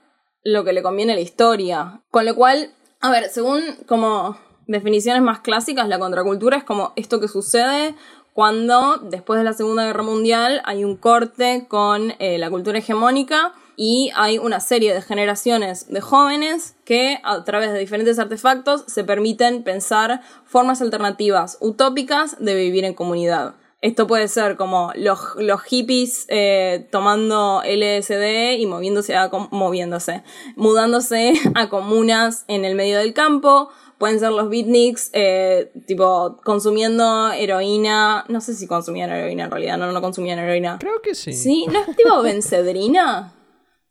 lo 0.43 0.63
que 0.63 0.75
le 0.75 0.83
conviene 0.83 1.13
a 1.13 1.17
la 1.17 1.23
historia, 1.23 2.03
con 2.11 2.27
lo 2.27 2.35
cual, 2.35 2.75
a 3.01 3.11
ver, 3.11 3.31
según 3.31 3.63
como 3.87 4.37
definiciones 4.67 5.23
más 5.23 5.41
clásicas, 5.41 5.89
la 5.89 5.99
contracultura 5.99 6.59
es 6.59 6.65
como 6.65 6.93
esto 6.97 7.19
que 7.19 7.29
sucede 7.29 7.95
cuando 8.35 8.99
después 8.99 9.39
de 9.39 9.45
la 9.45 9.53
Segunda 9.53 9.87
Guerra 9.87 10.03
Mundial 10.03 10.61
hay 10.65 10.85
un 10.85 10.97
corte 10.97 11.67
con 11.69 12.13
eh, 12.19 12.37
la 12.39 12.51
cultura 12.51 12.79
hegemónica 12.79 13.55
y 13.77 14.11
hay 14.15 14.39
una 14.39 14.61
serie 14.61 14.95
de 14.95 15.03
generaciones 15.03 15.89
de 15.89 16.01
jóvenes 16.01 16.77
que 16.85 17.19
a 17.25 17.45
través 17.45 17.73
de 17.73 17.79
diferentes 17.79 18.19
artefactos 18.19 18.85
se 18.87 19.05
permiten 19.05 19.63
pensar 19.63 20.23
formas 20.45 20.81
alternativas 20.81 21.59
utópicas 21.61 22.37
de 22.39 22.55
vivir 22.55 22.85
en 22.85 22.95
comunidad. 22.95 23.55
Esto 23.85 24.07
puede 24.07 24.29
ser 24.29 24.57
como 24.57 24.93
los, 24.95 25.19
los 25.37 25.61
hippies 25.61 26.25
eh, 26.29 26.89
tomando 26.91 27.61
LSD 27.67 28.59
y 28.59 28.65
moviéndose, 28.65 29.15
a, 29.15 29.31
moviéndose, 29.51 30.23
mudándose 30.57 31.35
a 31.55 31.69
comunas 31.69 32.47
en 32.49 32.65
el 32.65 32.77
medio 32.77 32.97
del 32.97 33.13
campo. 33.13 33.69
pueden 33.99 34.21
ser 34.21 34.31
los 34.31 34.49
beatniks, 34.49 35.11
eh, 35.13 35.71
tipo, 35.87 36.41
consumiendo 36.43 37.31
heroína. 37.33 38.25
No 38.29 38.41
sé 38.41 38.55
si 38.55 38.67
consumían 38.67 39.11
heroína 39.11 39.45
en 39.45 39.51
realidad, 39.51 39.77
no, 39.77 39.93
no 39.93 40.01
consumían 40.01 40.39
heroína. 40.39 40.79
Creo 40.81 41.03
que 41.03 41.15
sí. 41.15 41.35
Sí, 41.35 41.67
¿no 41.71 41.81
es 41.81 41.95
tipo 41.95 42.23
bencedrina? 42.23 43.35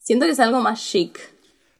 Siento 0.04 0.26
que 0.26 0.34
es 0.34 0.40
algo 0.42 0.60
más 0.60 0.82
chic. 0.82 1.33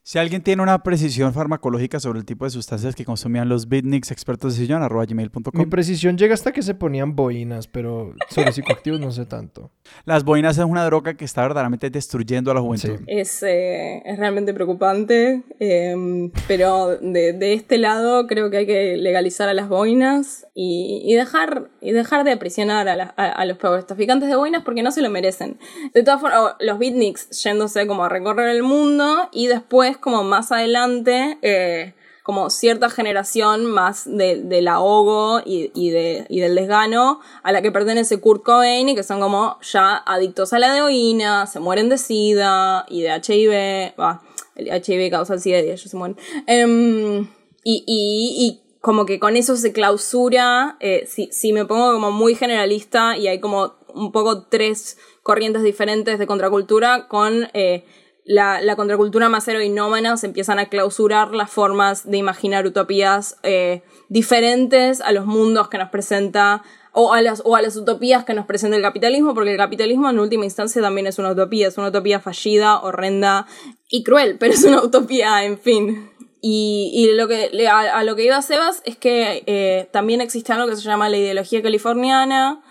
Si 0.06 0.20
alguien 0.20 0.42
tiene 0.44 0.62
una 0.62 0.84
precisión 0.84 1.34
farmacológica 1.34 1.98
sobre 1.98 2.20
el 2.20 2.26
tipo 2.26 2.44
de 2.44 2.52
sustancias 2.52 2.94
que 2.94 3.06
consumían 3.06 3.48
los 3.48 3.70
beatniks 3.70 4.12
expertos 4.12 4.54
de 4.58 4.60
sillón, 4.66 4.84
arroba 4.84 5.04
Mi 5.06 5.14
gmail.com. 5.14 5.70
precisión 5.70 6.18
llega 6.18 6.34
hasta 6.34 6.52
que 6.52 6.62
se 6.62 6.76
ponían 6.76 7.16
boinas, 7.16 7.68
pero 7.68 8.14
sobre 8.30 8.52
psicoactivos 8.52 9.00
no 9.00 9.14
sé 9.14 9.26
tanto. 9.26 9.72
Las 10.04 10.26
boinas 10.26 10.58
es 10.58 10.66
una 10.66 10.84
droga 10.84 11.14
que 11.14 11.24
está 11.24 11.44
verdaderamente 11.44 11.90
destruyendo 11.90 12.52
a 12.52 12.54
la 12.54 12.60
juventud. 12.60 12.98
Sí. 12.98 13.04
Es, 13.08 13.44
eh, 13.44 14.02
es 14.04 14.20
realmente 14.20 14.54
preocupante, 14.54 15.44
eh, 15.62 16.30
pero 16.50 16.98
de, 16.98 17.32
de 17.32 17.54
este 17.54 17.78
lado 17.78 18.28
creo 18.28 18.50
que 18.50 18.58
hay 18.58 18.66
que 18.66 18.98
legalizar 18.98 19.48
a 19.48 19.54
las 19.54 19.70
boinas 19.70 20.46
y, 20.54 21.02
y 21.06 21.14
dejar, 21.14 21.70
y 21.80 21.94
dejar 21.94 22.26
de 22.26 22.34
aprisionar 22.34 22.90
a, 22.90 22.98
la- 22.98 23.14
a- 23.16 23.30
a 23.32 23.46
los 23.46 23.58
traficantes 23.88 24.28
de 24.28 24.36
boinas 24.36 24.64
porque 24.66 24.84
no 24.84 24.92
se 24.92 25.02
lo 25.02 25.10
merecen. 25.10 25.58
De 25.94 26.04
todas 26.04 26.20
formas, 26.20 26.40
o 26.42 26.56
los 26.60 26.78
beatniks 26.78 27.30
yéndose 27.42 27.88
como 27.88 28.04
a 28.04 28.10
recorrer 28.10 28.50
el 28.50 28.64
mundo 28.64 29.30
y 29.32 29.48
después 29.48 29.93
como 29.98 30.24
más 30.24 30.52
adelante... 30.52 31.38
eh, 31.42 31.94
como 32.26 32.50
cierta 32.50 32.90
generación 32.90 33.66
más 33.66 34.06
de- 34.06 34.42
del 34.44 34.70
ahogo 34.70 35.42
y, 35.46 35.72
y 35.76 35.90
de, 35.90 36.26
y 36.30 36.40
del 36.40 36.56
desgano 36.56 37.20
a 37.44 37.52
la 37.52 37.62
que 37.62 37.70
pertenece 37.70 38.22
Kurt 38.22 38.44
Cobain 38.44 38.88
y 38.88 38.96
que 38.96 39.04
son 39.04 39.20
como 39.20 39.58
ya 39.62 39.98
adictos 39.98 40.54
a 40.54 40.60
la 40.60 40.74
heroína, 40.74 41.48
se 41.48 41.60
mueren 41.60 41.90
de 41.90 41.98
SIDA 41.98 42.86
y 42.88 43.02
de 43.02 43.10
HIV, 43.10 44.00
va, 44.00 44.22
el 44.56 44.68
HIV 44.70 45.12
causa 45.12 45.34
el 45.34 45.42
SIDA 45.42 45.60
y 45.60 45.70
ellos 45.72 45.82
se 45.82 45.98
mueren. 45.98 46.16
Em, 46.48 47.28
y, 47.66 48.62
como 48.80 49.06
que 49.06 49.20
con 49.20 49.36
eso 49.36 49.58
se 49.58 49.74
clausura, 49.74 50.78
eh, 50.80 51.04
si, 51.06 51.28
si 51.34 51.52
me 51.52 51.66
pongo 51.66 51.92
como 51.92 52.12
muy 52.12 52.36
generalista 52.36 53.18
y 53.18 53.28
hay 53.28 53.42
como 53.42 53.74
un 53.94 54.14
poco 54.14 54.44
tres 54.44 54.98
corrientes 55.24 55.62
diferentes 55.62 56.18
de 56.20 56.26
contracultura 56.26 57.10
con... 57.10 57.50
eh, 57.54 57.84
la, 58.26 58.62
la 58.62 58.76
contracultura 58.76 59.30
más 59.30 59.48
heroinómana 59.48 60.18
se 60.18 60.28
empiezan 60.28 60.60
a 60.60 60.70
clausurar 60.70 61.34
las 61.34 61.50
formas 61.50 62.10
de 62.10 62.18
imaginar 62.18 62.66
utopías 62.66 63.38
eh, 63.44 63.84
diferentes 64.10 65.02
a 65.02 65.12
los 65.12 65.26
mundos 65.26 65.68
que 65.70 65.78
nos 65.78 65.90
presenta 65.90 66.64
o 66.94 67.14
a, 67.14 67.22
las, 67.22 67.42
o 67.44 67.56
a 67.56 67.62
las 67.62 67.76
utopías 67.76 68.24
que 68.24 68.34
nos 68.34 68.46
presenta 68.46 68.78
el 68.78 68.84
capitalismo, 68.84 69.34
porque 69.34 69.52
el 69.52 69.58
capitalismo 69.58 70.10
en 70.10 70.20
última 70.20 70.46
instancia 70.46 70.82
también 70.82 71.08
es 71.08 71.18
una 71.18 71.32
utopía, 71.32 71.68
es 71.68 71.78
una 71.78 71.88
utopía 71.88 72.20
fallida, 72.20 72.80
horrenda 72.80 73.48
y 73.90 74.04
cruel, 74.04 74.38
pero 74.40 74.54
es 74.54 74.64
una 74.64 74.82
utopía, 74.82 75.44
en 75.44 75.58
fin. 75.58 76.10
Y, 76.40 76.92
y 76.94 77.16
lo 77.16 77.28
que, 77.28 77.68
a, 77.68 77.80
a 77.98 78.04
lo 78.04 78.16
que 78.16 78.26
iba 78.26 78.42
Sebas 78.42 78.82
es 78.86 78.98
que 78.98 79.44
eh, 79.48 79.90
también 79.92 80.22
existe 80.22 80.52
algo 80.54 80.68
que 80.68 80.76
se 80.76 80.84
llama 80.84 81.10
la 81.10 81.18
ideología 81.18 81.62
californiana, 81.62 82.62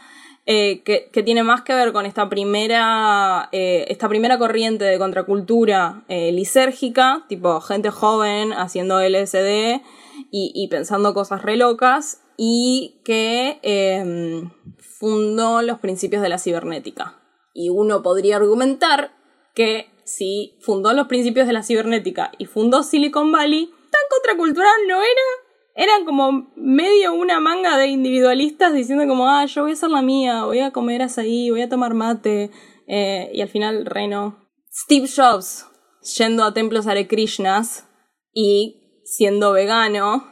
eh, 0.45 0.83
que, 0.83 1.23
tiene 1.23 1.45
más 1.45 1.63
que 1.63 1.75
ver 1.75 1.93
con 1.93 2.05
esta 2.05 2.29
primera, 2.29 3.49
eh, 3.53 3.87
esta 3.89 4.09
primera 4.09 4.39
corriente 4.39 4.85
de 4.85 4.99
contracultura 4.99 6.05
eh, 6.09 6.33
lisérgica, 6.33 7.25
tipo 7.29 7.61
gente 7.61 7.91
joven 7.91 8.53
haciendo 8.53 9.01
LSD 9.01 9.83
y, 10.31 10.69
pensando 10.69 11.15
cosas 11.15 11.43
re 11.43 11.57
locas, 11.57 12.23
y 12.37 13.01
que 13.05 13.61
eh, 13.63 14.43
fundó 14.79 15.63
los 15.63 15.79
principios 15.79 16.23
de 16.23 16.29
la 16.29 16.39
cibernética. 16.39 17.21
Y 17.55 17.69
uno 17.69 18.03
podría 18.03 18.37
argumentar 18.37 19.13
que 19.55 19.91
si 20.05 20.57
fundó 20.61 20.93
los 20.93 21.07
principios 21.07 21.47
de 21.47 21.53
la 21.53 21.63
cibernética 21.63 22.33
y 22.39 22.47
fundó 22.47 22.83
Silicon 22.83 23.31
Valley, 23.31 23.67
tan 23.67 24.01
contracultural 24.11 24.87
no 24.89 24.97
era 24.97 25.42
eran 25.75 26.05
como 26.05 26.53
medio 26.57 27.15
una 27.15 27.41
manga 27.41 27.77
de 27.79 27.89
individualistas 27.89 28.75
diciendo 28.75 29.07
como, 29.07 29.29
ah, 29.29 29.47
yo 29.47 29.63
voy 29.63 29.73
a 29.73 29.75
hacer 29.75 29.91
la 29.91 30.03
mía, 30.03 30.45
voy 30.45 30.61
a 30.61 30.71
comer 30.71 31.03
azaí, 31.03 31.51
voy 31.51 31.63
a 31.63 31.69
tomar 31.69 31.95
mate, 31.95 32.51
eh, 32.87 33.31
y 33.33 33.41
al 33.41 33.49
final, 33.49 33.87
reno. 33.87 34.39
Steve 34.71 35.09
Jobs 35.09 35.67
yendo 36.17 36.45
a 36.45 36.53
templos 36.53 36.87
Hare 36.87 37.07
Krishnas 37.07 37.87
y 38.33 39.03
siendo 39.05 39.53
vegano, 39.53 40.27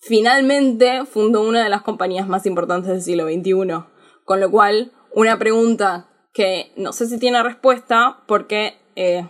finalmente 0.00 1.04
fundó 1.04 1.42
una 1.42 1.62
de 1.62 1.68
las 1.68 1.82
compañías 1.82 2.28
más 2.28 2.46
importantes 2.46 2.90
del 2.90 3.02
siglo 3.02 3.24
XXI. 3.24 3.84
Con 4.24 4.40
lo 4.40 4.50
cual, 4.50 4.92
una 5.12 5.38
pregunta 5.38 6.08
que 6.32 6.72
no 6.76 6.92
sé 6.92 7.06
si 7.06 7.18
tiene 7.18 7.42
respuesta 7.42 8.22
porque 8.26 8.78
eh, 8.94 9.26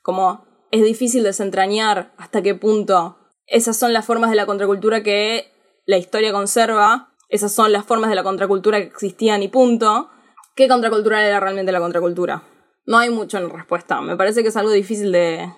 como 0.00 0.46
es 0.70 0.82
difícil 0.82 1.22
desentrañar 1.22 2.12
hasta 2.16 2.42
qué 2.42 2.54
punto 2.54 3.18
esas 3.52 3.76
son 3.76 3.92
las 3.92 4.06
formas 4.06 4.30
de 4.30 4.36
la 4.36 4.46
contracultura 4.46 5.02
que 5.02 5.52
la 5.84 5.98
historia 5.98 6.32
conserva, 6.32 7.10
esas 7.28 7.52
son 7.52 7.70
las 7.70 7.84
formas 7.84 8.08
de 8.08 8.16
la 8.16 8.22
contracultura 8.22 8.78
que 8.78 8.86
existían 8.86 9.42
y 9.42 9.48
punto. 9.48 10.08
¿Qué 10.56 10.68
contracultura 10.68 11.26
era 11.26 11.38
realmente 11.38 11.70
la 11.70 11.80
contracultura? 11.80 12.42
No 12.86 12.96
hay 12.96 13.10
mucho 13.10 13.36
en 13.38 13.50
respuesta. 13.50 14.00
Me 14.00 14.16
parece 14.16 14.42
que 14.42 14.48
es 14.48 14.56
algo 14.56 14.70
difícil 14.70 15.12
de, 15.12 15.52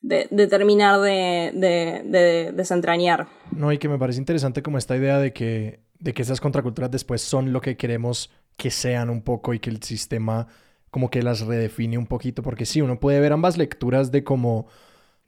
de, 0.00 0.28
de 0.30 0.46
terminar 0.46 1.00
de, 1.00 1.52
de, 1.54 2.02
de 2.04 2.52
desentrañar. 2.52 3.28
No, 3.50 3.70
y 3.70 3.78
que 3.78 3.88
me 3.88 3.98
parece 3.98 4.18
interesante 4.18 4.62
como 4.62 4.78
esta 4.78 4.96
idea 4.96 5.18
de 5.18 5.34
que, 5.34 5.80
de 5.98 6.14
que 6.14 6.22
esas 6.22 6.40
contraculturas 6.40 6.90
después 6.90 7.20
son 7.20 7.52
lo 7.52 7.60
que 7.60 7.76
queremos 7.76 8.30
que 8.56 8.70
sean 8.70 9.10
un 9.10 9.22
poco 9.22 9.52
y 9.52 9.60
que 9.60 9.68
el 9.68 9.82
sistema 9.82 10.48
como 10.90 11.10
que 11.10 11.22
las 11.22 11.42
redefine 11.42 11.98
un 11.98 12.06
poquito, 12.06 12.42
porque 12.42 12.64
sí, 12.64 12.80
uno 12.80 12.98
puede 12.98 13.20
ver 13.20 13.34
ambas 13.34 13.58
lecturas 13.58 14.10
de 14.10 14.24
como 14.24 14.68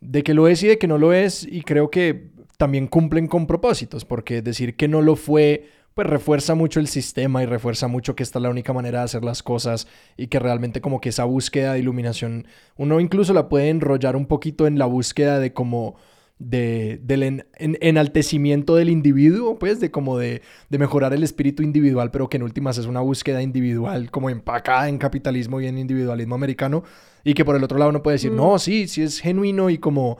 de 0.00 0.22
que 0.22 0.34
lo 0.34 0.48
es 0.48 0.62
y 0.62 0.68
de 0.68 0.78
que 0.78 0.87
no 0.87 0.98
lo 0.98 1.12
es 1.12 1.44
y 1.44 1.62
creo 1.62 1.90
que 1.90 2.28
también 2.56 2.87
cumplen 2.88 3.26
con 3.28 3.46
propósitos, 3.46 4.04
porque 4.04 4.42
decir 4.42 4.76
que 4.76 4.88
no 4.88 5.02
lo 5.02 5.16
fue 5.16 5.68
pues 5.94 6.06
refuerza 6.06 6.54
mucho 6.54 6.78
el 6.78 6.87
sistema 6.87 7.42
y 7.42 7.46
refuerza 7.46 7.88
mucho 7.88 8.14
que 8.14 8.22
esta 8.22 8.38
es 8.38 8.44
la 8.44 8.50
única 8.50 8.72
manera 8.72 9.00
de 9.00 9.06
hacer 9.06 9.24
las 9.24 9.42
cosas 9.42 9.88
y 10.16 10.28
que 10.28 10.38
realmente 10.38 10.80
como 10.80 11.00
que 11.00 11.08
esa 11.08 11.24
búsqueda 11.24 11.72
de 11.72 11.80
iluminación, 11.80 12.46
uno 12.76 13.00
incluso 13.00 13.32
la 13.34 13.48
puede 13.48 13.68
enrollar 13.68 14.14
un 14.14 14.26
poquito 14.26 14.68
en 14.68 14.78
la 14.78 14.87
búsqueda 14.87 15.40
de 15.40 15.52
como 15.52 15.96
de, 16.38 17.00
del 17.02 17.24
en- 17.24 17.46
en- 17.56 17.76
enaltecimiento 17.80 18.76
del 18.76 18.90
individuo, 18.90 19.58
pues, 19.58 19.80
de 19.80 19.90
como 19.90 20.16
de, 20.18 20.42
de 20.70 20.78
mejorar 20.78 21.12
el 21.12 21.24
espíritu 21.24 21.64
individual, 21.64 22.12
pero 22.12 22.28
que 22.28 22.37
en 22.37 22.44
últimas 22.44 22.78
es 22.78 22.87
una 22.87 23.00
búsqueda 23.00 23.42
individual, 23.42 24.12
como 24.12 24.30
empacada 24.30 24.88
en 24.88 24.98
capitalismo 24.98 25.61
y 25.61 25.66
en 25.66 25.78
individualismo 25.78 26.37
americano, 26.37 26.84
y 27.30 27.34
que 27.34 27.44
por 27.44 27.56
el 27.56 27.64
otro 27.64 27.78
lado 27.78 27.90
uno 27.90 28.02
puede 28.02 28.14
decir, 28.16 28.30
Mm. 28.32 28.36
no, 28.36 28.58
sí, 28.58 28.88
sí 28.88 29.02
es 29.02 29.20
genuino 29.20 29.70
y 29.70 29.78
como, 29.78 30.18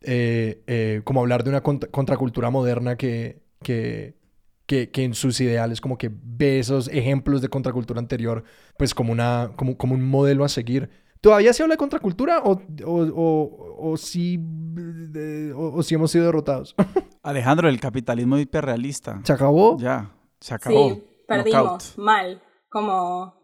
eh, 0.00 0.62
eh, 0.66 1.00
como 1.04 1.20
hablar 1.20 1.44
de 1.44 1.50
una 1.50 1.62
cont- 1.62 1.90
contracultura 1.90 2.50
moderna 2.50 2.96
que, 2.96 3.42
que, 3.62 4.16
que, 4.66 4.90
que 4.90 5.04
en 5.04 5.14
sus 5.14 5.40
ideales 5.40 5.80
como 5.80 5.98
que 5.98 6.10
ve 6.12 6.58
esos 6.58 6.88
ejemplos 6.88 7.42
de 7.42 7.48
contracultura 7.48 8.00
anterior, 8.00 8.42
pues 8.78 8.94
como, 8.94 9.12
una, 9.12 9.50
como, 9.56 9.76
como 9.76 9.94
un 9.94 10.08
modelo 10.08 10.44
a 10.44 10.48
seguir. 10.48 10.88
¿Todavía 11.20 11.52
se 11.52 11.62
habla 11.62 11.74
de 11.74 11.78
contracultura 11.78 12.40
o, 12.44 12.52
o, 12.84 13.02
o, 13.92 13.96
de- 14.76 15.52
o, 15.54 15.74
o 15.74 15.82
sí 15.82 15.94
hemos 15.94 16.10
sido 16.10 16.24
derrotados? 16.26 16.74
Alejandro, 17.22 17.68
el 17.68 17.80
capitalismo 17.80 18.38
hiperrealista. 18.38 19.20
¿Se 19.24 19.32
acabó? 19.32 19.76
Ya, 19.78 20.12
se 20.40 20.54
acabó. 20.54 20.90
Sí, 20.90 21.02
perdimos. 21.26 21.62
Knockout. 21.62 21.98
Mal. 21.98 22.42
Como 22.68 23.35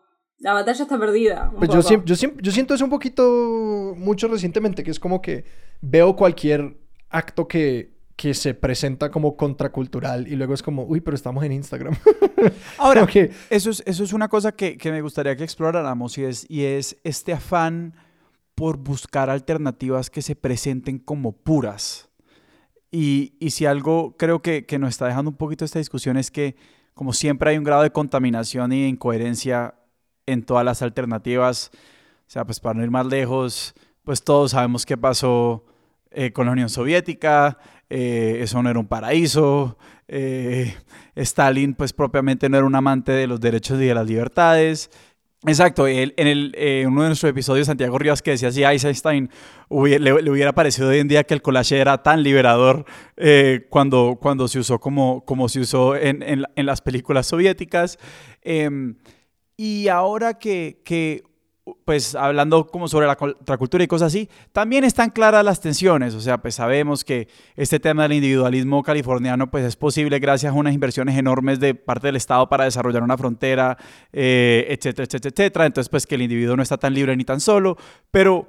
la 0.43 0.53
batalla 0.53 0.83
está 0.83 0.99
perdida. 0.99 1.49
un 1.53 1.57
Pues 1.59 1.71
yo, 1.71 1.81
poco. 1.83 2.05
yo, 2.05 2.15
yo 2.41 2.53
siento 2.53 2.75
eso 2.75 2.85
un 2.85 2.91
poquito 2.91 3.95
mucho 3.97 4.29
recientemente, 4.29 4.83
que 4.85 4.91
es 4.91 5.01
como 5.01 5.23
que 5.23 5.45
veo 5.81 6.15
cualquier 6.17 6.77
acto 7.11 7.47
que, 7.49 7.93
que 8.17 8.35
se 8.35 8.53
presenta 8.55 9.11
como 9.11 9.37
contracultural 9.37 10.29
y 10.29 10.37
luego 10.37 10.55
es 10.55 10.63
como, 10.63 10.85
uy, 10.85 11.01
pero 11.01 11.15
estamos 11.15 11.43
en 11.45 11.53
Instagram. 11.53 11.95
Ahora, 12.79 13.07
que- 13.07 13.31
eso 13.51 13.71
es, 13.71 13.83
eso 13.87 14.05
es 14.05 14.13
una 14.13 14.29
cosa 14.29 14.53
que, 14.53 14.77
que 14.77 14.91
me 14.93 15.01
gustaría 15.01 15.35
que 15.37 15.45
exploráramos 15.45 16.19
y 16.19 16.25
es, 16.25 16.47
y 16.51 16.65
es 16.65 16.97
este 17.05 17.33
afán 17.33 17.95
por 18.55 18.77
buscar 18.77 19.31
alternativas 19.31 20.11
que 20.11 20.23
se 20.23 20.37
presenten 20.37 20.99
como 20.99 21.33
puras. 21.33 22.09
Y, 22.91 23.35
y 23.41 23.51
si 23.51 23.65
algo 23.65 24.17
creo 24.19 24.43
que, 24.43 24.67
que 24.67 24.79
nos 24.79 24.91
está 24.91 25.07
dejando 25.07 25.31
un 25.31 25.37
poquito 25.37 25.65
esta 25.65 25.79
discusión 25.79 26.17
es 26.19 26.31
que, 26.31 26.57
como 26.95 27.13
siempre, 27.15 27.51
hay 27.51 27.59
un 27.59 27.65
grado 27.65 27.83
de 27.83 27.91
contaminación 27.91 28.71
y 28.73 28.83
de 28.83 28.89
incoherencia 28.89 29.75
en 30.27 30.43
todas 30.45 30.65
las 30.65 30.83
alternativas. 30.83 31.71
O 31.75 32.31
sea, 32.33 32.45
pues 32.45 32.61
para 32.61 32.75
no 32.79 32.85
ir 32.85 32.91
más 32.91 33.07
lejos, 33.07 33.75
pues 34.05 34.23
todos 34.23 34.53
sabemos 34.53 34.87
qué 34.87 34.97
pasó 34.97 35.65
eh, 36.11 36.33
con 36.33 36.47
la 36.47 36.53
Unión 36.53 36.69
Soviética, 36.69 37.59
eh, 37.91 38.39
eso 38.41 38.63
no 38.63 38.71
era 38.71 38.79
un 38.79 38.87
paraíso, 38.87 39.77
eh, 40.09 40.75
Stalin 41.15 41.75
pues 41.75 41.93
propiamente 41.93 42.49
no 42.49 42.57
era 42.57 42.67
un 42.67 42.75
amante 42.75 43.13
de 43.13 43.27
los 43.27 43.41
derechos 43.41 43.81
y 43.81 43.85
de 43.87 43.95
las 43.95 44.07
libertades. 44.07 44.91
Exacto, 45.45 45.87
él, 45.89 46.15
en 46.17 46.29
el, 46.29 46.55
eh, 46.57 46.85
uno 46.87 47.03
de 47.03 47.09
nuestros 47.09 47.29
episodios, 47.31 47.67
Santiago 47.67 47.99
Rivas, 47.99 48.23
que 48.23 48.31
decía 48.31 48.53
si 48.53 48.63
Einstein 48.63 49.29
hubiera- 49.69 50.03
le, 50.05 50.23
le 50.23 50.31
hubiera 50.31 50.53
parecido 50.55 50.89
hoy 50.91 50.99
en 51.01 51.09
día 51.09 51.25
que 51.25 51.35
el 51.35 51.43
collage 51.43 51.79
era 51.81 52.03
tan 52.03 52.23
liberador 52.23 52.85
eh, 53.17 53.67
cuando, 53.69 54.19
cuando 54.21 54.47
se 54.49 54.61
usó 54.61 54.79
como, 54.79 55.25
como 55.25 55.49
se 55.49 55.61
usó 55.61 55.97
en, 55.97 56.23
en 56.23 56.45
en 56.55 56.67
las 56.67 56.81
películas 56.81 57.27
soviéticas. 57.27 57.99
Y 59.65 59.87
ahora 59.87 60.41
que, 60.41 60.81
que 60.85 61.23
pues 61.85 62.17
hablando 62.17 62.67
como 62.67 62.89
sobre 62.89 63.07
la 63.07 63.15
contracultura 63.15 63.85
y 63.85 63.87
cosas 63.87 64.09
así, 64.09 64.29
también 64.51 64.83
están 64.83 65.11
claras 65.11 65.45
las 65.45 65.61
tensiones, 65.61 66.15
o 66.15 66.21
sea, 66.21 66.39
pues 66.39 66.57
sabemos 66.57 67.05
que 67.05 67.29
este 67.55 67.79
tema 67.79 68.03
del 68.03 68.15
individualismo 68.15 68.83
californiano 68.83 69.53
pues 69.53 69.65
es 69.65 69.77
posible 69.77 70.19
gracias 70.19 70.53
a 70.53 70.57
unas 70.57 70.75
inversiones 70.75 71.17
enormes 71.17 71.61
de 71.61 71.77
parte 71.77 72.09
del 72.09 72.17
Estado 72.17 72.49
para 72.49 72.65
desarrollar 72.65 73.05
una 73.05 73.17
frontera, 73.17 73.79
eh, 74.13 74.67
etcétera, 74.69 75.05
etcétera, 75.05 75.33
etcétera, 75.33 75.67
entonces 75.67 75.89
pues 75.89 76.09
que 76.09 76.17
el 76.17 76.23
individuo 76.23 76.57
no 76.57 76.65
está 76.65 76.77
tan 76.77 76.93
libre 76.93 77.17
ni 77.17 77.25
tan 77.25 77.39
solo, 77.39 77.77
pero 78.11 78.49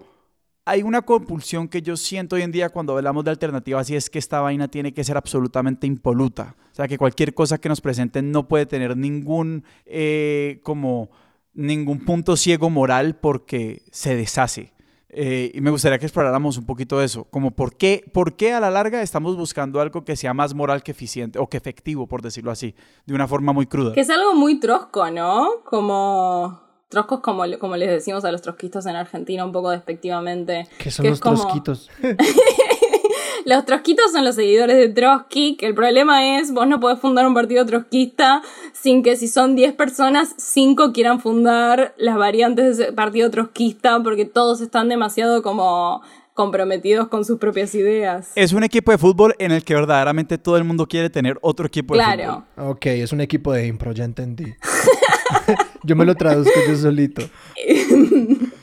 hay 0.66 0.84
una 0.84 1.02
compulsión 1.02 1.68
que 1.68 1.82
yo 1.82 1.98
siento 1.98 2.36
hoy 2.36 2.42
en 2.42 2.52
día 2.52 2.70
cuando 2.70 2.96
hablamos 2.96 3.26
de 3.26 3.32
alternativas 3.32 3.90
y 3.90 3.96
es 3.96 4.10
que 4.10 4.20
esta 4.20 4.40
vaina 4.40 4.68
tiene 4.68 4.94
que 4.94 5.04
ser 5.04 5.18
absolutamente 5.18 5.88
impoluta. 5.88 6.56
O 6.72 6.76
sea, 6.76 6.88
que 6.88 6.98
cualquier 6.98 7.34
cosa 7.34 7.58
que 7.58 7.70
nos 7.70 7.82
presenten 7.82 8.32
no 8.32 8.48
puede 8.48 8.66
tener 8.66 8.96
ningún, 8.96 9.66
eh, 9.86 10.62
como, 10.64 11.10
ningún 11.54 12.06
punto 12.06 12.38
ciego 12.38 12.70
moral 12.70 13.18
porque 13.18 13.84
se 13.92 14.16
deshace. 14.16 14.74
Eh, 15.16 15.52
y 15.54 15.62
me 15.62 15.70
gustaría 15.70 16.00
que 16.00 16.08
exploráramos 16.08 16.58
un 16.58 16.66
poquito 16.66 17.00
eso, 17.00 17.26
como 17.26 17.52
por 17.52 17.78
qué, 17.78 18.04
por 18.14 18.36
qué 18.36 18.54
a 18.54 18.60
la 18.60 18.72
larga 18.72 19.04
estamos 19.04 19.38
buscando 19.38 19.80
algo 19.80 20.04
que 20.04 20.16
sea 20.16 20.34
más 20.34 20.56
moral 20.56 20.82
que 20.82 20.90
eficiente 20.92 21.38
o 21.38 21.48
que 21.48 21.58
efectivo, 21.58 22.08
por 22.08 22.24
decirlo 22.24 22.50
así, 22.50 22.74
de 23.06 23.14
una 23.14 23.28
forma 23.28 23.54
muy 23.54 23.68
cruda. 23.68 23.94
Que 23.94 24.02
es 24.02 24.10
algo 24.10 24.34
muy 24.34 24.60
trosco, 24.60 25.12
¿no? 25.12 25.62
Como 25.66 26.64
troscos 26.94 27.22
como, 27.22 27.44
como 27.60 27.76
les 27.76 27.90
decimos 27.90 28.24
a 28.24 28.32
los 28.32 28.42
trotskistas 28.42 28.86
en 28.86 28.96
Argentina 28.96 29.44
un 29.44 29.52
poco 29.52 29.72
despectivamente. 29.72 30.68
¿Qué 30.78 30.92
son 30.92 31.08
los 31.08 31.20
trotskitos? 31.20 31.90
los 33.46 33.66
trotskitos 33.66 34.12
son 34.12 34.24
los 34.24 34.36
seguidores 34.36 34.78
de 34.78 34.90
Trotsky, 34.90 35.58
que 35.58 35.66
el 35.66 35.74
problema 35.74 36.38
es 36.38 36.54
vos 36.54 36.68
no 36.68 36.80
podés 36.80 37.00
fundar 37.00 37.26
un 37.26 37.34
partido 37.34 37.66
trotskista 37.66 38.44
sin 38.74 39.02
que 39.02 39.16
si 39.16 39.28
son 39.28 39.56
10 39.56 39.74
personas, 39.74 40.36
5 40.38 40.94
quieran 40.94 41.20
fundar 41.20 41.96
las 41.98 42.16
variantes 42.16 42.78
de 42.78 42.84
ese 42.84 42.94
partido 42.94 43.32
trotskista 43.32 44.02
porque 44.04 44.26
todos 44.26 44.62
están 44.62 44.88
demasiado 44.88 45.42
como 45.42 46.04
comprometidos 46.36 47.08
con 47.08 47.26
sus 47.26 47.40
propias 47.40 47.74
ideas. 47.74 48.32
Es 48.36 48.54
un 48.54 48.64
equipo 48.64 48.92
de 48.92 49.00
fútbol 49.00 49.36
en 49.40 49.52
el 49.52 49.64
que 49.64 49.74
verdaderamente 49.74 50.38
todo 50.38 50.58
el 50.58 50.64
mundo 50.64 50.88
quiere 50.88 51.10
tener 51.10 51.40
otro 51.42 51.66
equipo 51.66 51.96
de 51.96 52.04
fútbol. 52.04 52.16
Claro. 52.16 52.46
Ok, 52.58 52.86
es 52.86 53.12
un 53.12 53.22
equipo 53.22 53.52
de 53.52 53.66
impro, 53.66 53.92
ya 53.92 54.04
entendí. 54.04 54.54
yo 55.84 55.96
me 55.96 56.06
lo 56.06 56.16
traduzco 56.16 56.60
yo 56.68 56.76
solito. 56.76 57.22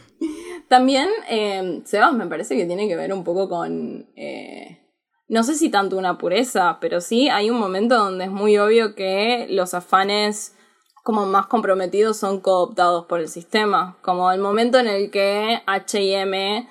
También, 0.70 1.08
eh, 1.28 1.82
Sebas, 1.84 2.14
me 2.14 2.28
parece 2.28 2.56
que 2.56 2.64
tiene 2.64 2.86
que 2.86 2.94
ver 2.94 3.12
un 3.12 3.24
poco 3.24 3.48
con. 3.48 4.06
Eh, 4.14 4.78
no 5.26 5.42
sé 5.42 5.56
si 5.56 5.68
tanto 5.68 5.96
una 5.98 6.16
pureza, 6.16 6.78
pero 6.80 7.00
sí 7.00 7.28
hay 7.28 7.50
un 7.50 7.58
momento 7.58 7.96
donde 7.96 8.26
es 8.26 8.30
muy 8.30 8.56
obvio 8.56 8.94
que 8.94 9.48
los 9.50 9.74
afanes 9.74 10.54
como 11.02 11.26
más 11.26 11.46
comprometidos 11.46 12.18
son 12.18 12.38
cooptados 12.38 13.06
por 13.06 13.18
el 13.18 13.26
sistema. 13.26 13.98
Como 14.00 14.30
el 14.30 14.38
momento 14.38 14.78
en 14.78 14.86
el 14.86 15.10
que 15.10 15.60
HM 15.66 16.68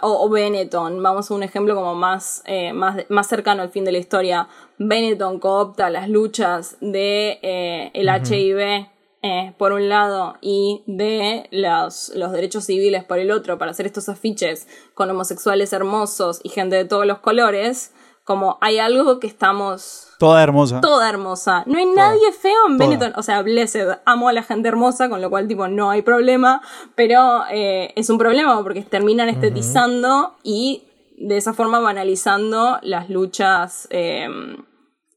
o, 0.00 0.30
Benetton, 0.30 1.02
vamos 1.02 1.30
a 1.30 1.34
un 1.34 1.42
ejemplo 1.42 1.74
como 1.74 1.94
más, 1.94 2.42
eh, 2.46 2.72
más, 2.72 3.04
más 3.10 3.26
cercano 3.26 3.60
al 3.60 3.68
fin 3.68 3.84
de 3.84 3.92
la 3.92 3.98
historia. 3.98 4.48
Benetton 4.78 5.38
coopta 5.38 5.90
las 5.90 6.08
luchas 6.08 6.78
de 6.80 7.90
el 7.92 8.08
HIV 8.08 8.91
eh, 9.24 9.54
por 9.56 9.72
un 9.72 9.88
lado 9.88 10.34
y 10.40 10.82
de 10.88 11.46
los, 11.52 12.10
los 12.16 12.32
derechos 12.32 12.64
civiles 12.64 13.04
por 13.04 13.20
el 13.20 13.30
otro 13.30 13.56
para 13.56 13.70
hacer 13.70 13.86
estos 13.86 14.08
afiches 14.08 14.66
con 14.94 15.08
homosexuales 15.08 15.72
hermosos 15.72 16.40
y 16.42 16.48
gente 16.48 16.74
de 16.74 16.84
todos 16.84 17.06
los 17.06 17.20
colores, 17.20 17.92
como 18.24 18.58
hay 18.60 18.78
algo 18.78 19.20
que 19.20 19.28
estamos... 19.28 20.08
Toda 20.18 20.42
hermosa. 20.42 20.80
Toda 20.80 21.08
hermosa. 21.08 21.62
No 21.66 21.78
hay 21.78 21.86
nadie 21.86 22.32
feo 22.32 22.66
en 22.68 22.78
Benetton. 22.78 23.12
O 23.16 23.22
sea, 23.22 23.42
Blessed, 23.42 23.98
amo 24.04 24.28
a 24.28 24.32
la 24.32 24.42
gente 24.42 24.68
hermosa, 24.68 25.08
con 25.08 25.20
lo 25.20 25.30
cual 25.30 25.46
tipo 25.46 25.68
no 25.68 25.90
hay 25.90 26.02
problema, 26.02 26.60
pero 26.96 27.44
eh, 27.48 27.92
es 27.94 28.10
un 28.10 28.18
problema 28.18 28.60
porque 28.64 28.82
terminan 28.82 29.28
estetizando 29.28 30.34
y 30.42 30.82
de 31.16 31.36
esa 31.36 31.54
forma 31.54 31.78
banalizando 31.78 32.78
las 32.82 33.08
luchas, 33.08 33.86
eh, 33.90 34.28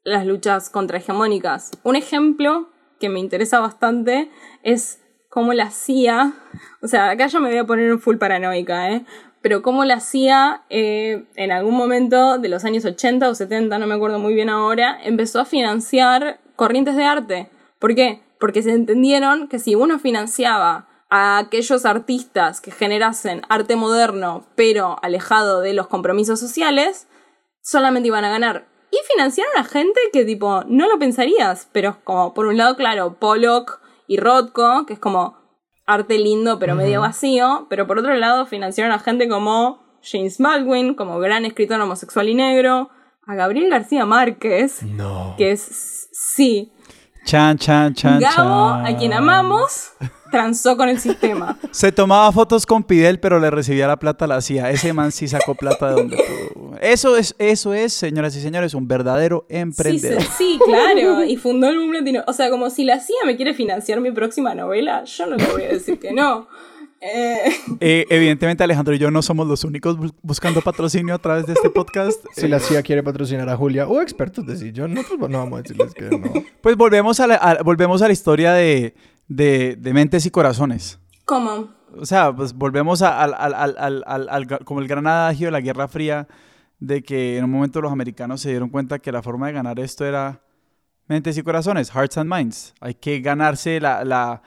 las 0.04 0.28
luchas 0.28 0.70
contrahegemónicas. 0.70 1.72
Un 1.82 1.96
ejemplo 1.96 2.70
que 3.00 3.10
me 3.10 3.20
interesa 3.20 3.60
bastante 3.60 4.30
es 4.64 5.02
cómo 5.30 5.54
la 5.54 5.70
CIA, 5.70 6.34
o 6.82 6.88
sea, 6.88 7.10
acá 7.10 7.28
yo 7.28 7.42
me 7.42 7.50
voy 7.50 7.58
a 7.58 7.66
poner 7.66 7.92
un 7.92 8.00
full 8.00 8.18
paranoica, 8.18 8.92
¿eh? 8.92 9.06
Pero 9.42 9.62
cómo 9.62 9.86
la 9.86 10.00
CIA 10.00 10.64
eh, 10.70 11.26
en 11.36 11.52
algún 11.52 11.76
momento 11.76 12.40
de 12.40 12.50
los 12.50 12.66
años 12.66 12.86
80 12.86 13.30
o 13.30 13.36
70, 13.36 13.78
no 13.78 13.86
me 13.86 13.96
acuerdo 13.96 14.18
muy 14.18 14.34
bien 14.34 14.50
ahora, 14.50 14.98
empezó 15.04 15.40
a 15.40 15.46
financiar 15.46 16.40
corrientes 16.56 16.96
de 16.96 17.04
arte. 17.04 17.50
¿Por 17.80 17.94
qué? 17.96 18.22
Porque 18.40 18.64
se 18.64 18.72
entendieron 18.72 19.48
que 19.48 19.60
si 19.60 19.76
uno 19.76 20.00
financiaba 20.00 20.88
a 21.10 21.38
aquellos 21.38 21.86
artistas 21.86 22.62
que 22.62 22.72
generasen 22.72 23.42
arte 23.50 23.76
moderno 23.76 24.46
pero 24.56 24.98
alejado 25.04 25.62
de 25.62 25.74
los 25.74 25.88
compromisos 25.88 26.40
sociales, 26.40 27.08
solamente 27.62 28.08
iban 28.08 28.26
a 28.26 28.30
ganar 28.30 28.68
y 28.96 29.14
financiaron 29.14 29.54
a 29.58 29.64
gente 29.64 30.00
que 30.12 30.26
tipo 30.26 30.64
no 30.68 30.88
lo 30.88 31.00
pensarías, 31.00 31.70
pero 31.72 31.90
es 31.92 31.96
como 31.98 32.34
por 32.34 32.46
un 32.48 32.58
lado, 32.58 32.76
claro, 32.76 33.18
Pollock 33.20 33.80
y 34.08 34.18
Rothko, 34.18 34.86
que 34.86 34.94
es 34.94 35.00
como 35.00 35.38
arte 35.86 36.18
lindo 36.18 36.58
pero 36.60 36.76
medio 36.76 37.02
vacío, 37.02 37.68
pero 37.70 37.88
por 37.88 38.00
otro 38.00 38.14
lado 38.16 38.46
financiaron 38.46 38.92
a 38.92 39.00
gente 39.00 39.28
como 39.28 39.84
James 40.02 40.38
Baldwin, 40.40 40.96
como 40.96 41.20
gran 41.20 41.46
escritor 41.46 41.80
homosexual 41.80 42.30
y 42.30 42.36
negro, 42.36 42.90
a 43.28 43.36
Gabriel 43.36 43.70
García 43.70 44.06
Márquez, 44.06 44.82
que 45.38 45.52
es 45.52 46.10
sí, 46.12 46.72
Chan, 47.26 47.58
chan, 47.58 47.96
chan, 47.96 48.20
Gabo, 48.20 48.86
a 48.86 48.96
quien 49.00 49.12
amamos, 49.12 49.94
transó 50.32 50.78
con 50.78 50.90
el 50.90 51.00
sistema. 51.00 51.58
Se 51.72 51.92
tomaba 51.92 52.32
fotos 52.32 52.66
con 52.66 52.84
Pidel, 52.84 53.20
pero 53.20 53.40
le 53.40 53.50
recibía 53.50 53.88
la 53.88 53.98
plata 53.98 54.26
a 54.26 54.28
la 54.28 54.42
CIA. 54.42 54.72
Ese 54.72 54.94
man 54.94 55.12
sí 55.12 55.28
sacó 55.28 55.56
plata 55.56 55.90
de 55.90 55.94
donde 55.96 56.18
pudo. 56.18 56.78
Eso 56.82 57.18
es, 57.18 57.36
eso 57.40 57.74
es, 57.74 57.94
señoras 57.94 58.36
y 58.36 58.42
señores, 58.42 58.74
un 58.74 58.88
verdadero 58.88 59.46
emprendedor. 59.50 60.22
Sí, 60.22 60.30
sí, 60.38 60.60
claro. 60.66 61.24
Y 61.24 61.38
fundó 61.38 61.68
el 61.70 61.78
Boom 61.78 61.94
O 62.28 62.34
sea, 62.34 62.50
como 62.50 62.70
si 62.70 62.84
la 62.84 63.00
CIA 63.00 63.26
me 63.26 63.36
quiere 63.36 63.54
financiar 63.54 64.02
mi 64.02 64.12
próxima 64.12 64.56
novela, 64.56 65.04
yo 65.06 65.26
no 65.28 65.38
le 65.38 65.46
voy 65.48 65.64
a 65.64 65.68
decir 65.70 66.00
que 66.00 66.12
no. 66.12 66.48
Eh. 67.02 67.52
Eh, 67.82 68.06
evidentemente 68.10 68.64
Alejandro 68.64 68.96
y 68.96 68.98
yo 68.98 69.12
no 69.12 69.22
somos 69.22 69.48
los 69.48 69.64
únicos 69.64 69.96
buscando 70.24 70.62
patrocinio 70.62 71.14
a 71.14 71.20
través 71.20 71.46
de 71.46 71.54
este 71.54 71.70
podcast. 71.70 72.24
Si 72.36 72.48
la 72.48 72.60
CIA 72.60 72.84
quiere 72.84 73.02
patrocinar 73.02 73.48
a 73.50 73.56
Julia 73.56 73.88
o 73.88 74.02
expertos 74.02 74.46
de 74.46 74.74
yo 74.74 74.88
no, 74.88 75.02
pues 75.04 75.32
no 75.32 75.38
vamos 75.38 75.60
a 75.60 75.62
decirles 75.62 75.94
que 75.94 76.06
no. 76.06 76.46
Pues 76.62 76.76
volvemos 76.76 77.20
a 77.20 77.28
la, 77.28 77.60
volvemos 77.64 78.02
a 78.02 78.08
la 78.08 78.14
historia 78.14 78.54
de, 78.54 78.94
de, 79.28 79.78
mentes 79.94 80.26
y 80.26 80.32
corazones. 80.32 81.00
¿Cómo? 81.26 81.70
O 81.98 82.06
sea, 82.06 82.36
pues 82.36 82.54
volvemos 82.54 83.02
al, 83.02 83.34
al, 83.34 84.48
como 84.66 84.82
el 84.82 84.88
gran 84.88 85.08
adagio 85.08 85.48
de 85.48 85.52
la 85.52 85.62
Guerra 85.62 85.88
Fría, 85.88 86.28
de 86.80 87.02
que 87.04 87.38
en 87.38 87.46
un 87.46 87.52
momento 87.52 87.82
los 87.82 87.92
americanos 87.92 88.42
se 88.42 88.50
dieron 88.50 88.70
cuenta 88.70 89.00
que 89.00 89.12
la 89.12 89.24
forma 89.24 89.48
de 89.48 89.54
ganar 89.54 89.80
esto 89.80 90.06
era 90.06 90.42
mentes 91.08 91.38
y 91.38 91.44
corazones, 91.44 91.92
hearts 91.92 92.18
and 92.18 92.32
minds. 92.32 92.74
Hay 92.82 92.96
que 92.96 93.20
ganarse 93.22 93.80
la, 93.80 94.04
la 94.04 94.42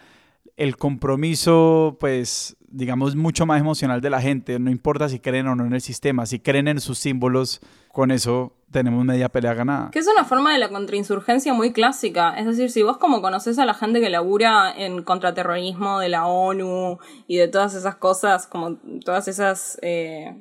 el 0.56 0.76
compromiso, 0.76 1.96
pues, 2.00 2.56
digamos, 2.70 3.16
mucho 3.16 3.46
más 3.46 3.60
emocional 3.60 4.00
de 4.00 4.10
la 4.10 4.20
gente. 4.20 4.58
No 4.58 4.70
importa 4.70 5.08
si 5.08 5.20
creen 5.20 5.46
o 5.48 5.54
no 5.54 5.66
en 5.66 5.72
el 5.72 5.80
sistema, 5.80 6.26
si 6.26 6.38
creen 6.38 6.68
en 6.68 6.80
sus 6.80 6.98
símbolos, 6.98 7.60
con 7.92 8.10
eso 8.10 8.52
tenemos 8.70 9.04
media 9.04 9.28
pelea 9.28 9.54
ganada. 9.54 9.90
Que 9.90 9.98
es 9.98 10.08
una 10.08 10.24
forma 10.24 10.52
de 10.52 10.58
la 10.58 10.68
contrainsurgencia 10.68 11.54
muy 11.54 11.72
clásica. 11.72 12.34
Es 12.38 12.46
decir, 12.46 12.70
si 12.70 12.82
vos 12.82 12.98
como 12.98 13.22
conoces 13.22 13.58
a 13.58 13.64
la 13.64 13.74
gente 13.74 14.00
que 14.00 14.10
labura 14.10 14.72
en 14.76 15.02
contraterrorismo 15.02 15.98
de 15.98 16.08
la 16.08 16.26
ONU 16.26 16.98
y 17.26 17.38
de 17.38 17.48
todas 17.48 17.74
esas 17.74 17.96
cosas, 17.96 18.46
como 18.46 18.76
todas 19.04 19.28
esas 19.28 19.78
eh, 19.82 20.36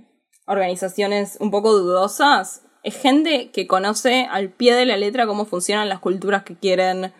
organizaciones 0.45 1.37
un 1.39 1.51
poco 1.51 1.73
dudosas, 1.73 2.63
es 2.83 2.95
gente 2.95 3.51
que 3.51 3.67
conoce 3.67 4.27
al 4.29 4.49
pie 4.49 4.75
de 4.75 4.85
la 4.85 4.97
letra 4.97 5.27
cómo 5.27 5.45
funcionan 5.45 5.89
las 5.89 5.99
culturas 5.99 6.43
que 6.43 6.55
quieren 6.55 7.13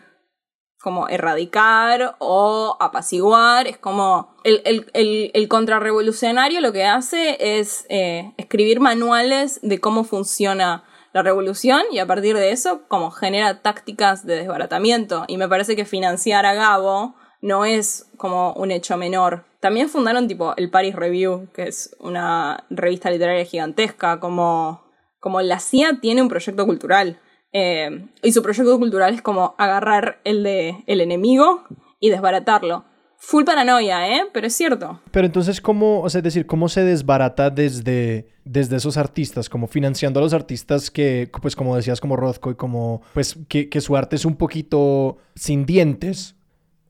como 0.88 1.06
erradicar 1.06 2.16
o 2.18 2.78
apaciguar, 2.80 3.66
es 3.66 3.76
como 3.76 4.34
el, 4.42 4.62
el, 4.64 5.30
el, 5.34 5.48
contrarrevolucionario 5.48 6.62
lo 6.62 6.72
que 6.72 6.86
hace 6.86 7.36
es 7.58 7.84
eh, 7.90 8.32
escribir 8.38 8.80
manuales 8.80 9.60
de 9.62 9.80
cómo 9.80 10.02
funciona 10.02 10.84
la 11.12 11.22
revolución 11.22 11.82
y 11.92 11.98
a 11.98 12.06
partir 12.06 12.38
de 12.38 12.52
eso 12.52 12.80
como 12.88 13.10
genera 13.10 13.60
tácticas 13.60 14.24
de 14.24 14.36
desbaratamiento 14.36 15.26
y 15.28 15.36
me 15.36 15.46
parece 15.46 15.76
que 15.76 15.84
financiar 15.84 16.46
a 16.46 16.54
Gabo 16.54 17.14
no 17.42 17.66
es 17.66 18.06
como 18.16 18.54
un 18.54 18.70
hecho 18.70 18.96
menor. 18.96 19.44
También 19.60 19.90
fundaron 19.90 20.26
tipo 20.26 20.54
el 20.56 20.70
Paris 20.70 20.96
Review, 20.96 21.48
que 21.52 21.64
es 21.64 21.94
una 22.00 22.64
revista 22.70 23.10
literaria 23.10 23.44
gigantesca, 23.44 24.20
como, 24.20 24.86
como 25.20 25.42
la 25.42 25.60
CIA 25.60 25.98
tiene 26.00 26.22
un 26.22 26.30
proyecto 26.30 26.64
cultural 26.64 27.20
eh, 27.52 28.06
y 28.22 28.32
su 28.32 28.42
proyecto 28.42 28.78
cultural 28.78 29.14
es 29.14 29.22
como 29.22 29.54
agarrar 29.58 30.20
el 30.24 30.42
de 30.42 30.84
el 30.86 31.00
enemigo 31.00 31.64
y 32.00 32.10
desbaratarlo. 32.10 32.84
Full 33.20 33.42
paranoia, 33.44 34.16
¿eh? 34.16 34.22
Pero 34.32 34.46
es 34.46 34.54
cierto. 34.54 35.00
Pero 35.10 35.26
entonces, 35.26 35.60
¿cómo, 35.60 36.02
o 36.02 36.08
sea, 36.08 36.20
es 36.20 36.24
decir, 36.24 36.46
cómo 36.46 36.68
se 36.68 36.84
desbarata 36.84 37.50
desde, 37.50 38.28
desde 38.44 38.76
esos 38.76 38.96
artistas? 38.96 39.48
Como 39.48 39.66
financiando 39.66 40.20
a 40.20 40.22
los 40.22 40.32
artistas 40.32 40.88
que, 40.88 41.28
pues 41.42 41.56
como 41.56 41.74
decías, 41.74 42.00
como 42.00 42.14
Rothko 42.14 42.52
y 42.52 42.54
como, 42.54 43.02
pues, 43.14 43.36
que, 43.48 43.68
que 43.68 43.80
su 43.80 43.96
arte 43.96 44.14
es 44.14 44.24
un 44.24 44.36
poquito 44.36 45.16
sin 45.34 45.66
dientes, 45.66 46.36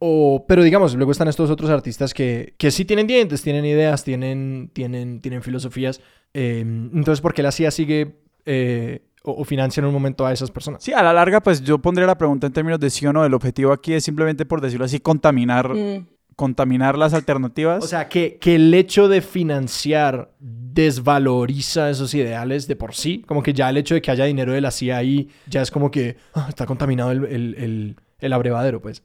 O, 0.01 0.45
pero 0.47 0.63
digamos, 0.63 0.95
luego 0.95 1.13
están 1.13 1.29
estos 1.29 1.51
otros 1.51 1.71
artistas 1.71 2.13
que, 2.13 2.55
que 2.59 2.71
sí 2.71 2.85
tienen 2.85 3.07
dientes, 3.07 3.43
tienen 3.43 3.65
ideas, 3.65 4.05
tienen, 4.05 4.71
tienen, 4.75 5.21
tienen 5.23 5.43
filosofías. 5.43 6.01
Eh, 6.35 6.61
entonces, 6.61 7.23
¿por 7.23 7.33
qué 7.33 7.43
la 7.43 7.53
CIA 7.53 7.71
sigue 7.71 8.21
eh, 8.45 9.09
o, 9.29 9.41
o 9.41 9.45
financia 9.45 9.81
en 9.81 9.87
un 9.87 9.93
momento 9.93 10.27
a 10.27 10.33
esas 10.33 10.51
personas? 10.51 10.83
Sí, 10.83 10.93
a 10.93 11.03
la 11.03 11.13
larga, 11.13 11.41
pues 11.43 11.63
yo 11.63 11.79
pondría 11.79 12.07
la 12.07 12.19
pregunta 12.19 12.47
en 12.47 12.53
términos 12.53 12.81
de 12.81 12.91
sí 12.91 13.07
o 13.07 13.13
no. 13.13 13.25
El 13.25 13.35
objetivo 13.35 13.73
aquí 13.73 13.95
es 13.95 14.05
simplemente, 14.05 14.45
por 14.47 14.61
decirlo 14.61 14.85
así, 14.85 15.01
contaminar, 15.01 15.69
Mm. 15.75 16.07
contaminar 16.37 16.97
las 16.97 17.15
alternativas. 17.15 17.83
O 17.83 17.87
sea, 17.89 18.09
que, 18.09 18.39
que 18.39 18.55
el 18.55 18.73
hecho 18.75 19.09
de 19.09 19.21
financiar 19.23 20.33
desvaloriza 20.39 21.91
esos 21.91 22.15
ideales 22.15 22.69
de 22.69 22.77
por 22.77 22.95
sí. 22.95 23.25
Como 23.27 23.43
que 23.43 23.53
ya 23.53 23.69
el 23.69 23.77
hecho 23.77 23.95
de 23.95 24.03
que 24.03 24.11
haya 24.13 24.25
dinero 24.25 24.53
de 24.53 24.61
la 24.61 24.71
CIA 24.71 24.97
ahí 24.99 25.29
ya 25.49 25.63
es 25.63 25.71
como 25.71 25.91
que 25.91 26.17
ah, 26.35 26.47
está 26.49 26.65
contaminado 26.67 27.11
el, 27.11 27.25
el, 27.25 27.55
el, 27.59 27.97
el 28.21 28.33
abrevadero, 28.33 28.81
pues. 28.81 29.03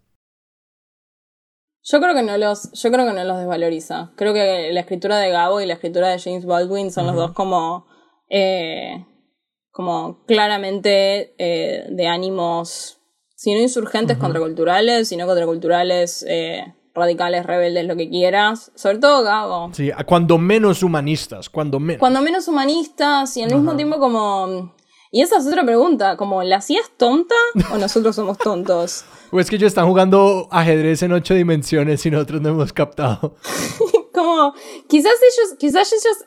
Yo 1.85 1.99
creo 1.99 2.13
que 2.13 2.23
no 2.23 2.37
los, 2.37 2.71
yo 2.71 2.91
creo 2.91 3.05
que 3.05 3.13
no 3.13 3.23
los 3.25 3.37
desvaloriza. 3.39 4.11
Creo 4.15 4.33
que 4.33 4.69
la 4.71 4.79
escritura 4.79 5.17
de 5.17 5.31
Gabo 5.31 5.59
y 5.59 5.65
la 5.65 5.73
escritura 5.73 6.07
de 6.09 6.19
James 6.19 6.45
Baldwin 6.45 6.91
son 6.91 7.07
los 7.07 7.15
dos 7.15 7.31
como, 7.33 7.87
eh, 8.29 9.05
como 9.73 10.23
claramente 10.27 11.33
eh, 11.39 11.87
de 11.89 12.07
ánimos, 12.07 12.99
si 13.35 13.53
no 13.53 13.59
insurgentes 13.59 14.17
contraculturales, 14.17 15.09
sino 15.09 15.25
contraculturales, 15.25 16.23
eh, 16.29 16.75
radicales, 16.93 17.43
rebeldes, 17.43 17.87
lo 17.87 17.95
que 17.95 18.07
quieras. 18.07 18.71
Sobre 18.75 18.99
todo 18.99 19.23
Gabo. 19.23 19.71
Sí, 19.73 19.89
cuando 20.05 20.37
menos 20.37 20.83
humanistas, 20.83 21.49
cuando 21.49 21.79
menos. 21.79 21.99
Cuando 21.99 22.21
menos 22.21 22.47
humanistas 22.47 23.35
y 23.35 23.41
al 23.41 23.53
mismo 23.53 23.75
tiempo 23.75 23.97
como... 23.99 24.75
Y 25.11 25.21
esa 25.21 25.37
es 25.37 25.47
otra 25.47 25.63
pregunta, 25.63 26.17
como 26.17 26.43
¿la 26.43 26.61
CIA 26.61 26.81
es 26.81 26.91
tonta 26.95 27.35
o 27.71 27.77
nosotros 27.77 28.15
somos 28.15 28.37
tontos? 28.37 29.03
O 29.35 29.39
es 29.39 29.49
que 29.49 29.55
ellos 29.55 29.69
están 29.69 29.87
jugando 29.87 30.47
ajedrez 30.51 31.01
en 31.01 31.11
ocho 31.11 31.33
dimensiones 31.33 32.05
y 32.05 32.11
nosotros 32.11 32.39
no 32.41 32.49
hemos 32.49 32.71
captado. 32.71 33.35
Como, 34.13 34.53
quizás 34.87 35.13
ellos, 35.13 35.57
quizás 35.57 35.91
ellos, 35.91 36.17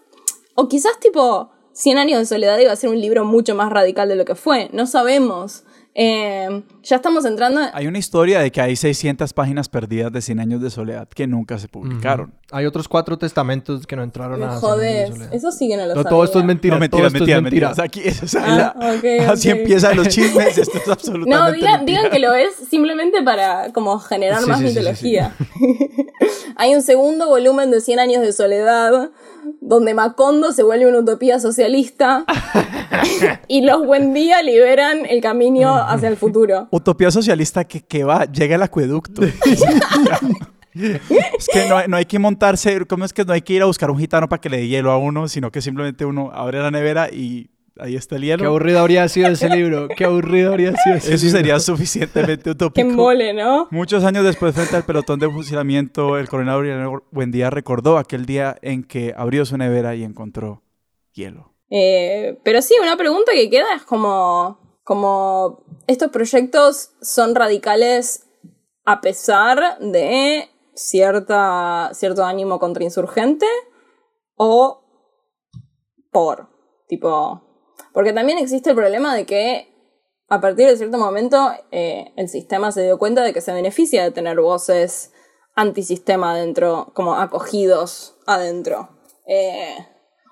o 0.56 0.66
quizás 0.66 0.98
tipo, 0.98 1.52
100 1.76 1.98
años 1.98 2.18
de 2.18 2.24
soledad 2.24 2.58
iba 2.58 2.72
a 2.72 2.76
ser 2.76 2.88
un 2.88 3.02
libro 3.02 3.26
mucho 3.26 3.54
más 3.54 3.70
radical 3.70 4.08
de 4.08 4.16
lo 4.16 4.24
que 4.24 4.34
fue, 4.34 4.70
no 4.72 4.86
sabemos. 4.86 5.62
Eh, 5.98 6.62
ya 6.82 6.96
estamos 6.96 7.24
entrando... 7.24 7.58
Hay 7.72 7.86
una 7.86 7.96
historia 7.96 8.40
de 8.40 8.52
que 8.52 8.60
hay 8.60 8.76
600 8.76 9.32
páginas 9.32 9.70
perdidas 9.70 10.12
de 10.12 10.20
100 10.20 10.40
años 10.40 10.60
de 10.60 10.68
soledad 10.68 11.08
que 11.08 11.26
nunca 11.26 11.58
se 11.58 11.68
publicaron. 11.68 12.34
Hay 12.52 12.66
otros 12.66 12.86
cuatro 12.86 13.16
testamentos 13.16 13.86
que 13.86 13.96
no 13.96 14.02
entraron 14.02 14.38
Me 14.38 14.44
a... 14.44 14.60
Soledad. 14.60 15.32
eso 15.32 15.50
sí 15.50 15.68
que 15.68 15.76
no 15.78 15.86
lo 15.86 15.94
No, 15.94 16.04
todo 16.04 16.22
esto 16.24 16.38
es 16.40 16.44
mentira. 16.44 16.78
no, 16.78 16.86
todo 16.90 17.00
mentiras, 17.00 17.14
esto 17.14 17.24
es 17.24 17.42
mentiras, 17.42 17.74
mentira. 17.78 18.02
mentiras. 18.02 18.12
Aquí, 18.12 18.24
o 18.24 18.28
sea, 18.28 18.44
Ah, 18.44 18.74
la- 18.78 18.94
ok, 18.94 19.30
así 19.32 19.48
empiezan 19.48 19.96
los 19.96 20.08
chismes. 20.14 20.58
Esto 20.58 20.76
es 20.76 20.86
absolutamente 20.88 21.34
No, 21.34 21.50
digan, 21.50 21.72
mentira. 21.78 21.98
digan 22.02 22.12
que 22.12 22.18
lo 22.18 22.34
es 22.34 22.54
simplemente 22.68 23.22
para 23.22 23.72
como 23.72 23.98
generar 23.98 24.42
Sí, 24.42 24.48
más 24.50 24.58
sí, 24.60 24.66
sí, 24.68 24.72
sí, 24.74 24.78
mitología. 24.78 25.34
Hay 26.56 26.74
un 26.74 26.82
segundo 26.82 27.26
volumen 27.28 27.70
de 27.70 27.80
100 27.80 27.98
años 28.00 28.20
de 28.22 28.32
soledad 28.34 29.10
donde 29.62 29.94
Macondo 29.94 30.52
se 30.52 30.62
vuelve 30.62 30.86
una 30.86 30.98
utopía 30.98 31.38
socialista 31.40 32.24
y 33.48 33.62
los 33.62 33.84
buen 33.86 34.14
día 34.14 34.42
liberan 34.42 35.06
el 35.06 35.20
camino 35.20 35.74
hacia 35.74 36.08
el 36.08 36.16
futuro. 36.16 36.68
Utopía 36.70 37.10
socialista 37.10 37.64
que, 37.64 37.80
que 37.82 38.04
va, 38.04 38.24
llega 38.24 38.56
el 38.56 38.62
acueducto. 38.62 39.22
es 40.76 41.48
que 41.52 41.68
no 41.68 41.78
hay, 41.78 41.88
no 41.88 41.96
hay 41.96 42.04
que 42.04 42.18
montarse, 42.18 42.84
¿cómo 42.86 43.04
es 43.04 43.12
que 43.12 43.24
no 43.24 43.32
hay 43.32 43.42
que 43.42 43.54
ir 43.54 43.62
a 43.62 43.66
buscar 43.66 43.90
un 43.90 43.98
gitano 43.98 44.28
para 44.28 44.40
que 44.40 44.50
le 44.50 44.58
dé 44.58 44.68
hielo 44.68 44.90
a 44.90 44.98
uno, 44.98 45.28
sino 45.28 45.50
que 45.50 45.62
simplemente 45.62 46.04
uno 46.04 46.30
abre 46.34 46.60
la 46.60 46.70
nevera 46.70 47.08
y 47.10 47.48
ahí 47.78 47.96
está 47.96 48.16
el 48.16 48.22
hielo? 48.22 48.42
Qué 48.42 48.46
aburrido 48.46 48.80
habría 48.80 49.08
sido 49.08 49.28
ese 49.28 49.48
libro. 49.48 49.88
Qué 49.88 50.04
aburrido 50.04 50.50
habría 50.50 50.74
sido 50.76 50.96
ese 50.96 51.14
Eso 51.14 51.24
libro. 51.24 51.38
sería 51.38 51.60
suficientemente 51.60 52.42
Qué 52.42 52.50
utópico. 52.50 52.88
mole, 52.88 53.32
¿no? 53.32 53.68
Muchos 53.70 54.04
años 54.04 54.24
después, 54.24 54.54
frente 54.54 54.76
al 54.76 54.84
pelotón 54.84 55.18
de 55.18 55.30
fusilamiento, 55.30 56.18
el 56.18 56.28
coronel 56.28 56.54
Aureliano 56.54 57.02
Buendía 57.10 57.48
recordó 57.50 57.96
aquel 57.98 58.26
día 58.26 58.56
en 58.60 58.82
que 58.84 59.14
abrió 59.16 59.46
su 59.46 59.56
nevera 59.56 59.94
y 59.94 60.04
encontró 60.04 60.62
hielo. 61.14 61.54
Eh, 61.70 62.38
pero 62.44 62.62
sí, 62.62 62.74
una 62.80 62.96
pregunta 62.96 63.32
que 63.32 63.50
queda 63.50 63.74
es 63.74 63.82
como, 63.82 64.80
como 64.84 65.64
estos 65.86 66.10
proyectos 66.10 66.92
son 67.00 67.34
radicales 67.34 68.26
a 68.84 69.00
pesar 69.00 69.78
de 69.80 70.48
cierta, 70.74 71.90
cierto 71.92 72.24
ánimo 72.24 72.58
contrainsurgente 72.58 73.46
o 74.36 74.82
por, 76.12 76.48
tipo, 76.88 77.42
porque 77.92 78.12
también 78.12 78.38
existe 78.38 78.70
el 78.70 78.76
problema 78.76 79.14
de 79.14 79.26
que 79.26 79.72
a 80.28 80.40
partir 80.40 80.66
de 80.66 80.76
cierto 80.76 80.98
momento 80.98 81.52
eh, 81.70 82.12
el 82.16 82.28
sistema 82.28 82.72
se 82.72 82.82
dio 82.82 82.98
cuenta 82.98 83.22
de 83.22 83.32
que 83.32 83.40
se 83.40 83.52
beneficia 83.52 84.04
de 84.04 84.10
tener 84.10 84.40
voces 84.40 85.12
antisistema 85.54 86.32
adentro, 86.32 86.92
como 86.94 87.14
acogidos 87.14 88.16
adentro. 88.26 88.90
Eh, 89.26 89.76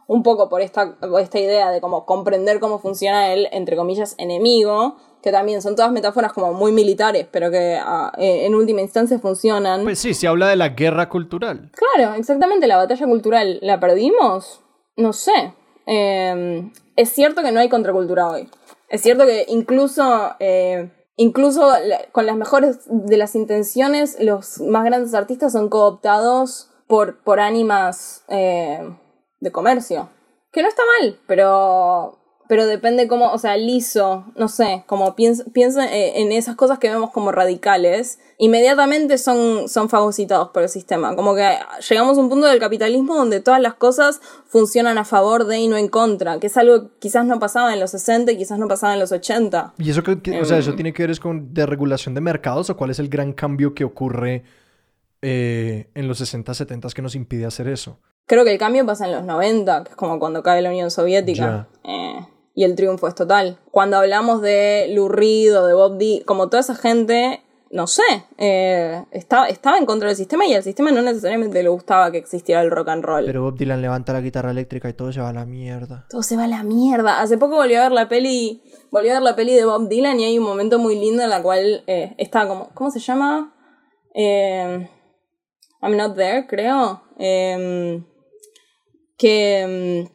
un 0.07 0.23
poco 0.23 0.49
por 0.49 0.61
esta, 0.61 0.97
por 0.97 1.21
esta 1.21 1.39
idea 1.39 1.71
de 1.71 1.81
como 1.81 2.05
comprender 2.07 2.61
cómo 2.61 2.79
funciona 2.79 3.33
el, 3.33 3.49
entre 3.53 3.77
comillas, 3.77 4.15
enemigo, 4.19 4.97
que 5.23 5.33
también 5.33 5.63
son 5.63 5.75
todas 5.75 5.91
metáforas 5.91 6.33
como 6.33 6.53
muy 6.53 6.73
militares, 6.73 7.27
pero 7.31 7.51
que 7.51 7.79
ah, 7.81 8.13
eh, 8.19 8.47
en 8.47 8.55
última 8.55 8.83
instancia 8.83 9.19
funcionan. 9.19 9.83
Pues 9.85 9.99
sí, 9.99 10.13
se 10.15 10.29
habla 10.29 10.49
de 10.49 10.57
la 10.57 10.71
guerra 10.71 11.09
cultural. 11.09 11.71
Claro, 11.73 12.15
exactamente, 12.15 12.67
la 12.67 12.77
batalla 12.77 13.07
cultural, 13.07 13.59
¿la 13.63 13.81
perdimos? 13.81 14.61
No 14.97 15.13
sé. 15.13 15.55
Eh, 15.87 16.71
es 16.97 17.09
cierto 17.11 17.43
que 17.43 17.53
no 17.53 17.61
hay 17.61 17.69
contracultura 17.69 18.29
hoy. 18.29 18.49
Es 18.89 19.03
cierto 19.03 19.27
que 19.27 19.47
incluso, 19.49 20.35
eh, 20.39 20.91
incluso 21.17 21.73
con 22.13 22.27
las 22.27 22.37
mejores 22.37 22.81
de 22.87 23.17
las 23.17 23.35
intenciones, 23.35 24.17
los 24.21 24.61
más 24.61 24.85
grandes 24.85 25.15
artistas 25.15 25.53
son 25.53 25.69
cooptados 25.69 26.71
por, 26.87 27.19
por 27.23 27.41
ánimas 27.41 28.25
eh, 28.29 28.89
de 29.45 29.53
comercio. 29.53 30.09
Que 30.51 30.63
no 30.63 30.69
está 30.69 30.83
mal, 31.01 31.19
pero, 31.27 32.19
pero 32.49 32.67
depende 32.67 33.09
cómo, 33.09 33.33
o 33.33 33.39
sea, 33.39 33.57
liso, 33.57 34.25
no 34.37 34.49
sé, 34.49 34.85
como 34.87 35.17
piensa, 35.17 35.45
piensa 35.53 35.93
eh, 35.93 36.21
en 36.21 36.31
esas 36.31 36.55
cosas 36.55 36.79
que 36.79 36.89
vemos 36.91 37.11
como 37.11 37.33
radicales, 37.33 38.21
inmediatamente 38.39 39.19
son, 39.19 39.69
son 39.69 39.89
fagocitados 39.89 40.51
por 40.51 40.63
el 40.63 40.69
sistema. 40.69 41.17
Como 41.17 41.35
que 41.35 41.49
llegamos 41.89 42.17
a 42.17 42.21
un 42.21 42.29
punto 42.29 42.47
del 42.47 42.61
capitalismo 42.61 43.17
donde 43.17 43.41
todas 43.41 43.61
las 43.61 43.75
cosas 43.75 44.21
funcionan 44.47 44.97
a 44.99 45.05
favor 45.05 45.45
de 45.47 45.59
y 45.59 45.67
no 45.67 45.77
en 45.77 45.89
contra, 45.89 46.39
que 46.39 46.47
es 46.47 46.57
algo 46.57 46.85
que 46.85 46.99
quizás 47.01 47.27
no 47.27 47.41
pasaba 47.41 47.73
en 47.75 47.81
los 47.81 47.91
60 47.91 48.31
y 48.33 48.37
quizás 48.37 48.59
no 48.59 48.69
pasaba 48.69 48.95
en 48.95 49.01
los 49.01 49.11
80. 49.11 49.75
¿Y 49.79 49.91
eso, 49.91 50.03
que, 50.05 50.21
que- 50.23 50.41
o 50.41 50.45
sea, 50.45 50.57
Em. 50.59 50.63
eso 50.63 50.75
tiene 50.75 50.93
que 50.93 51.07
ver 51.07 51.19
con 51.19 51.53
deregulación 51.53 52.15
de 52.15 52.21
mercados 52.21 52.71
o 52.71 52.77
cuál 52.77 52.91
es 52.91 52.99
el 53.01 53.09
gran 53.09 53.33
cambio 53.33 53.75
que 53.75 53.83
ocurre 53.85 54.45
eh, 55.23 55.89
en 55.95 56.07
los 56.07 56.19
60, 56.19 56.53
70 56.55 56.89
que 56.95 57.03
nos 57.03 57.15
impide 57.15 57.47
hacer 57.47 57.67
eso? 57.69 57.99
Creo 58.27 58.45
que 58.45 58.53
el 58.53 58.59
cambio 58.59 58.87
pasa 58.87 59.07
en 59.07 59.13
los 59.13 59.25
90, 59.25 59.85
que 59.85 59.91
es 59.91 59.97
como 59.97 60.19
cuando 60.19 60.43
cae 60.43 60.63
la 60.63 60.71
Unión 60.71 60.91
Soviética. 60.91 61.69
Eh, 61.85 62.27
y 62.55 62.65
el 62.65 62.75
triunfo 62.75 63.09
es 63.09 63.15
total. 63.15 63.59
Cuando 63.71 63.99
hablamos 63.99 64.41
de 64.41 64.87
Lou 64.91 65.09
Reed 65.09 65.59
o 65.59 65.67
de 65.67 65.75
Bob 65.75 65.99
Dylan, 65.99 66.25
como 66.25 66.49
toda 66.49 66.61
esa 66.61 66.75
gente, 66.75 67.43
no 67.71 67.87
sé, 67.87 68.03
eh, 68.39 69.05
estaba, 69.11 69.49
estaba 69.49 69.77
en 69.77 69.85
contra 69.85 70.09
del 70.09 70.17
sistema 70.17 70.47
y 70.47 70.55
al 70.55 70.63
sistema 70.63 70.93
no 70.93 71.03
necesariamente 71.03 71.63
le 71.63 71.69
gustaba 71.69 72.13
que 72.13 72.19
existiera 72.19 72.63
el 72.63 72.71
rock 72.71 72.89
and 72.89 73.05
roll. 73.05 73.25
Pero 73.27 73.43
Bob 73.43 73.59
Dylan 73.59 73.83
levanta 73.83 74.13
la 74.13 74.21
guitarra 74.21 74.53
eléctrica 74.53 74.89
y 74.89 74.93
todo 74.93 75.13
se 75.13 75.21
va 75.21 75.31
a 75.31 75.33
la 75.33 75.45
mierda. 75.45 76.07
Todo 76.09 76.23
se 76.23 76.37
va 76.37 76.45
a 76.45 76.49
la 76.49 76.63
mierda. 76.63 77.21
Hace 77.21 77.37
poco 77.37 77.57
volví 77.57 77.75
a 77.75 77.83
ver 77.83 77.93
la 77.93 78.09
peli, 78.09 78.63
volví 78.91 79.09
a 79.09 79.15
ver 79.15 79.23
la 79.23 79.35
peli 79.35 79.55
de 79.55 79.65
Bob 79.65 79.89
Dylan 79.89 80.21
y 80.21 80.25
hay 80.25 80.39
un 80.39 80.45
momento 80.45 80.79
muy 80.79 80.99
lindo 80.99 81.25
en 81.25 81.31
la 81.31 81.43
cual 81.43 81.83
eh, 81.89 82.15
está 82.19 82.47
como, 82.47 82.71
¿cómo 82.73 82.91
se 82.91 83.01
llama? 83.01 83.53
Eh, 84.15 84.89
I'm 85.83 85.97
Not 85.97 86.15
There, 86.15 86.47
creo. 86.47 87.03
Que, 89.17 90.07
mm, 90.07 90.15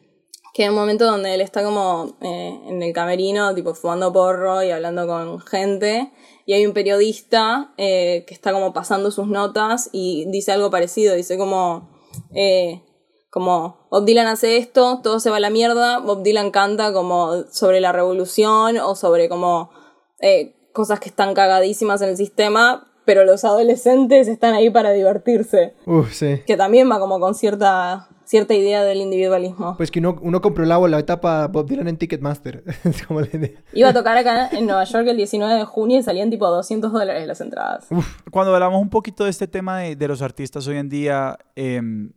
que 0.54 0.64
hay 0.64 0.68
un 0.68 0.74
momento 0.74 1.04
donde 1.06 1.34
él 1.34 1.40
está 1.40 1.62
como 1.62 2.16
eh, 2.20 2.60
en 2.66 2.82
el 2.82 2.92
camerino, 2.92 3.54
tipo 3.54 3.74
fumando 3.74 4.12
porro 4.12 4.62
y 4.62 4.70
hablando 4.70 5.06
con 5.06 5.40
gente. 5.40 6.12
Y 6.50 6.52
hay 6.52 6.66
un 6.66 6.72
periodista 6.72 7.72
eh, 7.76 8.24
que 8.26 8.34
está 8.34 8.52
como 8.52 8.72
pasando 8.72 9.12
sus 9.12 9.28
notas 9.28 9.88
y 9.92 10.24
dice 10.32 10.50
algo 10.50 10.68
parecido. 10.68 11.14
Dice 11.14 11.38
como, 11.38 11.88
eh, 12.34 12.82
como 13.30 13.86
Bob 13.88 14.04
Dylan 14.04 14.26
hace 14.26 14.56
esto, 14.56 14.98
todo 15.00 15.20
se 15.20 15.30
va 15.30 15.36
a 15.36 15.40
la 15.40 15.50
mierda. 15.50 16.00
Bob 16.00 16.24
Dylan 16.24 16.50
canta 16.50 16.92
como 16.92 17.44
sobre 17.52 17.80
la 17.80 17.92
revolución 17.92 18.78
o 18.78 18.96
sobre 18.96 19.28
como 19.28 19.70
eh, 20.20 20.56
cosas 20.72 20.98
que 20.98 21.08
están 21.08 21.34
cagadísimas 21.34 22.02
en 22.02 22.08
el 22.08 22.16
sistema. 22.16 22.92
Pero 23.04 23.24
los 23.24 23.44
adolescentes 23.44 24.26
están 24.26 24.52
ahí 24.54 24.70
para 24.70 24.90
divertirse. 24.90 25.74
Sí. 26.10 26.42
Que 26.48 26.56
también 26.56 26.90
va 26.90 26.98
como 26.98 27.20
con 27.20 27.36
cierta, 27.36 28.08
cierta 28.30 28.54
idea 28.54 28.84
del 28.84 28.98
individualismo. 29.00 29.76
Pues 29.76 29.90
que 29.90 29.98
uno, 29.98 30.16
uno 30.22 30.40
compró 30.40 30.64
la 30.64 30.76
boleta 30.76 31.20
para 31.20 31.48
Bob 31.48 31.66
Dylan 31.68 31.88
en 31.88 31.96
Ticketmaster. 31.96 32.62
es 32.84 33.04
como 33.04 33.20
la 33.20 33.26
idea. 33.32 33.58
Iba 33.72 33.88
a 33.88 33.92
tocar 33.92 34.16
acá 34.16 34.48
en 34.52 34.66
Nueva 34.66 34.84
York 34.84 35.06
el 35.08 35.16
19 35.16 35.52
de 35.54 35.64
junio 35.64 35.98
y 35.98 36.02
salían 36.04 36.30
tipo 36.30 36.46
200 36.48 36.92
dólares 36.92 37.26
las 37.26 37.40
entradas. 37.40 37.88
Cuando 38.30 38.54
hablamos 38.54 38.80
un 38.80 38.88
poquito 38.88 39.24
de 39.24 39.30
este 39.30 39.48
tema 39.48 39.80
de, 39.80 39.96
de 39.96 40.08
los 40.08 40.22
artistas 40.22 40.66
hoy 40.68 40.76
en 40.76 40.88
día, 40.88 41.36
em, 41.56 42.12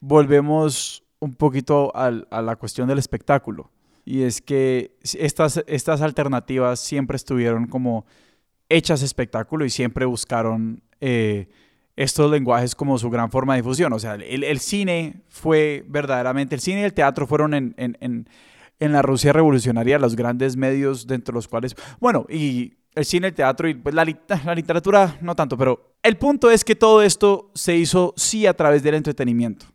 volvemos 0.00 1.04
un 1.20 1.34
poquito 1.34 1.94
al- 1.94 2.26
a 2.30 2.42
la 2.42 2.56
cuestión 2.56 2.88
del 2.88 2.98
espectáculo. 2.98 3.70
Y 4.04 4.22
es 4.22 4.40
que 4.42 4.96
estas, 5.14 5.62
estas 5.68 6.00
alternativas 6.02 6.80
siempre 6.80 7.14
estuvieron 7.16 7.68
como 7.68 8.04
hechas 8.68 9.02
espectáculo 9.02 9.64
y 9.64 9.70
siempre 9.70 10.06
buscaron 10.06 10.82
eh, 11.00 11.48
estos 11.96 12.30
lenguajes 12.30 12.74
como 12.74 12.98
su 12.98 13.10
gran 13.10 13.30
forma 13.30 13.54
de 13.54 13.62
difusión. 13.62 13.92
O 13.92 13.98
sea, 13.98 14.14
el, 14.14 14.60
cine 14.60 15.22
fue 15.28 15.84
verdaderamente, 15.88 16.54
el 16.54 16.60
cine 16.60 16.80
y 16.80 16.84
el 16.84 16.94
teatro 16.94 17.26
fueron 17.26 17.54
en, 17.54 17.74
en, 17.76 17.96
en, 18.00 18.28
en, 18.80 18.92
la 18.92 19.02
Rusia 19.02 19.32
revolucionaria 19.32 19.98
los 19.98 20.16
grandes 20.16 20.56
medios 20.56 21.06
dentro 21.06 21.32
de 21.32 21.36
los 21.36 21.48
cuales, 21.48 21.76
bueno, 22.00 22.26
y 22.28 22.74
el 22.94 23.04
cine, 23.04 23.28
el 23.28 23.34
teatro 23.34 23.68
y 23.68 23.74
pues 23.74 23.94
la, 23.94 24.04
la 24.44 24.54
literatura 24.54 25.18
no 25.20 25.34
tanto, 25.34 25.56
pero 25.56 25.94
el 26.02 26.16
punto 26.16 26.50
es 26.50 26.64
que 26.64 26.76
todo 26.76 27.02
esto 27.02 27.50
se 27.54 27.76
hizo 27.76 28.14
sí 28.16 28.46
a 28.46 28.54
través 28.54 28.82
del 28.82 28.94
entretenimiento. 28.94 29.66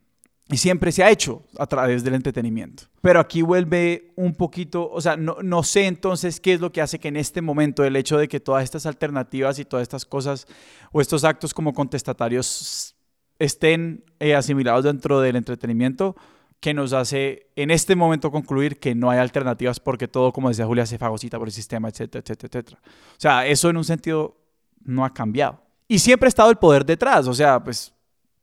Y 0.50 0.58
siempre 0.58 0.94
se 0.94 1.04
ha 1.04 1.10
hecho 1.10 1.44
a 1.58 1.66
través 1.66 2.04
del 2.04 2.14
entretenimiento. 2.14 2.84
Pero 3.02 3.20
aquí 3.20 3.42
vuelve 3.42 4.14
un 4.16 4.34
poquito, 4.34 4.90
o 4.90 5.02
sea, 5.02 5.18
no, 5.18 5.38
no, 5.44 5.62
sé 5.64 5.88
entonces 5.88 6.40
qué 6.40 6.54
es 6.54 6.62
lo 6.62 6.72
que 6.72 6.82
hace 6.82 7.00
que 7.00 7.10
en 7.10 7.18
este 7.18 7.42
momento 7.42 7.84
el 7.84 7.98
hecho 7.98 8.18
de 8.18 8.30
que 8.30 8.40
todas 8.40 8.64
estas 8.64 8.86
alternativas 8.86 9.60
y 9.60 9.66
todas 9.66 9.84
estas 9.84 10.06
cosas 10.06 10.48
o 10.94 11.02
estos 11.02 11.26
actos 11.26 11.54
como 11.54 11.74
contestatarios 11.74 12.96
estén 13.40 14.06
eh, 14.20 14.36
asimilados 14.36 14.86
dentro 14.86 15.20
del 15.20 15.36
entretenimiento, 15.36 16.16
que 16.60 16.74
nos 16.74 16.94
hace 16.94 17.50
en 17.56 17.70
este 17.70 17.96
momento 17.96 18.32
concluir 18.32 18.80
que 18.80 18.96
no 18.96 19.10
hay 19.10 19.20
alternativas 19.20 19.80
porque 19.80 20.08
todo, 20.08 20.32
como 20.34 20.50
decía 20.50 20.66
Julia, 20.66 20.86
se 20.86 20.98
fagocita 20.98 21.38
por 21.38 21.48
el 21.48 21.52
sistema, 21.52 21.90
etcétera, 21.90 22.24
etcétera, 22.24 22.48
etcétera. 22.48 22.80
O 22.84 23.20
sea, 23.20 23.46
eso 23.46 23.70
en 23.70 23.78
un 23.78 23.84
sentido 23.84 24.38
no 24.84 25.06
ha 25.06 25.14
cambiado. 25.14 25.62
Y 25.88 26.00
siempre 26.00 26.28
ha 26.28 26.30
estado 26.30 26.50
el 26.50 26.58
poder 26.58 26.86
detrás, 26.86 27.28
o 27.28 27.34
sea, 27.34 27.64
pues 27.64 27.94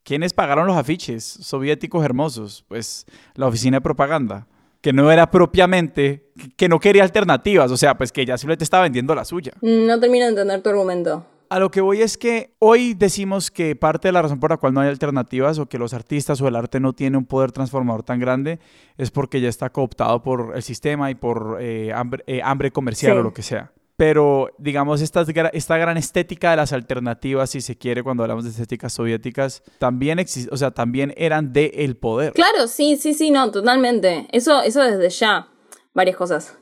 ¿Quiénes 0.05 0.33
pagaron 0.33 0.67
los 0.67 0.77
afiches 0.77 1.23
soviéticos 1.23 2.05
hermosos? 2.05 2.63
Pues 2.67 3.07
la 3.33 3.47
oficina 3.47 3.77
de 3.77 3.81
propaganda, 3.81 4.47
que 4.79 4.93
no 4.93 5.11
era 5.11 5.31
propiamente, 5.31 6.29
que 6.55 6.69
no 6.69 6.79
quería 6.79 7.01
alternativas, 7.01 7.71
o 7.71 7.75
sea, 7.75 7.97
pues 7.97 8.11
que 8.11 8.23
ya 8.23 8.37
simplemente 8.37 8.63
estaba 8.63 8.83
vendiendo 8.83 9.15
la 9.15 9.25
suya. 9.25 9.53
No 9.61 9.99
termino 9.99 10.25
de 10.25 10.29
entender 10.29 10.61
tu 10.61 10.69
argumento. 10.69 11.25
A 11.49 11.57
lo 11.57 11.71
que 11.71 11.81
voy 11.81 12.03
es 12.03 12.19
que 12.19 12.53
hoy 12.59 12.93
decimos 12.93 13.49
que 13.49 13.75
parte 13.75 14.09
de 14.09 14.11
la 14.11 14.21
razón 14.21 14.39
por 14.39 14.51
la 14.51 14.57
cual 14.57 14.75
no 14.75 14.81
hay 14.81 14.89
alternativas 14.89 15.57
o 15.57 15.65
que 15.65 15.79
los 15.79 15.91
artistas 15.95 16.39
o 16.39 16.47
el 16.47 16.55
arte 16.55 16.79
no 16.79 16.93
tiene 16.93 17.17
un 17.17 17.25
poder 17.25 17.51
transformador 17.51 18.03
tan 18.03 18.19
grande 18.19 18.59
es 18.97 19.09
porque 19.09 19.41
ya 19.41 19.49
está 19.49 19.71
cooptado 19.71 20.21
por 20.21 20.53
el 20.55 20.61
sistema 20.61 21.09
y 21.09 21.15
por 21.15 21.57
eh, 21.59 21.91
hambre, 21.93 22.23
eh, 22.27 22.41
hambre, 22.43 22.69
comercial 22.69 23.13
sí. 23.13 23.19
o 23.19 23.23
lo 23.23 23.33
que 23.33 23.41
sea 23.41 23.71
pero 23.97 24.49
digamos 24.57 25.01
esta, 25.01 25.25
esta 25.53 25.77
gran 25.77 25.97
estética 25.97 26.51
de 26.51 26.57
las 26.57 26.73
alternativas, 26.73 27.49
si 27.49 27.61
se 27.61 27.77
quiere, 27.77 28.03
cuando 28.03 28.23
hablamos 28.23 28.43
de 28.43 28.49
estéticas 28.49 28.93
soviéticas, 28.93 29.63
también 29.77 30.19
existe, 30.19 30.53
o 30.53 30.57
sea, 30.57 30.71
también 30.71 31.13
eran 31.17 31.53
de 31.53 31.71
el 31.75 31.95
poder. 31.95 32.33
Claro, 32.33 32.67
sí, 32.67 32.97
sí, 32.97 33.13
sí, 33.13 33.31
no, 33.31 33.51
totalmente. 33.51 34.27
Eso, 34.31 34.61
eso 34.61 34.81
desde 34.81 35.09
ya. 35.09 35.47
Varias 35.93 36.17
cosas. 36.17 36.57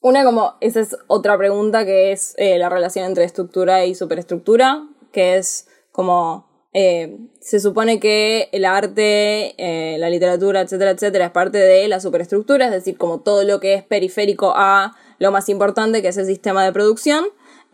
Una 0.00 0.24
como, 0.24 0.56
esa 0.60 0.80
es 0.80 0.96
otra 1.06 1.38
pregunta 1.38 1.84
que 1.84 2.10
es 2.10 2.34
eh, 2.36 2.58
la 2.58 2.68
relación 2.68 3.04
entre 3.04 3.22
estructura 3.22 3.84
y 3.86 3.94
superestructura, 3.94 4.88
que 5.12 5.36
es 5.36 5.68
como 5.92 6.50
eh, 6.72 7.18
se 7.40 7.60
supone 7.60 8.00
que 8.00 8.48
el 8.50 8.64
arte, 8.64 9.54
eh, 9.58 9.98
la 9.98 10.10
literatura, 10.10 10.62
etcétera, 10.62 10.90
etcétera, 10.90 11.26
es 11.26 11.30
parte 11.30 11.58
de 11.58 11.86
la 11.86 12.00
superestructura, 12.00 12.66
es 12.66 12.72
decir, 12.72 12.96
como 12.96 13.20
todo 13.20 13.44
lo 13.44 13.60
que 13.60 13.74
es 13.74 13.84
periférico 13.84 14.52
a 14.56 14.96
lo 15.22 15.30
más 15.30 15.48
importante 15.48 16.02
que 16.02 16.08
es 16.08 16.16
el 16.16 16.26
sistema 16.26 16.64
de 16.64 16.72
producción. 16.72 17.24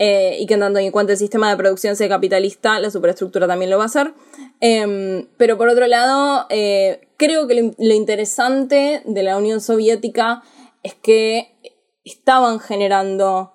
Eh, 0.00 0.36
y 0.38 0.46
que 0.46 0.54
en 0.54 0.60
tanto 0.60 0.78
en 0.78 0.92
cuanto 0.92 1.10
el 1.10 1.18
sistema 1.18 1.50
de 1.50 1.56
producción 1.56 1.96
sea 1.96 2.08
capitalista, 2.08 2.78
la 2.78 2.88
superestructura 2.88 3.48
también 3.48 3.70
lo 3.70 3.78
va 3.78 3.84
a 3.84 3.86
hacer. 3.86 4.14
Eh, 4.60 5.26
pero 5.38 5.58
por 5.58 5.68
otro 5.68 5.88
lado, 5.88 6.46
eh, 6.50 7.08
creo 7.16 7.48
que 7.48 7.74
lo, 7.76 7.94
interesante 7.94 9.02
de 9.04 9.22
la 9.24 9.36
Unión 9.36 9.60
Soviética 9.60 10.42
es 10.84 10.94
que 10.94 11.58
estaban 12.04 12.60
generando 12.60 13.54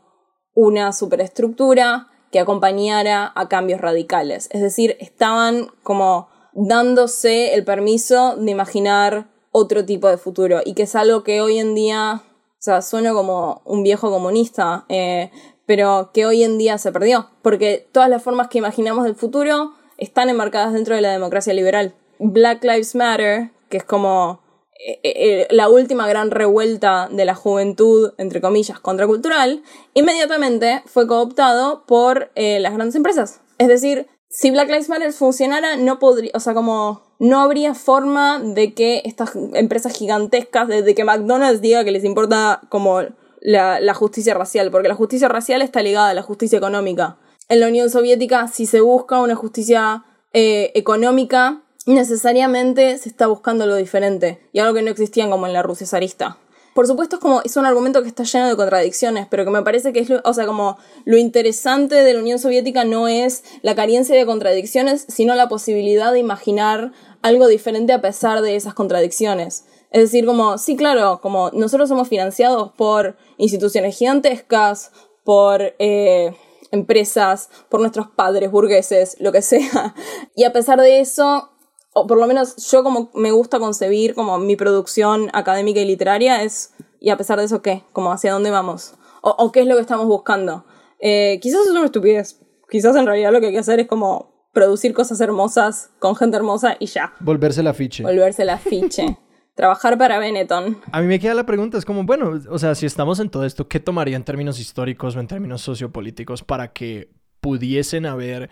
una 0.54 0.92
superestructura 0.92 2.10
que 2.32 2.40
acompañara 2.40 3.32
a 3.36 3.48
cambios 3.48 3.80
radicales. 3.80 4.50
Es 4.52 4.62
decir, 4.62 4.98
estaban 5.00 5.68
como 5.82 6.28
dándose 6.52 7.54
el 7.54 7.64
permiso 7.64 8.36
de 8.36 8.52
imaginar 8.52 9.30
otro 9.52 9.86
tipo 9.86 10.10
de 10.10 10.18
futuro 10.18 10.62
y 10.66 10.74
que 10.74 10.84
es 10.84 10.96
algo 10.96 11.24
que 11.24 11.40
hoy 11.40 11.60
en 11.60 11.74
día 11.74 12.24
sea, 12.64 12.82
sueno 12.82 13.14
como 13.14 13.62
un 13.66 13.84
viejo 13.84 14.10
comunista, 14.10 14.86
eh, 14.88 15.32
pero 15.66 16.12
que 16.14 16.26
hoy 16.26 16.44
en 16.44 16.58
día 16.58 16.78
se 16.78 16.94
perdió, 16.94 17.30
porque 17.42 17.90
todas 17.92 18.10
las 18.10 18.24
formas 18.24 18.48
que 18.48 18.58
imaginamos 18.58 19.04
del 19.04 19.16
futuro 19.16 19.74
están 19.98 20.30
enmarcadas 20.30 20.72
dentro 20.72 20.96
de 20.96 21.02
la 21.02 21.12
democracia 21.12 21.54
liberal. 21.54 21.94
Black 22.20 22.64
Lives 22.64 22.96
Matter, 22.96 23.52
que 23.68 23.78
es 23.78 23.84
como 23.84 24.40
eh, 24.80 25.00
eh, 25.04 25.48
la 25.50 25.68
última 25.68 26.08
gran 26.08 26.32
revuelta 26.32 27.10
de 27.12 27.26
la 27.26 27.36
juventud, 27.36 28.14
entre 28.18 28.40
comillas, 28.40 28.80
contracultural, 28.80 29.62
inmediatamente 29.94 30.84
fue 30.86 31.06
cooptado 31.06 31.86
por 31.86 32.32
las 32.36 32.74
grandes 32.74 32.96
empresas. 32.96 33.42
Es 33.58 33.68
decir, 33.68 34.08
si 34.30 34.52
Black 34.52 34.70
Lives 34.70 34.88
Matter 34.88 35.12
funcionara, 35.12 35.76
no 35.76 36.00
podría, 36.00 36.32
o 36.34 36.40
sea, 36.40 36.54
como 36.54 37.02
no 37.24 37.40
habría 37.40 37.74
forma 37.74 38.38
de 38.38 38.74
que 38.74 39.02
estas 39.06 39.32
empresas 39.54 39.94
gigantescas, 39.94 40.68
desde 40.68 40.94
que 40.94 41.06
McDonald's 41.06 41.62
diga 41.62 41.86
que 41.86 41.92
les 41.92 42.04
importa 42.04 42.60
como 42.68 43.00
la, 43.40 43.94
justicia 43.94 44.34
racial, 44.34 44.72
porque 44.72 44.90
la 44.90 44.96
justicia 44.96 45.30
racial 45.30 45.62
está 45.62 45.82
ligada 45.82 46.10
a 46.10 46.14
la 46.14 46.22
justicia 46.22 46.58
económica. 46.58 47.16
En 47.48 47.62
la 47.62 47.70
Unión 47.70 47.90
Soviética, 47.90 48.50
si 48.50 48.66
se 48.66 48.82
busca 48.82 49.22
una 49.22 49.36
justicia 49.36 50.04
eh, 50.34 50.74
económica, 50.76 51.62
necesariamente 51.86 52.98
se 52.98 53.08
está 53.08 53.28
buscando 53.28 53.68
lo 53.68 53.78
diferente, 53.78 54.42
y 54.52 54.60
algo 54.60 54.74
que 54.74 54.82
no 54.82 54.92
existía 54.92 55.30
como 55.30 55.48
en 55.48 55.54
la 55.54 55.64
Rusia 55.64 55.88
zarista 55.88 56.40
por 56.74 56.88
supuesto 56.88 57.18
es 57.18 57.22
como 57.22 57.42
es 57.44 57.56
un 57.58 57.66
argumento 57.66 58.02
que 58.02 58.08
está 58.08 58.24
lleno 58.24 58.48
de 58.48 58.56
contradicciones, 58.56 59.28
pero 59.30 59.46
que 59.46 59.52
me 59.52 59.62
parece 59.62 59.94
que 59.94 60.00
es, 60.00 60.10
lo, 60.10 60.22
o 60.24 60.34
sea, 60.34 60.46
como 60.46 60.78
lo 61.06 61.18
interesante 61.18 61.96
de 61.96 62.14
la 62.14 62.20
Unión 62.20 62.40
Soviética 62.40 62.84
no 62.84 63.08
es 63.08 63.44
la 63.62 63.76
carencia 63.76 64.16
de 64.16 64.26
contradicciones, 64.26 65.06
sino 65.08 65.36
la 65.36 65.50
posibilidad 65.50 66.12
de 66.12 66.20
imaginar 66.20 66.92
algo 67.22 67.48
diferente 67.48 67.94
a 67.94 68.02
pesar 68.02 68.42
de 68.42 68.56
esas 68.56 68.74
contradicciones. 68.74 69.66
Es 69.92 70.02
decir, 70.02 70.26
como, 70.26 70.58
sí, 70.58 70.76
claro, 70.76 71.20
como 71.22 71.52
nosotros 71.52 71.88
somos 71.88 72.08
financiados 72.08 72.72
por 72.74 73.16
instituciones 73.38 73.96
gigantescas, 73.96 74.92
por 75.24 75.76
eh, 75.78 76.36
empresas, 76.72 77.50
por 77.70 77.80
nuestros 77.80 78.08
padres 78.08 78.52
burgueses, 78.52 79.16
lo 79.20 79.32
que 79.32 79.42
sea. 79.42 79.94
Y 80.36 80.46
a 80.46 80.52
pesar 80.52 80.82
de 80.82 81.00
eso, 81.00 81.52
o 81.94 82.08
por 82.08 82.20
lo 82.20 82.28
menos 82.28 82.56
yo 82.72 82.84
como 82.84 83.12
me 83.14 83.32
gusta 83.32 83.60
concebir 83.60 84.16
como 84.16 84.40
mi 84.40 84.56
producción 84.56 85.30
académica 85.34 85.80
y 85.80 85.86
literaria 85.86 86.44
es, 86.44 86.74
y 87.00 87.10
a 87.10 87.18
pesar 87.18 87.40
de 87.40 87.46
eso, 87.46 87.62
¿qué? 87.62 87.84
Como 87.94 88.12
hacia 88.12 88.34
dónde 88.34 88.50
vamos. 88.50 88.96
O, 89.22 89.30
o 89.30 89.52
qué 89.52 89.62
es 89.62 89.68
lo 89.68 89.76
que 89.76 89.82
estamos 89.82 90.08
buscando. 90.08 90.66
Eh, 91.00 91.40
quizás 91.42 91.62
es 91.66 91.72
una 91.72 91.86
estupidez. 91.86 92.40
Quizás 92.70 92.96
en 92.96 93.06
realidad 93.06 93.32
lo 93.32 93.40
que 93.40 93.48
hay 93.48 93.52
que 93.52 93.60
hacer 93.60 93.80
es 93.80 93.88
como 93.88 94.48
producir 94.54 94.94
cosas 94.94 95.20
hermosas 95.20 95.92
con 96.00 96.16
gente 96.16 96.38
hermosa 96.38 96.78
y 96.80 96.86
ya. 96.86 97.14
Volverse 97.20 97.62
la 97.62 97.74
fiche. 97.74 98.04
Volverse 98.04 98.46
la 98.46 98.58
fiche. 98.58 99.18
Trabajar 99.56 99.98
para 99.98 100.18
Benetton. 100.18 100.82
A 100.92 101.02
mí 101.02 101.08
me 101.08 101.20
queda 101.20 101.36
la 101.36 101.46
pregunta, 101.46 101.78
es 101.78 101.86
como, 101.86 102.04
bueno, 102.06 102.40
o 102.50 102.58
sea, 102.58 102.74
si 102.74 102.88
estamos 102.88 103.20
en 103.20 103.30
todo 103.30 103.46
esto, 103.46 103.68
¿qué 103.68 103.80
tomaría 103.80 104.16
en 104.16 104.24
términos 104.24 104.60
históricos 104.60 105.16
o 105.16 105.20
en 105.20 105.28
términos 105.28 105.62
sociopolíticos 105.62 106.42
para 106.42 106.74
que 106.74 107.12
pudiesen 107.40 108.08
haber 108.08 108.50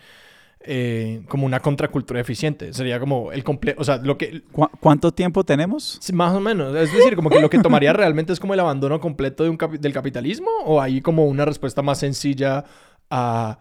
eh, 0.64 1.22
como 1.28 1.46
una 1.46 1.60
contracultura 1.60 2.20
eficiente. 2.20 2.72
Sería 2.72 3.00
como 3.00 3.32
el 3.32 3.42
completo, 3.42 3.80
o 3.80 3.84
sea, 3.84 3.96
lo 3.96 4.16
que... 4.16 4.42
¿Cu 4.52 4.68
¿Cuánto 4.80 5.12
tiempo 5.12 5.44
tenemos? 5.44 6.00
Más 6.12 6.34
o 6.34 6.40
menos. 6.40 6.74
Es 6.76 6.92
decir, 6.92 7.16
como 7.16 7.30
que 7.30 7.40
lo 7.40 7.50
que 7.50 7.58
tomaría 7.58 7.92
realmente 7.94 8.32
es 8.32 8.40
como 8.40 8.54
el 8.54 8.60
abandono 8.60 9.00
completo 9.00 9.44
de 9.44 9.50
un 9.50 9.56
capi 9.56 9.78
del 9.78 9.92
capitalismo 9.92 10.50
o 10.64 10.80
hay 10.80 11.00
como 11.00 11.26
una 11.26 11.44
respuesta 11.44 11.82
más 11.82 11.98
sencilla 11.98 12.64
a, 13.10 13.58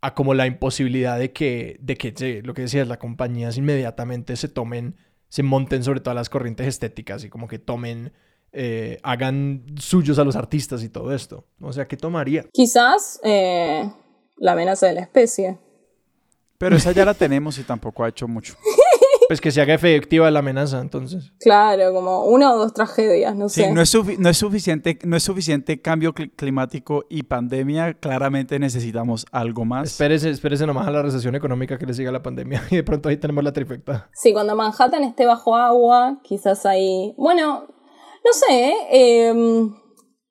a 0.00 0.14
como 0.14 0.34
la 0.34 0.46
imposibilidad 0.46 1.18
de 1.18 1.32
que, 1.32 1.76
de 1.80 1.96
que 1.96 2.14
sí, 2.16 2.42
lo 2.42 2.54
que 2.54 2.62
decías, 2.62 2.86
las 2.88 2.98
compañías 2.98 3.56
inmediatamente 3.56 4.36
se 4.36 4.48
tomen, 4.48 4.96
se 5.28 5.42
monten 5.42 5.82
sobre 5.82 6.00
todas 6.00 6.14
las 6.14 6.28
corrientes 6.28 6.66
estéticas 6.66 7.24
y 7.24 7.30
como 7.30 7.48
que 7.48 7.58
tomen... 7.58 8.12
Eh, 8.56 9.00
hagan 9.02 9.64
suyos 9.80 10.20
a 10.20 10.24
los 10.24 10.36
artistas 10.36 10.84
y 10.84 10.88
todo 10.88 11.12
esto. 11.12 11.44
O 11.60 11.72
sea, 11.72 11.88
¿qué 11.88 11.96
tomaría? 11.96 12.44
Quizás 12.52 13.18
eh, 13.24 13.90
la 14.36 14.52
amenaza 14.52 14.86
de 14.86 14.92
la 14.92 15.00
especie. 15.00 15.58
Pero 16.58 16.76
esa 16.76 16.92
ya 16.92 17.04
la 17.04 17.14
tenemos 17.24 17.58
y 17.58 17.62
tampoco 17.62 18.04
ha 18.04 18.08
hecho 18.08 18.28
mucho. 18.28 18.54
Pues 19.28 19.40
que 19.40 19.50
se 19.50 19.60
haga 19.60 19.74
efectiva 19.74 20.30
la 20.30 20.40
amenaza, 20.40 20.80
entonces. 20.80 21.32
Claro, 21.40 21.92
como 21.92 22.24
una 22.24 22.52
o 22.52 22.58
dos 22.58 22.74
tragedias, 22.74 23.34
no 23.34 23.48
sí, 23.48 23.62
sé. 23.62 23.72
No 23.72 23.80
es, 23.80 24.18
no, 24.18 24.28
es 24.28 24.36
suficiente, 24.36 24.98
no 25.04 25.16
es 25.16 25.22
suficiente 25.22 25.80
cambio 25.80 26.12
cl 26.12 26.30
climático 26.36 27.06
y 27.08 27.22
pandemia. 27.22 27.94
Claramente 27.94 28.58
necesitamos 28.58 29.26
algo 29.32 29.64
más. 29.64 29.92
Espérese, 29.92 30.30
espérese 30.30 30.66
nomás 30.66 30.86
a 30.88 30.90
la 30.90 31.02
recesión 31.02 31.34
económica 31.34 31.78
que 31.78 31.86
le 31.86 31.94
siga 31.94 32.12
la 32.12 32.22
pandemia. 32.22 32.62
Y 32.70 32.76
de 32.76 32.84
pronto 32.84 33.08
ahí 33.08 33.16
tenemos 33.16 33.44
la 33.44 33.52
trifecta. 33.52 34.10
Sí, 34.12 34.32
cuando 34.32 34.56
Manhattan 34.56 35.04
esté 35.04 35.26
bajo 35.26 35.56
agua, 35.56 36.20
quizás 36.22 36.66
ahí... 36.66 37.14
Bueno, 37.16 37.66
no 38.24 38.32
sé, 38.32 38.74
eh, 38.90 39.32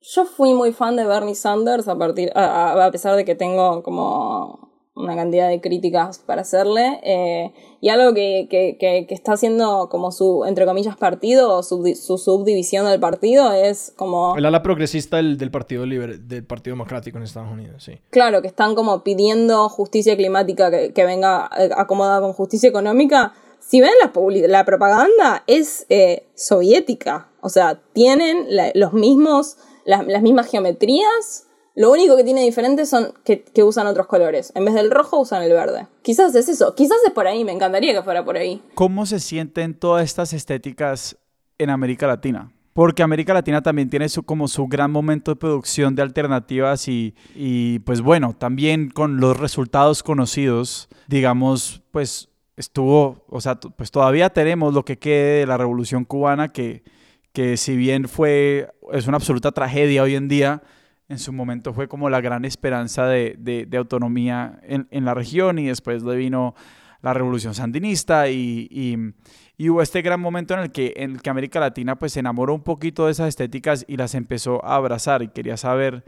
yo 0.02 0.26
fui 0.26 0.54
muy 0.54 0.74
fan 0.74 0.96
de 0.96 1.06
Bernie 1.06 1.36
Sanders 1.36 1.88
a, 1.88 1.98
partir, 1.98 2.32
a, 2.36 2.86
a 2.86 2.92
pesar 2.92 3.16
de 3.16 3.24
que 3.24 3.36
tengo 3.36 3.82
como 3.82 4.73
una 4.96 5.16
cantidad 5.16 5.50
de 5.50 5.60
críticas 5.60 6.20
para 6.20 6.42
hacerle. 6.42 7.00
Eh, 7.04 7.52
y 7.82 7.90
algo 7.90 8.14
que, 8.14 8.48
que, 8.50 8.78
que, 8.80 9.14
está 9.14 9.34
haciendo 9.34 9.90
como 9.90 10.12
su, 10.12 10.46
entre 10.46 10.66
comillas, 10.66 10.96
partido, 10.96 11.58
o 11.58 11.64
su, 11.64 11.96
su, 11.96 12.18
subdivisión 12.18 12.86
del 12.86 13.00
partido, 13.00 13.52
es 13.52 13.94
como... 13.96 14.36
El 14.38 14.46
ala 14.46 14.62
progresista 14.62 15.18
del, 15.18 15.38
del 15.38 15.52
Partido 15.52 15.86
Libre, 15.86 16.18
del 16.18 16.46
Partido 16.46 16.76
Democrático 16.76 17.18
en 17.18 17.24
Estados 17.24 17.52
Unidos, 17.52 17.84
sí. 17.84 18.00
Claro, 18.10 18.42
que 18.42 18.48
están 18.48 18.76
como 18.76 19.04
pidiendo 19.04 19.68
justicia 19.70 20.16
climática 20.16 20.70
que, 20.70 20.94
que 20.94 21.06
venga 21.06 21.50
eh, 21.58 21.70
acomodada 21.76 22.22
con 22.22 22.34
justicia 22.34 22.70
económica. 22.70 23.34
Si 23.60 23.82
ven 23.82 23.92
la, 24.02 24.12
la 24.48 24.66
propaganda, 24.66 25.44
es 25.48 25.86
eh, 25.90 26.28
soviética. 26.36 27.30
O 27.42 27.50
sea, 27.50 27.82
tienen 27.94 28.48
los 28.76 28.94
mismos, 28.94 29.58
las, 29.86 30.06
las 30.06 30.22
mismas 30.22 30.50
geometrías, 30.50 31.48
lo 31.76 31.92
único 31.92 32.16
que 32.16 32.24
tiene 32.24 32.44
diferente 32.44 32.86
son 32.86 33.14
que, 33.24 33.44
usan 33.64 33.88
otros 33.88 34.08
colores. 34.08 34.52
En 34.56 34.66
vez 34.66 34.74
del 34.76 34.92
rojo 34.92 35.20
usan 35.20 35.42
el 35.44 35.52
verde. 35.54 35.88
Quizás 36.02 36.36
es 36.36 36.48
eso. 36.50 36.76
Quizás 36.76 36.98
es 37.06 37.12
por 37.12 37.28
ahí. 37.28 37.44
Me 37.44 37.52
encantaría 37.52 37.94
que 37.94 38.04
fuera 38.04 38.24
por 38.24 38.38
ahí. 38.38 38.62
¿Cómo 38.76 39.06
se 39.06 39.20
sienten 39.20 39.74
todas 39.74 40.04
estas 40.04 40.34
estéticas 40.34 41.18
en 41.58 41.70
América 41.70 42.06
Latina? 42.06 42.52
Porque 42.74 43.04
América 43.04 43.34
Latina 43.34 43.62
también 43.62 43.90
tiene 43.90 44.10
su, 44.10 44.24
como 44.24 44.48
su 44.48 44.68
gran 44.68 44.92
momento 44.92 45.32
de 45.32 45.36
producción 45.36 45.96
de 45.96 46.02
alternativas 46.02 46.88
y, 46.88 47.16
y 47.36 47.80
pues 47.80 48.02
bueno, 48.02 48.36
también 48.38 48.90
con 48.90 49.20
los 49.20 49.40
resultados 49.40 50.02
conocidos, 50.02 50.90
digamos, 51.08 51.84
pues 51.92 52.30
estuvo, 52.58 53.26
o 53.30 53.42
sea, 53.42 53.60
pues 53.60 53.92
todavía 53.92 54.32
tenemos 54.32 54.74
lo 54.74 54.86
que 54.86 54.98
quede 54.98 55.40
de 55.40 55.46
la 55.46 55.58
revolución 55.58 56.04
cubana 56.04 56.50
que, 56.50 56.84
que 57.32 57.58
si 57.58 57.76
bien 57.76 58.08
fue, 58.08 58.72
es 58.92 59.08
una 59.08 59.18
absoluta 59.18 59.52
tragedia 59.52 60.04
hoy 60.04 60.16
en 60.16 60.28
día, 60.28 60.64
en 61.10 61.20
su 61.20 61.34
momento 61.34 61.74
fue 61.74 61.88
como 61.88 62.10
la 62.10 62.22
gran 62.22 62.46
esperanza 62.46 63.06
de, 63.08 63.36
de, 63.38 63.78
autonomía 63.78 64.60
en, 64.64 65.06
la 65.06 65.14
región 65.14 65.60
y 65.60 65.68
después 65.68 66.04
le 66.04 66.16
vino 66.16 66.56
la 67.02 67.14
revolución 67.14 67.54
sandinista 67.54 68.30
y, 68.30 69.14
hubo 69.60 69.82
este 69.82 70.02
gran 70.02 70.20
momento 70.20 70.54
en 70.54 70.62
el, 70.62 70.72
que, 70.72 71.30
América 71.30 71.60
Latina 71.60 71.98
pues 71.98 72.14
se 72.14 72.20
enamoró 72.20 72.54
un 72.54 72.64
poquito 72.64 73.06
de 73.06 73.12
esas 73.12 73.30
estéticas 73.30 73.86
y 73.88 73.98
las 73.98 74.16
empezó 74.16 74.64
a 74.66 74.76
abrazar. 74.76 75.22
Y 75.22 75.30
quería 75.30 75.58
saber 75.58 76.04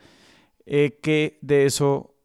eh, 0.66 1.00
qué 1.02 1.38
de 1.42 1.66
eso 1.66 2.16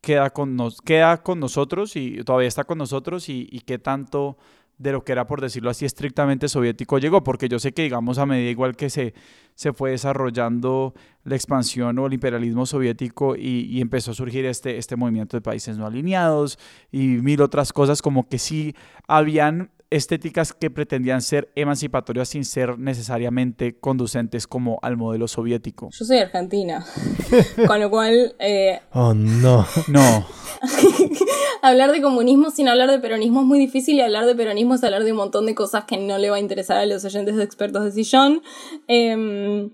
queda 0.00 0.30
con, 0.30 0.56
nos, 0.56 0.80
queda 0.80 1.22
con 1.22 1.40
nosotros 1.40 1.96
y 1.96 2.22
todavía 2.24 2.48
está 2.48 2.64
con 2.64 2.78
nosotros 2.78 3.28
y 3.28 3.62
qué 3.66 3.78
tanto 3.78 4.38
de 4.78 4.92
lo 4.92 5.02
que 5.02 5.12
era, 5.12 5.26
por 5.26 5.40
decirlo 5.40 5.70
así, 5.70 5.84
estrictamente 5.84 6.48
soviético 6.48 6.98
llegó, 6.98 7.24
porque 7.24 7.48
yo 7.48 7.58
sé 7.58 7.72
que, 7.72 7.82
digamos, 7.82 8.18
a 8.18 8.26
medida 8.26 8.48
igual 8.48 8.76
que 8.76 8.90
se, 8.90 9.12
se 9.54 9.72
fue 9.72 9.90
desarrollando 9.90 10.94
la 11.24 11.34
expansión 11.34 11.98
o 11.98 12.06
el 12.06 12.12
imperialismo 12.14 12.64
soviético 12.64 13.34
y, 13.36 13.66
y, 13.70 13.80
empezó 13.80 14.12
a 14.12 14.14
surgir 14.14 14.46
este, 14.46 14.78
este 14.78 14.94
movimiento 14.94 15.36
de 15.36 15.40
países 15.40 15.76
no 15.76 15.86
alineados 15.86 16.58
y 16.92 17.08
mil 17.08 17.42
otras 17.42 17.72
cosas, 17.72 18.02
como 18.02 18.28
que 18.28 18.38
sí 18.38 18.74
habían 19.08 19.70
estéticas 19.90 20.52
que 20.52 20.70
pretendían 20.70 21.22
ser 21.22 21.50
emancipatorias 21.54 22.28
sin 22.28 22.44
ser 22.44 22.78
necesariamente 22.78 23.78
conducentes 23.78 24.46
como 24.46 24.78
al 24.82 24.96
modelo 24.96 25.28
soviético. 25.28 25.88
Yo 25.90 26.04
soy 26.04 26.18
argentina, 26.18 26.84
con 27.66 27.80
lo 27.80 27.90
cual... 27.90 28.34
Eh... 28.38 28.80
Oh, 28.92 29.14
no. 29.14 29.66
No. 29.88 30.26
hablar 31.62 31.92
de 31.92 32.02
comunismo 32.02 32.50
sin 32.50 32.68
hablar 32.68 32.90
de 32.90 32.98
peronismo 32.98 33.40
es 33.40 33.46
muy 33.46 33.58
difícil 33.58 33.96
y 33.96 34.00
hablar 34.00 34.26
de 34.26 34.34
peronismo 34.34 34.74
es 34.74 34.84
hablar 34.84 35.04
de 35.04 35.12
un 35.12 35.18
montón 35.18 35.46
de 35.46 35.54
cosas 35.54 35.84
que 35.84 35.96
no 35.96 36.18
le 36.18 36.30
va 36.30 36.36
a 36.36 36.40
interesar 36.40 36.78
a 36.78 36.86
los 36.86 37.04
oyentes 37.04 37.36
de 37.36 37.44
expertos 37.44 37.84
de 37.84 37.92
sillón. 37.92 38.42
Em, 38.86 39.70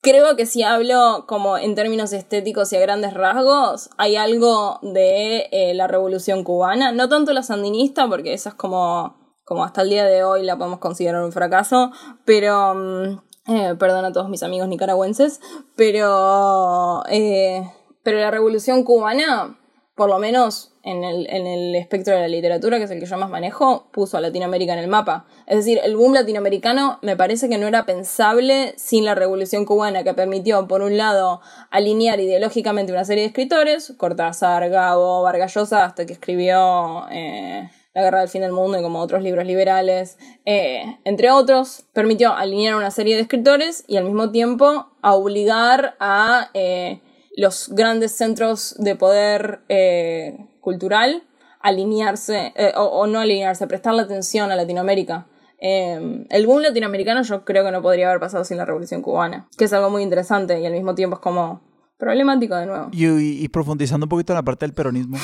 creo 0.00 0.36
que 0.36 0.46
si 0.46 0.62
hablo 0.62 1.24
como 1.26 1.58
en 1.58 1.74
términos 1.74 2.12
estéticos 2.12 2.72
y 2.72 2.76
a 2.76 2.80
grandes 2.80 3.14
rasgos, 3.14 3.90
hay 3.96 4.16
algo 4.16 4.78
de 4.82 5.48
eh, 5.52 5.74
la 5.74 5.86
revolución 5.86 6.44
cubana, 6.44 6.92
no 6.92 7.08
tanto 7.08 7.32
la 7.32 7.42
sandinista, 7.42 8.08
porque 8.08 8.32
esa 8.32 8.50
es 8.50 8.54
como, 8.54 9.19
como 9.50 9.64
hasta 9.64 9.82
el 9.82 9.90
día 9.90 10.04
de 10.04 10.22
hoy 10.22 10.44
la 10.44 10.56
podemos 10.56 10.78
considerar 10.78 11.24
un 11.24 11.32
fracaso, 11.32 11.90
pero... 12.24 12.72
Mm, 12.76 13.18
eh, 13.48 13.74
perdón 13.80 14.04
a 14.04 14.12
todos 14.12 14.28
mis 14.28 14.44
amigos 14.44 14.68
nicaragüenses, 14.68 15.40
pero, 15.74 17.02
eh, 17.08 17.68
pero 18.04 18.20
la 18.20 18.30
revolución 18.30 18.84
cubana 18.84 19.58
por 19.96 20.08
lo 20.08 20.18
menos 20.18 20.72
en 20.82 21.02
el, 21.02 21.28
en 21.28 21.46
el 21.46 21.74
espectro 21.74 22.14
de 22.14 22.20
la 22.20 22.28
literatura, 22.28 22.78
que 22.78 22.84
es 22.84 22.90
el 22.90 23.00
que 23.00 23.06
yo 23.06 23.18
más 23.18 23.28
manejo, 23.28 23.90
puso 23.92 24.16
a 24.16 24.20
Latinoamérica 24.20 24.72
en 24.72 24.78
el 24.78 24.88
mapa. 24.88 25.26
Es 25.46 25.58
decir, 25.58 25.80
el 25.82 25.96
boom 25.96 26.14
latinoamericano 26.14 26.98
me 27.02 27.16
parece 27.16 27.48
que 27.48 27.58
no 27.58 27.66
era 27.66 27.84
pensable 27.84 28.72
sin 28.78 29.04
la 29.04 29.14
revolución 29.14 29.66
cubana, 29.66 30.04
que 30.04 30.14
permitió, 30.14 30.68
por 30.68 30.80
un 30.80 30.96
lado, 30.96 31.40
alinear 31.70 32.20
ideológicamente 32.20 32.92
una 32.92 33.04
serie 33.04 33.24
de 33.24 33.28
escritores, 33.28 33.92
Cortázar, 33.98 34.70
Gabo, 34.70 35.22
Vargas 35.22 35.54
Llosa, 35.54 35.84
hasta 35.84 36.06
que 36.06 36.14
escribió 36.14 37.06
eh, 37.10 37.68
La 37.92 38.02
guerra 38.02 38.20
del 38.20 38.28
fin 38.28 38.42
del 38.42 38.52
mundo 38.52 38.78
y 38.78 38.82
como 38.82 39.00
otros 39.00 39.22
libros 39.22 39.46
liberales, 39.46 40.18
eh, 40.44 40.98
entre 41.04 41.30
otros, 41.30 41.84
permitió 41.92 42.32
alinear 42.32 42.76
una 42.76 42.90
serie 42.90 43.16
de 43.16 43.22
escritores 43.22 43.84
y 43.88 43.96
al 43.96 44.04
mismo 44.04 44.30
tiempo 44.30 44.88
a 45.02 45.14
obligar 45.14 45.96
a... 45.98 46.50
Eh, 46.54 47.00
los 47.36 47.70
grandes 47.70 48.12
centros 48.12 48.74
de 48.78 48.96
poder 48.96 49.60
eh, 49.68 50.46
cultural 50.60 51.22
alinearse, 51.60 52.52
eh, 52.56 52.72
o, 52.76 53.06
no 53.06 53.20
alinearse, 53.20 53.66
prestarle 53.66 54.02
atención 54.02 54.50
a 54.50 54.56
Latinoamérica. 54.56 55.26
Em, 55.58 56.24
el 56.30 56.46
boom 56.46 56.62
latinoamericano 56.62 57.22
yo 57.22 57.44
creo 57.44 57.64
que 57.64 57.70
no 57.70 57.82
podría 57.82 58.08
haber 58.08 58.18
pasado 58.18 58.44
sin 58.44 58.56
la 58.56 58.64
Revolución 58.64 59.02
Cubana, 59.02 59.46
que 59.58 59.64
es 59.66 59.72
algo 59.74 59.90
muy 59.90 60.02
interesante 60.02 60.58
y 60.58 60.64
al 60.64 60.72
mismo 60.72 60.94
tiempo 60.94 61.16
es 61.16 61.20
como 61.20 61.60
problemático 61.98 62.56
de 62.56 62.64
nuevo. 62.64 62.88
Y, 62.92 63.46
profundizando 63.48 64.06
un 64.06 64.08
poquito 64.08 64.32
en 64.32 64.36
la 64.36 64.42
parte 64.42 64.64
del 64.64 64.72
peronismo, 64.72 65.18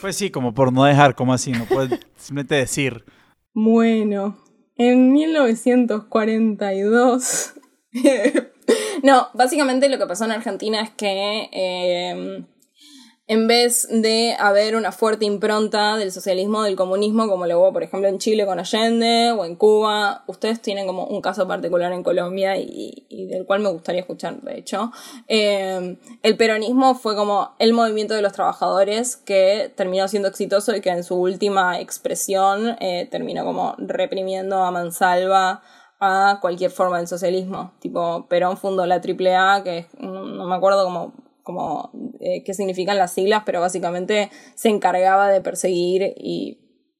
pues 0.00 0.16
sí, 0.16 0.30
como 0.30 0.54
por 0.54 0.72
no 0.72 0.84
dejar, 0.84 1.14
como 1.14 1.32
así, 1.32 1.52
no 1.52 1.66
puedes 1.66 2.00
simplemente 2.16 2.56
decir. 2.56 3.04
Bueno, 3.54 4.38
en 4.76 5.12
1942 5.12 7.54
no, 9.02 9.28
básicamente 9.34 9.88
lo 9.88 9.98
que 9.98 10.06
pasó 10.06 10.24
en 10.24 10.32
Argentina 10.32 10.82
es 10.82 10.90
que 10.90 11.48
em, 11.52 12.46
en 13.28 13.48
vez 13.48 13.88
de 13.90 14.36
haber 14.38 14.76
una 14.76 14.92
fuerte 14.92 15.24
impronta 15.24 15.96
del 15.96 16.12
socialismo, 16.12 16.62
del 16.62 16.76
comunismo, 16.76 17.28
como 17.28 17.46
lo 17.46 17.58
hubo, 17.58 17.72
por 17.72 17.82
ejemplo, 17.82 18.08
en 18.08 18.18
Chile 18.18 18.46
con 18.46 18.60
Allende 18.60 19.32
o 19.32 19.44
en 19.44 19.56
Cuba, 19.56 20.22
ustedes 20.28 20.62
tienen 20.62 20.86
como 20.86 21.06
un 21.06 21.20
caso 21.20 21.48
particular 21.48 21.92
en 21.92 22.04
Colombia 22.04 22.56
y, 22.56 23.26
del 23.28 23.44
cual 23.44 23.60
me 23.60 23.70
gustaría 23.70 24.02
escuchar, 24.02 24.40
de 24.42 24.58
hecho. 24.58 24.92
Em, 25.26 25.98
el 26.22 26.36
peronismo 26.36 26.94
fue 26.94 27.16
como 27.16 27.56
el 27.58 27.72
movimiento 27.72 28.14
de 28.14 28.22
los 28.22 28.32
trabajadores 28.32 29.16
que 29.16 29.72
terminó 29.76 30.06
siendo 30.06 30.28
exitoso 30.28 30.76
y 30.76 30.80
que 30.80 30.90
en 30.90 31.02
su 31.02 31.16
última 31.16 31.80
expresión 31.80 32.76
eh, 32.80 33.08
terminó 33.10 33.44
como 33.44 33.74
reprimiendo 33.78 34.62
a 34.62 34.70
mansalva 34.70 35.62
a 35.98 36.38
cualquier 36.40 36.70
forma 36.70 36.98
del 36.98 37.08
socialismo. 37.08 37.72
Tipo, 37.80 38.26
Perón 38.28 38.56
fundó 38.56 38.86
la 38.86 38.96
AAA, 38.96 39.64
que 39.64 39.86
no 39.98 40.46
me 40.46 40.54
acuerdo 40.54 40.84
cómo, 40.84 41.12
cómo 41.46 41.92
eh, 42.18 42.42
qué 42.42 42.54
significan 42.54 42.98
las 42.98 43.12
siglas, 43.12 43.44
pero 43.46 43.60
básicamente 43.60 44.32
se 44.56 44.68
encargaba 44.68 45.28
de 45.28 45.40
perseguir 45.40 46.12
y 46.16 46.58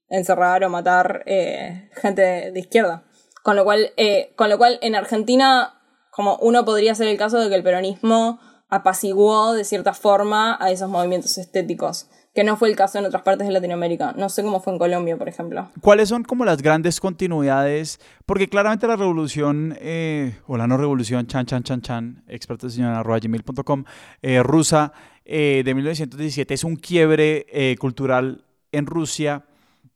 encerrar 0.08 0.62
o 0.62 0.70
matar 0.70 1.24
eh, 1.26 1.90
gente 1.94 2.52
de 2.52 2.60
izquierda. 2.60 3.04
Con 3.42 3.56
lo 3.56 3.64
cual, 3.64 3.90
eh, 3.96 4.32
con 4.36 4.48
lo 4.48 4.56
cual 4.56 4.78
en 4.82 4.94
Argentina, 4.94 5.82
como 6.12 6.36
uno 6.36 6.64
podría 6.64 6.94
ser 6.94 7.08
el 7.08 7.18
caso 7.18 7.40
de 7.40 7.48
que 7.48 7.56
el 7.56 7.64
peronismo 7.64 8.38
apaciguó 8.68 9.52
de 9.52 9.64
cierta 9.64 9.94
forma 9.94 10.56
a 10.60 10.70
esos 10.70 10.88
movimientos 10.88 11.38
estéticos 11.38 12.08
que 12.36 12.44
no 12.44 12.58
fue 12.58 12.68
el 12.68 12.76
caso 12.76 12.98
en 12.98 13.06
otras 13.06 13.22
partes 13.22 13.46
de 13.46 13.52
Latinoamérica. 13.52 14.12
No 14.12 14.28
sé 14.28 14.42
cómo 14.42 14.60
fue 14.60 14.74
en 14.74 14.78
Colombia, 14.78 15.16
por 15.16 15.26
ejemplo. 15.26 15.70
¿Cuáles 15.80 16.10
son 16.10 16.22
como 16.22 16.44
las 16.44 16.60
grandes 16.60 17.00
continuidades? 17.00 17.98
Porque 18.26 18.46
claramente 18.46 18.86
la 18.86 18.94
revolución, 18.94 19.74
eh, 19.80 20.36
o 20.46 20.58
la 20.58 20.66
no 20.66 20.76
revolución, 20.76 21.26
chan, 21.26 21.46
chan, 21.46 21.62
chan, 21.62 21.80
chan, 21.80 22.24
expertoseñor.com, 22.28 23.84
eh, 24.20 24.42
rusa, 24.42 24.92
eh, 25.24 25.62
de 25.64 25.74
1917, 25.74 26.52
es 26.52 26.62
un 26.62 26.76
quiebre 26.76 27.46
eh, 27.50 27.74
cultural 27.78 28.44
en 28.70 28.84
Rusia, 28.84 29.46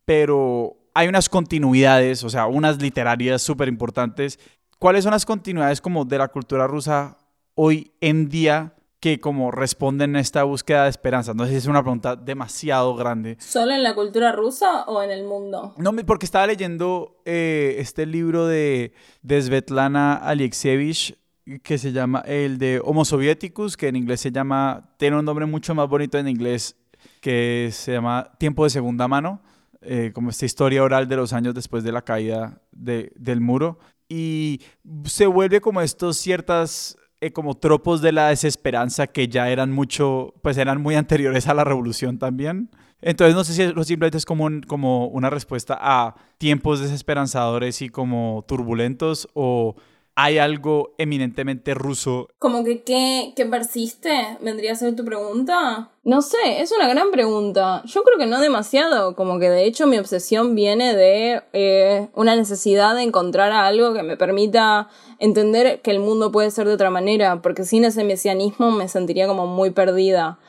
pero 0.03 0.77
hay 0.95 1.07
unas 1.07 1.29
continuidades, 1.29 2.23
o 2.23 2.29
sea, 2.31 2.47
unas 2.47 2.81
literarias 2.81 3.43
súper 3.43 3.67
importantes. 3.67 4.39
¿Cuáles 4.79 5.03
son 5.03 5.11
las 5.11 5.27
continuidades 5.27 5.79
como 5.79 6.05
de 6.05 6.17
la 6.17 6.27
cultura 6.29 6.65
rusa 6.65 7.19
hoy 7.53 7.91
en 8.01 8.29
día? 8.29 8.73
Que 9.01 9.19
como 9.19 9.51
responden 9.51 10.15
a 10.15 10.21
esta 10.21 10.43
búsqueda 10.43 10.83
de 10.83 10.91
esperanza? 10.91 11.33
No 11.33 11.45
sé 11.45 11.51
si 11.51 11.57
es 11.57 11.65
una 11.65 11.81
pregunta 11.81 12.15
demasiado 12.15 12.95
grande. 12.95 13.35
¿Solo 13.39 13.73
en 13.73 13.83
la 13.83 13.95
cultura 13.95 14.31
rusa 14.31 14.83
o 14.83 15.01
en 15.01 15.11
el 15.11 15.25
mundo? 15.25 15.73
No, 15.77 15.93
porque 16.05 16.25
estaba 16.25 16.47
leyendo 16.47 17.19
eh, 17.25 17.75
este 17.79 18.05
libro 18.05 18.45
de, 18.45 18.93
de 19.23 19.41
Svetlana 19.41 20.15
Alexievich 20.15 21.17
que 21.63 21.79
se 21.79 21.91
llama 21.91 22.23
el 22.27 22.59
de 22.59 22.79
Homo 22.83 23.03
Sovieticus, 23.03 23.75
que 23.75 23.87
en 23.87 23.95
inglés 23.95 24.21
se 24.21 24.31
llama, 24.31 24.93
tiene 24.97 25.17
un 25.17 25.25
nombre 25.25 25.47
mucho 25.47 25.73
más 25.73 25.89
bonito 25.89 26.19
en 26.19 26.27
inglés, 26.27 26.77
que 27.19 27.69
se 27.71 27.93
llama 27.93 28.31
Tiempo 28.37 28.63
de 28.63 28.69
Segunda 28.69 29.07
Mano, 29.07 29.41
eh, 29.81 30.11
como 30.13 30.29
esta 30.29 30.45
historia 30.45 30.83
oral 30.83 31.07
de 31.07 31.15
los 31.15 31.33
años 31.33 31.55
después 31.55 31.83
de 31.83 31.91
la 31.91 32.03
caída 32.03 32.61
de, 32.71 33.11
del 33.15 33.41
muro. 33.41 33.79
Y 34.07 34.61
se 35.05 35.25
vuelve 35.25 35.61
como 35.61 35.81
estos 35.81 36.17
ciertas 36.17 36.97
eh, 37.21 37.31
como 37.31 37.55
tropos 37.55 38.01
de 38.01 38.11
la 38.11 38.29
desesperanza 38.29 39.07
que 39.07 39.27
ya 39.27 39.49
eran 39.49 39.71
mucho, 39.71 40.33
pues 40.41 40.57
eran 40.57 40.81
muy 40.81 40.95
anteriores 41.03 41.47
a 41.47 41.53
la 41.53 41.63
revolución 41.63 42.17
también. 42.17 42.69
Entonces 43.01 43.35
no 43.35 43.43
sé 43.43 43.53
si 43.53 43.83
simplemente 43.85 44.17
es 44.17 44.25
como, 44.25 44.49
como 44.67 45.07
una 45.07 45.29
respuesta 45.29 45.77
a 45.79 46.15
tiempos 46.37 46.79
desesperanzadores 46.79 47.81
y 47.81 47.89
como 47.89 48.43
turbulentos 48.47 49.27
o 49.33 49.75
hay 50.15 50.37
algo 50.39 50.93
eminentemente 50.97 51.73
ruso. 51.73 52.27
Como 52.37 52.63
que 52.63 52.83
qué, 52.83 53.33
persiste, 53.49 54.37
vendría 54.41 54.73
a 54.73 54.75
ser 54.75 54.95
tu 54.95 55.05
pregunta. 55.05 55.91
No 56.03 56.21
sé, 56.21 56.61
es 56.61 56.71
una 56.71 56.87
gran 56.87 57.11
pregunta. 57.11 57.81
Yo 57.85 58.03
creo 58.03 58.17
que 58.17 58.25
no 58.25 58.39
demasiado, 58.39 59.15
como 59.15 59.39
que 59.39 59.49
de 59.49 59.65
hecho 59.65 59.87
mi 59.87 59.97
obsesión 59.97 60.53
viene 60.53 60.95
de 60.95 61.43
eh, 61.53 62.09
una 62.13 62.35
necesidad 62.35 62.95
de 62.95 63.03
encontrar 63.03 63.51
algo 63.51 63.93
que 63.93 64.03
me 64.03 64.17
permita 64.17 64.89
entender 65.19 65.81
que 65.81 65.91
el 65.91 65.99
mundo 65.99 66.31
puede 66.31 66.51
ser 66.51 66.67
de 66.67 66.73
otra 66.73 66.89
manera, 66.89 67.41
porque 67.41 67.63
sin 67.63 67.85
ese 67.85 68.03
mesianismo 68.03 68.71
me 68.71 68.89
sentiría 68.89 69.27
como 69.27 69.47
muy 69.47 69.69
perdida. 69.71 70.39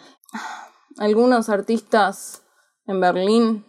Algunos 0.99 1.49
artistas 1.49 2.43
en 2.87 3.01
Berlín, 3.01 3.65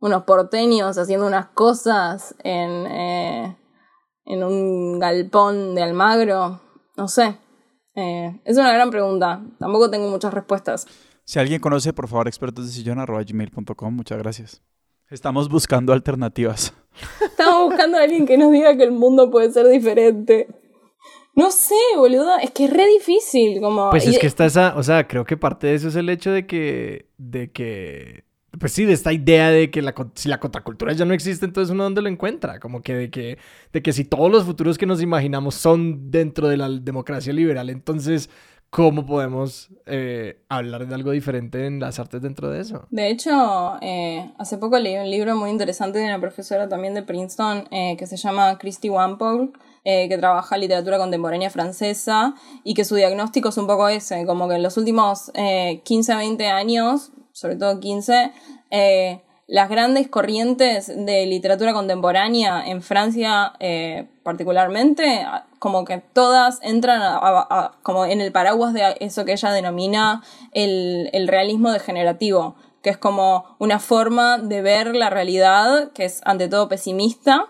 unos 0.00 0.24
porteños 0.24 0.98
haciendo 0.98 1.26
unas 1.26 1.46
cosas 1.46 2.34
en... 2.42 2.86
Eh, 2.86 3.56
en 4.24 4.44
un 4.44 4.98
galpón 4.98 5.74
de 5.74 5.82
Almagro? 5.82 6.60
No 6.96 7.08
sé. 7.08 7.36
Eh, 7.94 8.40
es 8.44 8.56
una 8.56 8.72
gran 8.72 8.90
pregunta. 8.90 9.42
Tampoco 9.58 9.90
tengo 9.90 10.08
muchas 10.08 10.32
respuestas. 10.32 10.86
Si 11.24 11.38
alguien 11.38 11.60
conoce, 11.60 11.92
por 11.92 12.08
favor, 12.08 12.28
expertos 12.28 12.66
de 12.66 12.72
sillón.gmail.com. 12.72 13.94
Muchas 13.94 14.18
gracias. 14.18 14.62
Estamos 15.10 15.48
buscando 15.48 15.92
alternativas. 15.92 16.74
Estamos 17.20 17.70
buscando 17.70 17.98
a 17.98 18.02
alguien 18.02 18.26
que 18.26 18.38
nos 18.38 18.50
diga 18.50 18.76
que 18.76 18.84
el 18.84 18.92
mundo 18.92 19.30
puede 19.30 19.52
ser 19.52 19.68
diferente. 19.68 20.48
No 21.34 21.50
sé, 21.50 21.74
boludo, 21.96 22.36
es 22.38 22.50
que 22.50 22.64
es 22.64 22.70
re 22.70 22.86
difícil, 22.86 23.60
como... 23.60 23.90
Pues 23.90 24.06
es 24.06 24.18
que 24.18 24.26
está 24.26 24.44
esa, 24.44 24.74
o 24.76 24.82
sea, 24.82 25.08
creo 25.08 25.24
que 25.24 25.38
parte 25.38 25.66
de 25.66 25.74
eso 25.74 25.88
es 25.88 25.96
el 25.96 26.10
hecho 26.10 26.30
de 26.30 26.46
que, 26.46 27.10
de 27.16 27.50
que 27.50 28.24
pues 28.58 28.72
sí, 28.72 28.84
de 28.84 28.92
esta 28.92 29.12
idea 29.12 29.50
de 29.50 29.70
que 29.70 29.82
la, 29.82 29.94
si 30.14 30.28
la 30.28 30.38
contracultura 30.38 30.92
ya 30.92 31.04
no 31.04 31.14
existe, 31.14 31.46
entonces 31.46 31.72
uno 31.72 31.84
dónde 31.84 32.02
lo 32.02 32.08
encuentra, 32.08 32.60
como 32.60 32.82
que 32.82 32.94
de, 32.94 33.10
que 33.10 33.38
de 33.72 33.82
que 33.82 33.92
si 33.92 34.04
todos 34.04 34.30
los 34.30 34.44
futuros 34.44 34.76
que 34.76 34.86
nos 34.86 35.02
imaginamos 35.02 35.54
son 35.54 36.10
dentro 36.10 36.48
de 36.48 36.58
la 36.58 36.68
democracia 36.68 37.32
liberal, 37.32 37.70
entonces 37.70 38.28
¿cómo 38.68 39.06
podemos 39.06 39.70
eh, 39.86 40.40
hablar 40.48 40.86
de 40.86 40.94
algo 40.94 41.10
diferente 41.10 41.66
en 41.66 41.80
las 41.80 41.98
artes 41.98 42.20
dentro 42.20 42.50
de 42.50 42.60
eso? 42.60 42.86
De 42.90 43.08
hecho, 43.08 43.78
eh, 43.80 44.30
hace 44.38 44.58
poco 44.58 44.78
leí 44.78 44.96
un 44.96 45.10
libro 45.10 45.34
muy 45.36 45.50
interesante 45.50 45.98
de 45.98 46.06
una 46.06 46.20
profesora 46.20 46.68
también 46.68 46.94
de 46.94 47.02
Princeton 47.02 47.68
eh, 47.70 47.96
que 47.98 48.06
se 48.06 48.16
llama 48.16 48.58
Christy 48.58 48.88
Wampole, 48.88 49.50
que 49.84 50.16
trabaja 50.16 50.56
literatura 50.56 50.96
contemporánea 50.96 51.50
francesa 51.50 52.36
y 52.62 52.74
que 52.74 52.84
su 52.84 52.94
diagnóstico 52.94 53.48
es 53.48 53.58
un 53.58 53.66
poco 53.66 53.88
ese, 53.88 54.24
como 54.26 54.48
que 54.48 54.54
en 54.54 54.62
los 54.62 54.76
últimos 54.76 55.32
15 55.34 56.14
20 56.14 56.46
años 56.46 57.10
sobre 57.32 57.56
todo 57.56 57.80
15, 57.80 58.32
eh, 58.70 59.22
las 59.52 59.68
grandes 59.68 60.08
corrientes 60.08 60.86
de 60.86 61.26
literatura 61.26 61.74
contemporánea 61.74 62.64
en 62.66 62.80
Francia 62.80 63.52
eh, 63.60 64.08
particularmente, 64.22 65.26
como 65.58 65.84
que 65.84 65.98
todas 65.98 66.58
entran 66.62 67.20
como 67.82 68.06
en 68.06 68.20
el 68.20 68.32
paraguas 68.32 68.72
de 68.72 68.96
eso 69.00 69.24
que 69.24 69.32
ella 69.32 69.50
denomina 69.50 70.22
el, 70.52 71.28
realismo 71.28 71.70
degenerativo, 71.70 72.56
que 72.82 72.88
es 72.88 72.96
como 72.96 73.56
una 73.58 73.78
forma 73.78 74.38
de 74.38 74.62
ver 74.62 74.96
la 74.96 75.10
realidad 75.10 75.92
que 75.92 76.04
es 76.06 76.22
ante 76.24 76.48
todo 76.48 76.68
pesimista 76.68 77.46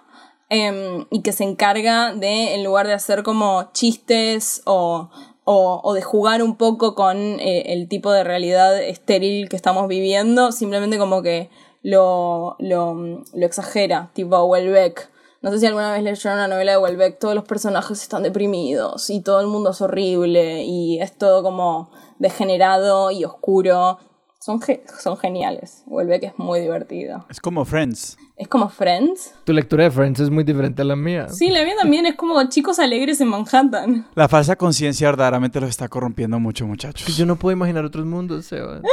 em, 0.49 1.07
y 1.11 1.23
que 1.23 1.33
se 1.33 1.45
encarga 1.45 2.15
de, 2.15 2.55
en 2.55 2.65
lugar 2.65 2.87
de 2.87 2.95
hacer 2.95 3.23
como 3.23 3.71
chistes 3.73 4.63
o 4.65 5.09
o, 5.45 5.95
de 5.95 6.03
jugar 6.03 6.43
un 6.43 6.57
poco 6.57 6.95
con 6.95 7.17
eh, 7.17 7.73
el 7.73 7.89
tipo 7.89 8.13
de 8.13 8.25
realidad 8.25 8.81
estéril 8.81 9.49
que 9.49 9.57
estamos 9.57 9.89
viviendo, 9.89 10.53
simplemente 10.53 10.99
como 10.99 11.23
que 11.23 11.51
lo, 11.83 12.57
lo, 12.59 12.95
lo 12.95 13.47
exagera, 13.47 14.11
tipo 14.15 14.43
Welbeck. 14.45 15.11
No 15.43 15.51
sé 15.51 15.59
si 15.59 15.67
alguna 15.67 15.93
vez 15.93 16.05
leyeron 16.05 16.39
una 16.39 16.47
novela 16.47 16.73
de 16.73 16.79
Welbeck, 16.79 17.19
todos 17.19 17.35
los 17.35 17.45
personajes 17.45 18.01
están 18.01 18.23
deprimidos 18.23 19.11
y 19.11 19.23
todo 19.23 19.41
el 19.41 19.49
mundo 19.49 19.71
es 19.71 19.81
horrible 19.81 20.63
y 20.63 21.01
es 21.01 21.19
todo 21.19 21.43
como 21.43 21.91
degenerado 22.21 23.11
y 23.11 23.25
oscuro. 23.25 23.99
Son, 24.39 24.61
son 25.01 25.17
geniales. 25.17 25.83
Welbeck 25.87 26.23
es 26.25 26.39
muy 26.39 26.61
divertido. 26.61 27.27
Es 27.29 27.41
como 27.41 27.65
Friends. 27.65 28.17
Es 28.43 28.49
como 28.49 28.69
Friends. 28.69 29.33
Tu 29.45 29.53
lectura 29.53 29.85
de 29.85 29.93
Friends 29.93 30.19
es 30.19 30.29
muy 30.29 30.43
diferente 30.43 30.83
a 30.83 30.85
la 30.85 30.97
mía. 30.97 31.29
Sí, 31.29 31.49
la 31.49 31.63
mía 31.63 31.75
también 31.81 32.07
es 32.07 32.17
como 32.17 32.43
chicos 32.49 32.81
alegres 32.81 33.21
en 33.21 33.29
Manhattan. 33.29 34.05
La 34.17 34.29
falsa 34.29 34.57
conciencia 34.57 35.07
verdaderamente 35.07 35.61
los 35.61 35.71
está 35.71 35.87
corrompiendo 35.87 36.41
mucho, 36.41 36.67
muchachos. 36.67 37.17
Yo 37.17 37.25
no 37.25 37.37
puedo 37.37 37.53
imaginar 37.53 37.85
otros 37.85 38.05
mundos, 38.05 38.47
Seba. 38.47 38.81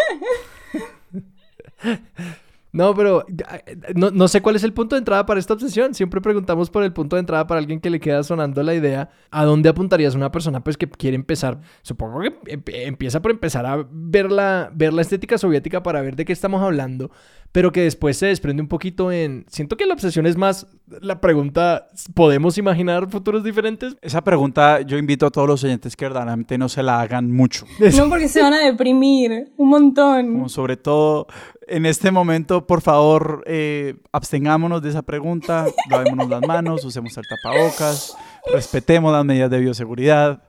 No, 2.71 2.93
pero 2.93 3.25
no, 3.95 4.11
no, 4.11 4.27
sé 4.27 4.43
cuál 4.43 4.55
es 4.55 4.63
el 4.63 4.73
punto 4.73 4.95
de 4.95 4.99
entrada 4.99 5.25
para 5.25 5.39
esta 5.39 5.55
obsesión. 5.55 5.95
Siempre 5.95 6.21
preguntamos 6.21 6.69
por 6.69 6.83
el 6.83 6.93
punto 6.93 7.15
de 7.15 7.21
entrada 7.21 7.47
para 7.47 7.59
alguien 7.59 7.79
que 7.79 7.89
le 7.89 7.99
queda 7.99 8.21
sonando 8.21 8.61
la 8.61 8.75
idea. 8.75 9.09
¿A 9.31 9.43
dónde 9.43 9.69
apuntarías 9.69 10.13
una 10.13 10.31
persona 10.31 10.63
pues, 10.63 10.77
que 10.77 10.87
quiere 10.87 11.15
empezar? 11.15 11.59
Supongo 11.81 12.21
que 12.21 12.61
empieza 12.85 13.23
por 13.23 13.31
empezar 13.31 13.65
a 13.65 13.87
ver 13.89 14.31
la, 14.31 14.69
ver 14.71 14.93
la 14.93 15.01
estética 15.01 15.39
soviética 15.39 15.81
para 15.81 16.01
ver 16.01 16.15
de 16.15 16.25
qué 16.25 16.33
estamos 16.33 16.61
hablando, 16.61 17.09
pero 17.51 17.71
que 17.71 17.81
después 17.81 18.17
se 18.17 18.27
desprende 18.27 18.61
un 18.61 18.67
poquito 18.67 19.11
en... 19.11 19.45
Siento 19.49 19.75
que 19.75 19.85
la 19.85 19.93
obsesión 19.93 20.25
es 20.25 20.37
más 20.37 20.67
la 21.01 21.21
pregunta, 21.21 21.87
¿podemos 22.13 22.57
imaginar 22.57 23.09
futuros 23.09 23.43
diferentes? 23.43 23.95
Esa 24.01 24.23
pregunta 24.23 24.81
yo 24.81 24.97
invito 24.97 25.25
a 25.25 25.31
todos 25.31 25.47
los 25.47 25.63
oyentes 25.63 25.95
que 25.95 26.05
verdaderamente 26.05 26.57
no 26.57 26.69
se 26.69 26.83
la 26.83 27.01
hagan 27.01 27.31
mucho. 27.31 27.65
No, 27.99 28.07
porque 28.07 28.29
se 28.29 28.41
van 28.41 28.53
a 28.53 28.59
deprimir 28.59 29.51
un 29.57 29.69
montón. 29.69 30.33
Como 30.33 30.49
sobre 30.49 30.77
todo 30.77 31.27
en 31.67 31.85
este 31.85 32.11
momento, 32.11 32.65
por 32.65 32.81
favor, 32.81 33.43
eh, 33.45 33.95
abstengámonos 34.11 34.81
de 34.81 34.89
esa 34.89 35.01
pregunta, 35.01 35.65
lavémonos 35.89 36.29
las 36.29 36.41
manos, 36.47 36.85
usemos 36.85 37.15
el 37.17 37.23
tapabocas, 37.27 38.15
respetemos 38.53 39.11
las 39.11 39.25
medidas 39.25 39.49
de 39.49 39.59
bioseguridad. 39.59 40.41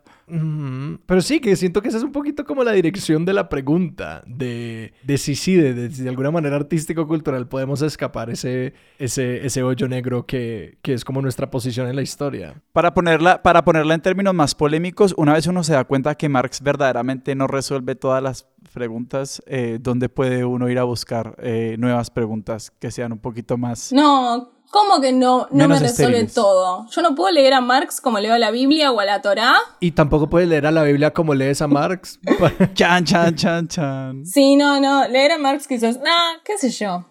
Pero 1.07 1.21
sí, 1.21 1.41
que 1.41 1.57
siento 1.57 1.83
que 1.83 1.89
esa 1.89 1.99
es 1.99 2.05
un 2.05 2.13
poquito 2.13 2.45
como 2.45 2.63
la 2.65 2.73
dirección 2.73 3.25
de 3.25 3.33
la 3.33 3.49
pregunta, 3.49 4.23
de, 4.27 4.93
de 5.03 5.19
si 5.19 5.35
sí, 5.35 5.55
de, 5.55 5.89
de, 5.89 6.09
alguna 6.09 6.31
manera 6.31 6.57
artístico-cultural 6.57 7.49
podemos 7.49 7.83
escapar 7.83 8.31
ese, 8.31 8.75
ese, 8.99 9.45
ese 9.45 9.63
hoyo 9.63 9.89
negro 9.89 10.27
que, 10.27 10.79
que, 10.83 10.95
es 10.95 11.05
como 11.05 11.23
nuestra 11.23 11.51
posición 11.51 11.89
en 11.89 11.97
la 11.97 12.03
historia. 12.03 12.63
Para 12.73 12.95
ponerla, 12.95 13.43
para 13.43 13.65
ponerla 13.65 13.95
en 13.95 14.03
términos 14.03 14.35
más 14.35 14.55
polémicos, 14.55 15.15
una 15.17 15.35
vez 15.35 15.47
uno 15.47 15.65
se 15.65 15.73
da 15.73 15.85
cuenta 15.85 16.15
que 16.15 16.29
Marx 16.29 16.63
verdaderamente 16.63 17.35
no 17.35 17.47
resuelve 17.47 17.95
todas 17.95 18.23
las 18.23 18.47
preguntas, 18.73 19.43
eh, 19.47 19.79
¿dónde 19.81 20.09
puede 20.09 20.45
uno 20.45 20.69
ir 20.69 20.79
a 20.79 20.85
buscar 20.85 21.35
eh, 21.39 21.77
nuevas 21.79 22.11
preguntas 22.11 22.71
que 22.79 22.91
sean 22.91 23.13
un 23.13 23.19
poquito 23.19 23.57
más... 23.59 23.93
No, 23.93 24.53
¿Cómo 24.71 25.01
que 25.01 25.13
no, 25.13 25.49
no 25.51 25.69
me 25.69 25.81
resuelve 25.81 26.25
todo? 26.33 26.87
Yo 26.91 27.03
no 27.03 27.17
puedo 27.17 27.33
leer 27.33 27.55
a 27.55 27.61
Marx 27.61 28.01
como 28.01 28.21
leo 28.21 28.35
a 28.35 28.39
la 28.39 28.53
Biblia 28.53 28.93
o 28.93 29.01
a 29.01 29.05
la 29.05 29.21
Torá. 29.21 29.57
Y 29.81 29.91
tampoco 29.91 30.31
puedes 30.31 30.49
leer 30.49 30.65
a 30.65 30.71
la 30.71 30.85
Biblia 30.85 31.13
como 31.13 31.35
lees 31.35 31.61
a 31.61 31.67
Marx. 31.67 32.21
chan, 32.75 33.05
chan, 33.05 33.35
chan, 33.35 33.67
chan. 33.67 34.25
Sí, 34.25 34.55
no, 34.55 34.81
no. 34.81 35.09
Leer 35.09 35.33
a 35.33 35.39
Marx 35.39 35.67
quizás, 35.67 35.99
nah, 35.99 36.39
qué 36.45 36.57
sé 36.57 36.71
yo. 36.71 37.05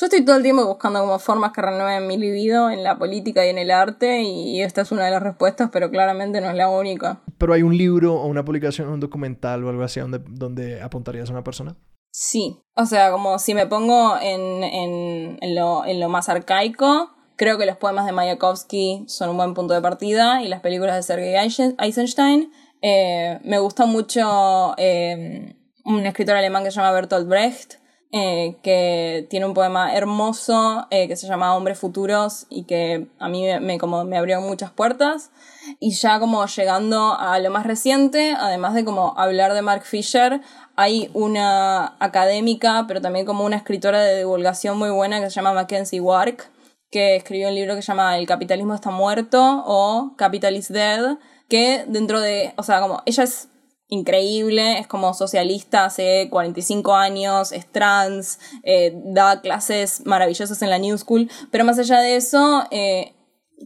Yo 0.00 0.06
estoy 0.06 0.24
todo 0.24 0.36
el 0.36 0.44
tiempo 0.44 0.64
buscando 0.64 1.00
como 1.00 1.18
formas 1.18 1.50
que 1.52 1.60
renueven 1.60 2.06
mi 2.06 2.16
libido 2.16 2.70
en 2.70 2.84
la 2.84 2.96
política 2.96 3.44
y 3.44 3.50
en 3.50 3.58
el 3.58 3.72
arte 3.72 4.22
y 4.22 4.62
esta 4.62 4.82
es 4.82 4.92
una 4.92 5.04
de 5.04 5.10
las 5.10 5.22
respuestas, 5.22 5.68
pero 5.72 5.90
claramente 5.90 6.40
no 6.40 6.48
es 6.48 6.54
la 6.54 6.70
única. 6.70 7.20
¿Pero 7.38 7.54
hay 7.54 7.62
un 7.62 7.76
libro 7.76 8.14
o 8.14 8.26
una 8.26 8.44
publicación, 8.44 8.88
un 8.88 9.00
documental 9.00 9.64
o 9.64 9.68
algo 9.68 9.82
así 9.82 9.98
donde, 9.98 10.20
donde 10.26 10.80
apuntarías 10.80 11.28
a 11.28 11.32
una 11.32 11.42
persona? 11.42 11.76
Sí, 12.10 12.58
o 12.74 12.86
sea, 12.86 13.12
como 13.12 13.38
si 13.38 13.54
me 13.54 13.66
pongo 13.66 14.16
en, 14.20 14.64
en, 14.64 15.38
en, 15.40 15.54
lo, 15.54 15.84
en 15.84 16.00
lo 16.00 16.08
más 16.08 16.28
arcaico, 16.28 17.10
creo 17.36 17.56
que 17.56 17.64
los 17.66 17.76
poemas 17.76 18.04
de 18.04 18.12
Mayakovsky 18.12 19.04
son 19.06 19.30
un 19.30 19.36
buen 19.38 19.54
punto 19.54 19.72
de 19.72 19.80
partida 19.80 20.42
y 20.42 20.48
las 20.48 20.60
películas 20.60 20.96
de 20.96 21.02
Sergei 21.02 21.34
Eisenstein. 21.78 22.52
Eh, 22.82 23.38
me 23.44 23.58
gusta 23.58 23.86
mucho 23.86 24.74
eh, 24.76 25.56
un 25.84 26.06
escritor 26.06 26.36
alemán 26.36 26.64
que 26.64 26.70
se 26.70 26.76
llama 26.76 26.92
Bertolt 26.92 27.28
Brecht, 27.28 27.74
eh, 28.12 28.56
que 28.62 29.26
tiene 29.30 29.46
un 29.46 29.54
poema 29.54 29.94
hermoso 29.94 30.86
que 30.90 31.16
se 31.16 31.28
llama 31.28 31.56
Hombres 31.56 31.78
Futuros 31.78 32.46
y 32.50 32.64
que 32.64 33.06
a 33.18 33.28
mí 33.28 33.46
me, 33.60 33.78
como 33.78 34.04
me 34.04 34.18
abrió 34.18 34.40
muchas 34.40 34.70
puertas. 34.70 35.30
Y 35.78 35.92
ya 35.92 36.18
como 36.18 36.44
llegando 36.46 37.14
a 37.18 37.38
lo 37.38 37.50
más 37.50 37.66
reciente, 37.66 38.34
además 38.38 38.74
de 38.74 38.84
como 38.84 39.14
hablar 39.18 39.54
de 39.54 39.62
Mark 39.62 39.84
Fisher, 39.84 40.40
hay 40.76 41.10
una 41.14 41.96
académica, 41.98 42.84
pero 42.88 43.00
también 43.00 43.26
como 43.26 43.44
una 43.44 43.56
escritora 43.56 44.02
de 44.02 44.18
divulgación 44.18 44.78
muy 44.78 44.90
buena 44.90 45.20
que 45.20 45.26
se 45.26 45.36
llama 45.36 45.52
Mackenzie 45.52 46.00
Wark, 46.00 46.50
que 46.90 47.16
escribió 47.16 47.48
un 47.48 47.54
libro 47.54 47.76
que 47.76 47.82
se 47.82 47.88
llama 47.88 48.18
El 48.18 48.26
capitalismo 48.26 48.74
está 48.74 48.90
muerto 48.90 49.62
o 49.66 50.14
Capital 50.16 50.56
is 50.56 50.68
Dead, 50.72 51.18
que 51.48 51.84
dentro 51.86 52.20
de, 52.20 52.52
o 52.56 52.62
sea, 52.62 52.80
como 52.80 53.02
ella 53.06 53.24
es 53.24 53.48
increíble, 53.90 54.78
es 54.78 54.86
como 54.86 55.12
socialista 55.14 55.84
hace 55.84 56.28
45 56.30 56.94
años, 56.94 57.52
es 57.52 57.70
trans, 57.70 58.38
eh, 58.62 58.92
da 59.04 59.40
clases 59.40 60.06
maravillosas 60.06 60.62
en 60.62 60.70
la 60.70 60.78
New 60.78 60.96
School, 60.96 61.28
pero 61.50 61.64
más 61.64 61.78
allá 61.78 61.98
de 62.00 62.16
eso, 62.16 62.64
eh, 62.70 63.14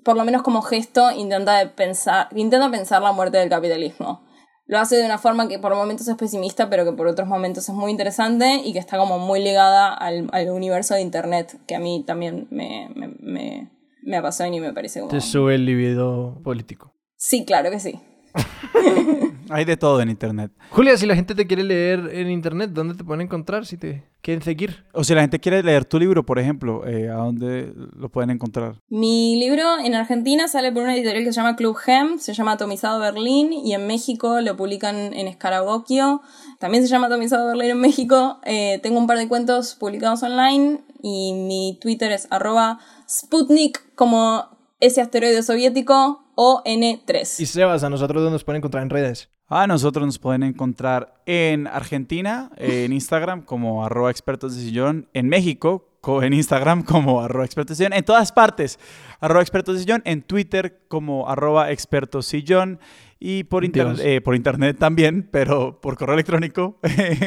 por 0.03 0.16
lo 0.16 0.24
menos 0.24 0.42
como 0.42 0.62
gesto, 0.62 1.11
intenta 1.12 1.74
pensar, 1.74 2.28
intenta 2.34 2.70
pensar 2.70 3.03
la 3.03 3.12
muerte 3.12 3.38
del 3.38 3.49
capitalismo. 3.49 4.24
Lo 4.66 4.78
hace 4.78 4.97
de 4.97 5.05
una 5.05 5.18
forma 5.18 5.47
que 5.47 5.59
por 5.59 5.74
momentos 5.74 6.09
es 6.09 6.16
pesimista, 6.16 6.70
pero 6.70 6.84
que 6.84 6.92
por 6.92 7.07
otros 7.07 7.28
momentos 7.28 7.68
es 7.68 7.74
muy 7.74 7.90
interesante 7.90 8.62
y 8.64 8.72
que 8.72 8.78
está 8.78 8.97
como 8.97 9.18
muy 9.18 9.42
ligada 9.42 9.92
al, 9.92 10.28
al 10.32 10.51
universo 10.51 10.95
de 10.95 11.03
Internet, 11.03 11.59
que 11.66 11.74
a 11.74 11.80
mí 11.80 12.03
también 12.07 12.49
me, 12.51 12.88
me, 12.95 13.09
me, 13.20 13.70
me 14.03 14.16
apasiona 14.16 14.57
y 14.57 14.61
me 14.61 14.72
parece 14.72 15.01
como... 15.01 15.11
Te 15.11 15.20
sube 15.20 15.55
el 15.55 15.66
libido 15.66 16.40
político. 16.42 16.95
Sí, 17.16 17.45
claro 17.45 17.70
que 17.70 17.78
sí. 17.78 18.01
Hay 19.51 19.64
de 19.64 19.76
todo 19.76 20.01
en 20.01 20.11
internet. 20.11 20.51
Julia, 20.70 20.97
si 20.97 21.07
la 21.07 21.14
gente 21.14 21.35
te 21.35 21.47
quiere 21.47 21.62
leer 21.62 22.11
en 22.12 22.30
internet, 22.30 22.70
¿dónde 22.72 22.95
te 22.95 23.05
pueden 23.05 23.20
encontrar 23.20 23.66
si 23.66 23.76
te 23.76 24.05
quieren 24.22 24.43
seguir? 24.43 24.85
O 24.93 25.05
si 25.05 25.14
la 25.14 25.20
gente 25.20 25.39
quiere 25.39 25.62
leer 25.62 25.85
tu 25.85 25.99
libro, 25.99 26.24
por 26.24 26.39
ejemplo, 26.39 26.87
eh, 26.87 27.11
¿a 27.11 27.16
dónde 27.16 27.72
lo 27.95 28.09
pueden 28.09 28.30
encontrar? 28.30 28.80
Mi 28.89 29.39
libro 29.39 29.78
en 29.78 29.95
Argentina 29.95 30.49
sale 30.49 30.72
por 30.72 30.82
una 30.82 30.97
editorial 30.97 31.24
que 31.24 31.32
se 31.32 31.37
llama 31.37 31.57
Club 31.57 31.76
Gem, 31.76 32.18
se 32.18 32.32
llama 32.32 32.53
Atomizado 32.53 32.99
Berlín, 32.99 33.53
y 33.53 33.74
en 33.74 33.87
México 33.87 34.41
lo 34.41 34.57
publican 34.57 34.97
en 34.97 35.28
Escarabocchio. 35.28 36.22
También 36.59 36.82
se 36.82 36.89
llama 36.89 37.09
Atomizado 37.09 37.47
Berlín 37.47 37.70
en 37.70 37.80
México. 37.80 38.41
Eh, 38.45 38.80
tengo 38.82 38.99
un 38.99 39.07
par 39.07 39.18
de 39.18 39.28
cuentos 39.28 39.74
publicados 39.74 40.22
online 40.22 40.82
y 41.03 41.35
mi 41.35 41.78
Twitter 41.80 42.11
es 42.12 42.26
arroba 42.30 42.78
Sputnik 43.09 43.95
como 43.95 44.49
ese 44.80 45.01
asteroide 45.01 45.43
soviético 45.43 46.24
o 46.37 46.62
N3. 46.64 47.41
Y 47.41 47.47
Sebas, 47.47 47.85
¿a 47.85 47.91
nosotros 47.91 48.22
dónde 48.22 48.35
nos 48.35 48.45
pueden 48.45 48.59
encontrar 48.59 48.82
en 48.82 48.91
redes? 48.91 49.30
A 49.49 49.66
nosotros 49.66 50.07
nos 50.07 50.18
pueden 50.18 50.43
encontrar 50.43 51.22
en 51.26 51.66
Argentina, 51.66 52.51
en 52.57 52.93
Instagram 52.93 53.45
como 53.45 53.85
arroba 53.85 54.11
expertos 54.11 54.57
de 54.57 54.62
sillón, 54.62 55.09
en 55.12 55.28
México 55.28 55.95
en 56.22 56.32
Instagram 56.32 56.82
como 56.82 57.22
arroba 57.22 57.45
expertos 57.45 57.78
de 57.78 57.85
sillón, 57.85 57.95
en 57.95 58.05
todas 58.05 58.32
partes 58.32 58.78
arroba 59.20 59.43
expertos 59.43 59.74
de 59.74 59.80
sillón, 59.80 60.03
en 60.05 60.22
Twitter 60.22 60.85
como 60.89 61.28
arroba 61.28 61.70
expertos 61.70 62.26
sillón 62.26 62.78
y 63.18 63.45
por, 63.45 63.64
inter 63.64 63.95
eh, 64.01 64.20
por 64.20 64.35
internet 64.35 64.76
también, 64.78 65.28
pero 65.30 65.80
por 65.80 65.97
correo 65.97 66.14
electrónico 66.14 66.78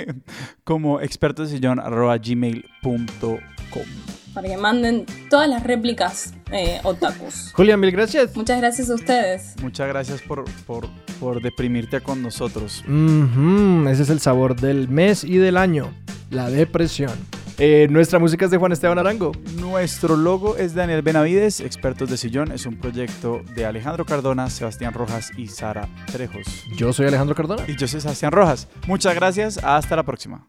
como 0.64 1.02
expertos 1.02 1.50
de 1.50 1.58
sillón 1.58 1.80
arroba 1.80 2.18
gmail.com 2.18 4.17
para 4.38 4.50
que 4.50 4.58
manden 4.58 5.04
todas 5.32 5.50
las 5.50 5.64
réplicas 5.64 6.32
eh, 6.52 6.80
otakus. 6.84 7.52
Julián, 7.56 7.80
mil 7.80 7.92
gracias. 7.92 8.36
Muchas 8.36 8.60
gracias 8.60 8.88
a 8.92 8.94
ustedes. 8.94 9.56
Muchas 9.64 9.88
gracias 9.88 10.22
por, 10.22 10.46
por, 10.68 10.88
por 11.20 11.42
deprimirte 11.42 12.02
con 12.02 12.22
nosotros. 12.22 12.84
Ese 12.86 14.04
es 14.04 14.10
el 14.12 14.20
sabor 14.20 14.56
del 14.56 14.90
mes 14.90 15.24
y 15.24 15.38
del 15.38 15.58
año, 15.58 15.92
la 16.30 16.52
depresión. 16.52 17.14
Eh, 17.58 17.88
nuestra 17.90 18.20
música 18.20 18.46
es 18.46 18.52
de 18.52 18.58
Juan 18.58 18.72
Esteban 18.72 19.00
Arango. 19.00 19.32
Nuestro 19.60 20.16
logo 20.16 20.56
es 20.56 20.76
Daniel 20.76 21.02
Benavides, 21.02 21.60
Expertos 21.60 22.08
de 22.08 22.18
Sillón. 22.18 22.52
Es 22.52 22.68
un 22.68 22.78
proyecto 22.78 23.42
de 23.56 23.66
Alejandro 23.66 24.06
Cardona, 24.06 24.52
Sebastián 24.52 24.94
Rojas 24.94 25.32
y 25.36 25.48
Sara 25.48 25.90
Trejos. 26.12 26.46
Yo 26.76 26.94
soy 26.94 27.08
Alejandro 27.08 27.34
Cardona. 27.36 27.64
Y 27.68 27.76
yo 27.76 27.88
soy 27.88 28.02
Sebastián 28.02 28.32
Rojas. 28.32 28.68
Muchas 28.86 29.16
gracias. 29.16 29.58
Hasta 29.64 29.96
la 29.96 30.04
próxima. 30.04 30.48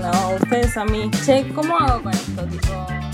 No, 0.00 0.30
ustedes 0.40 0.76
a 0.76 0.84
mí. 0.84 1.10
Che, 1.24 1.48
¿cómo 1.54 1.76
hago 1.76 2.02
con 2.02 2.12
esto? 2.12 2.44
Tipo... 2.46 3.11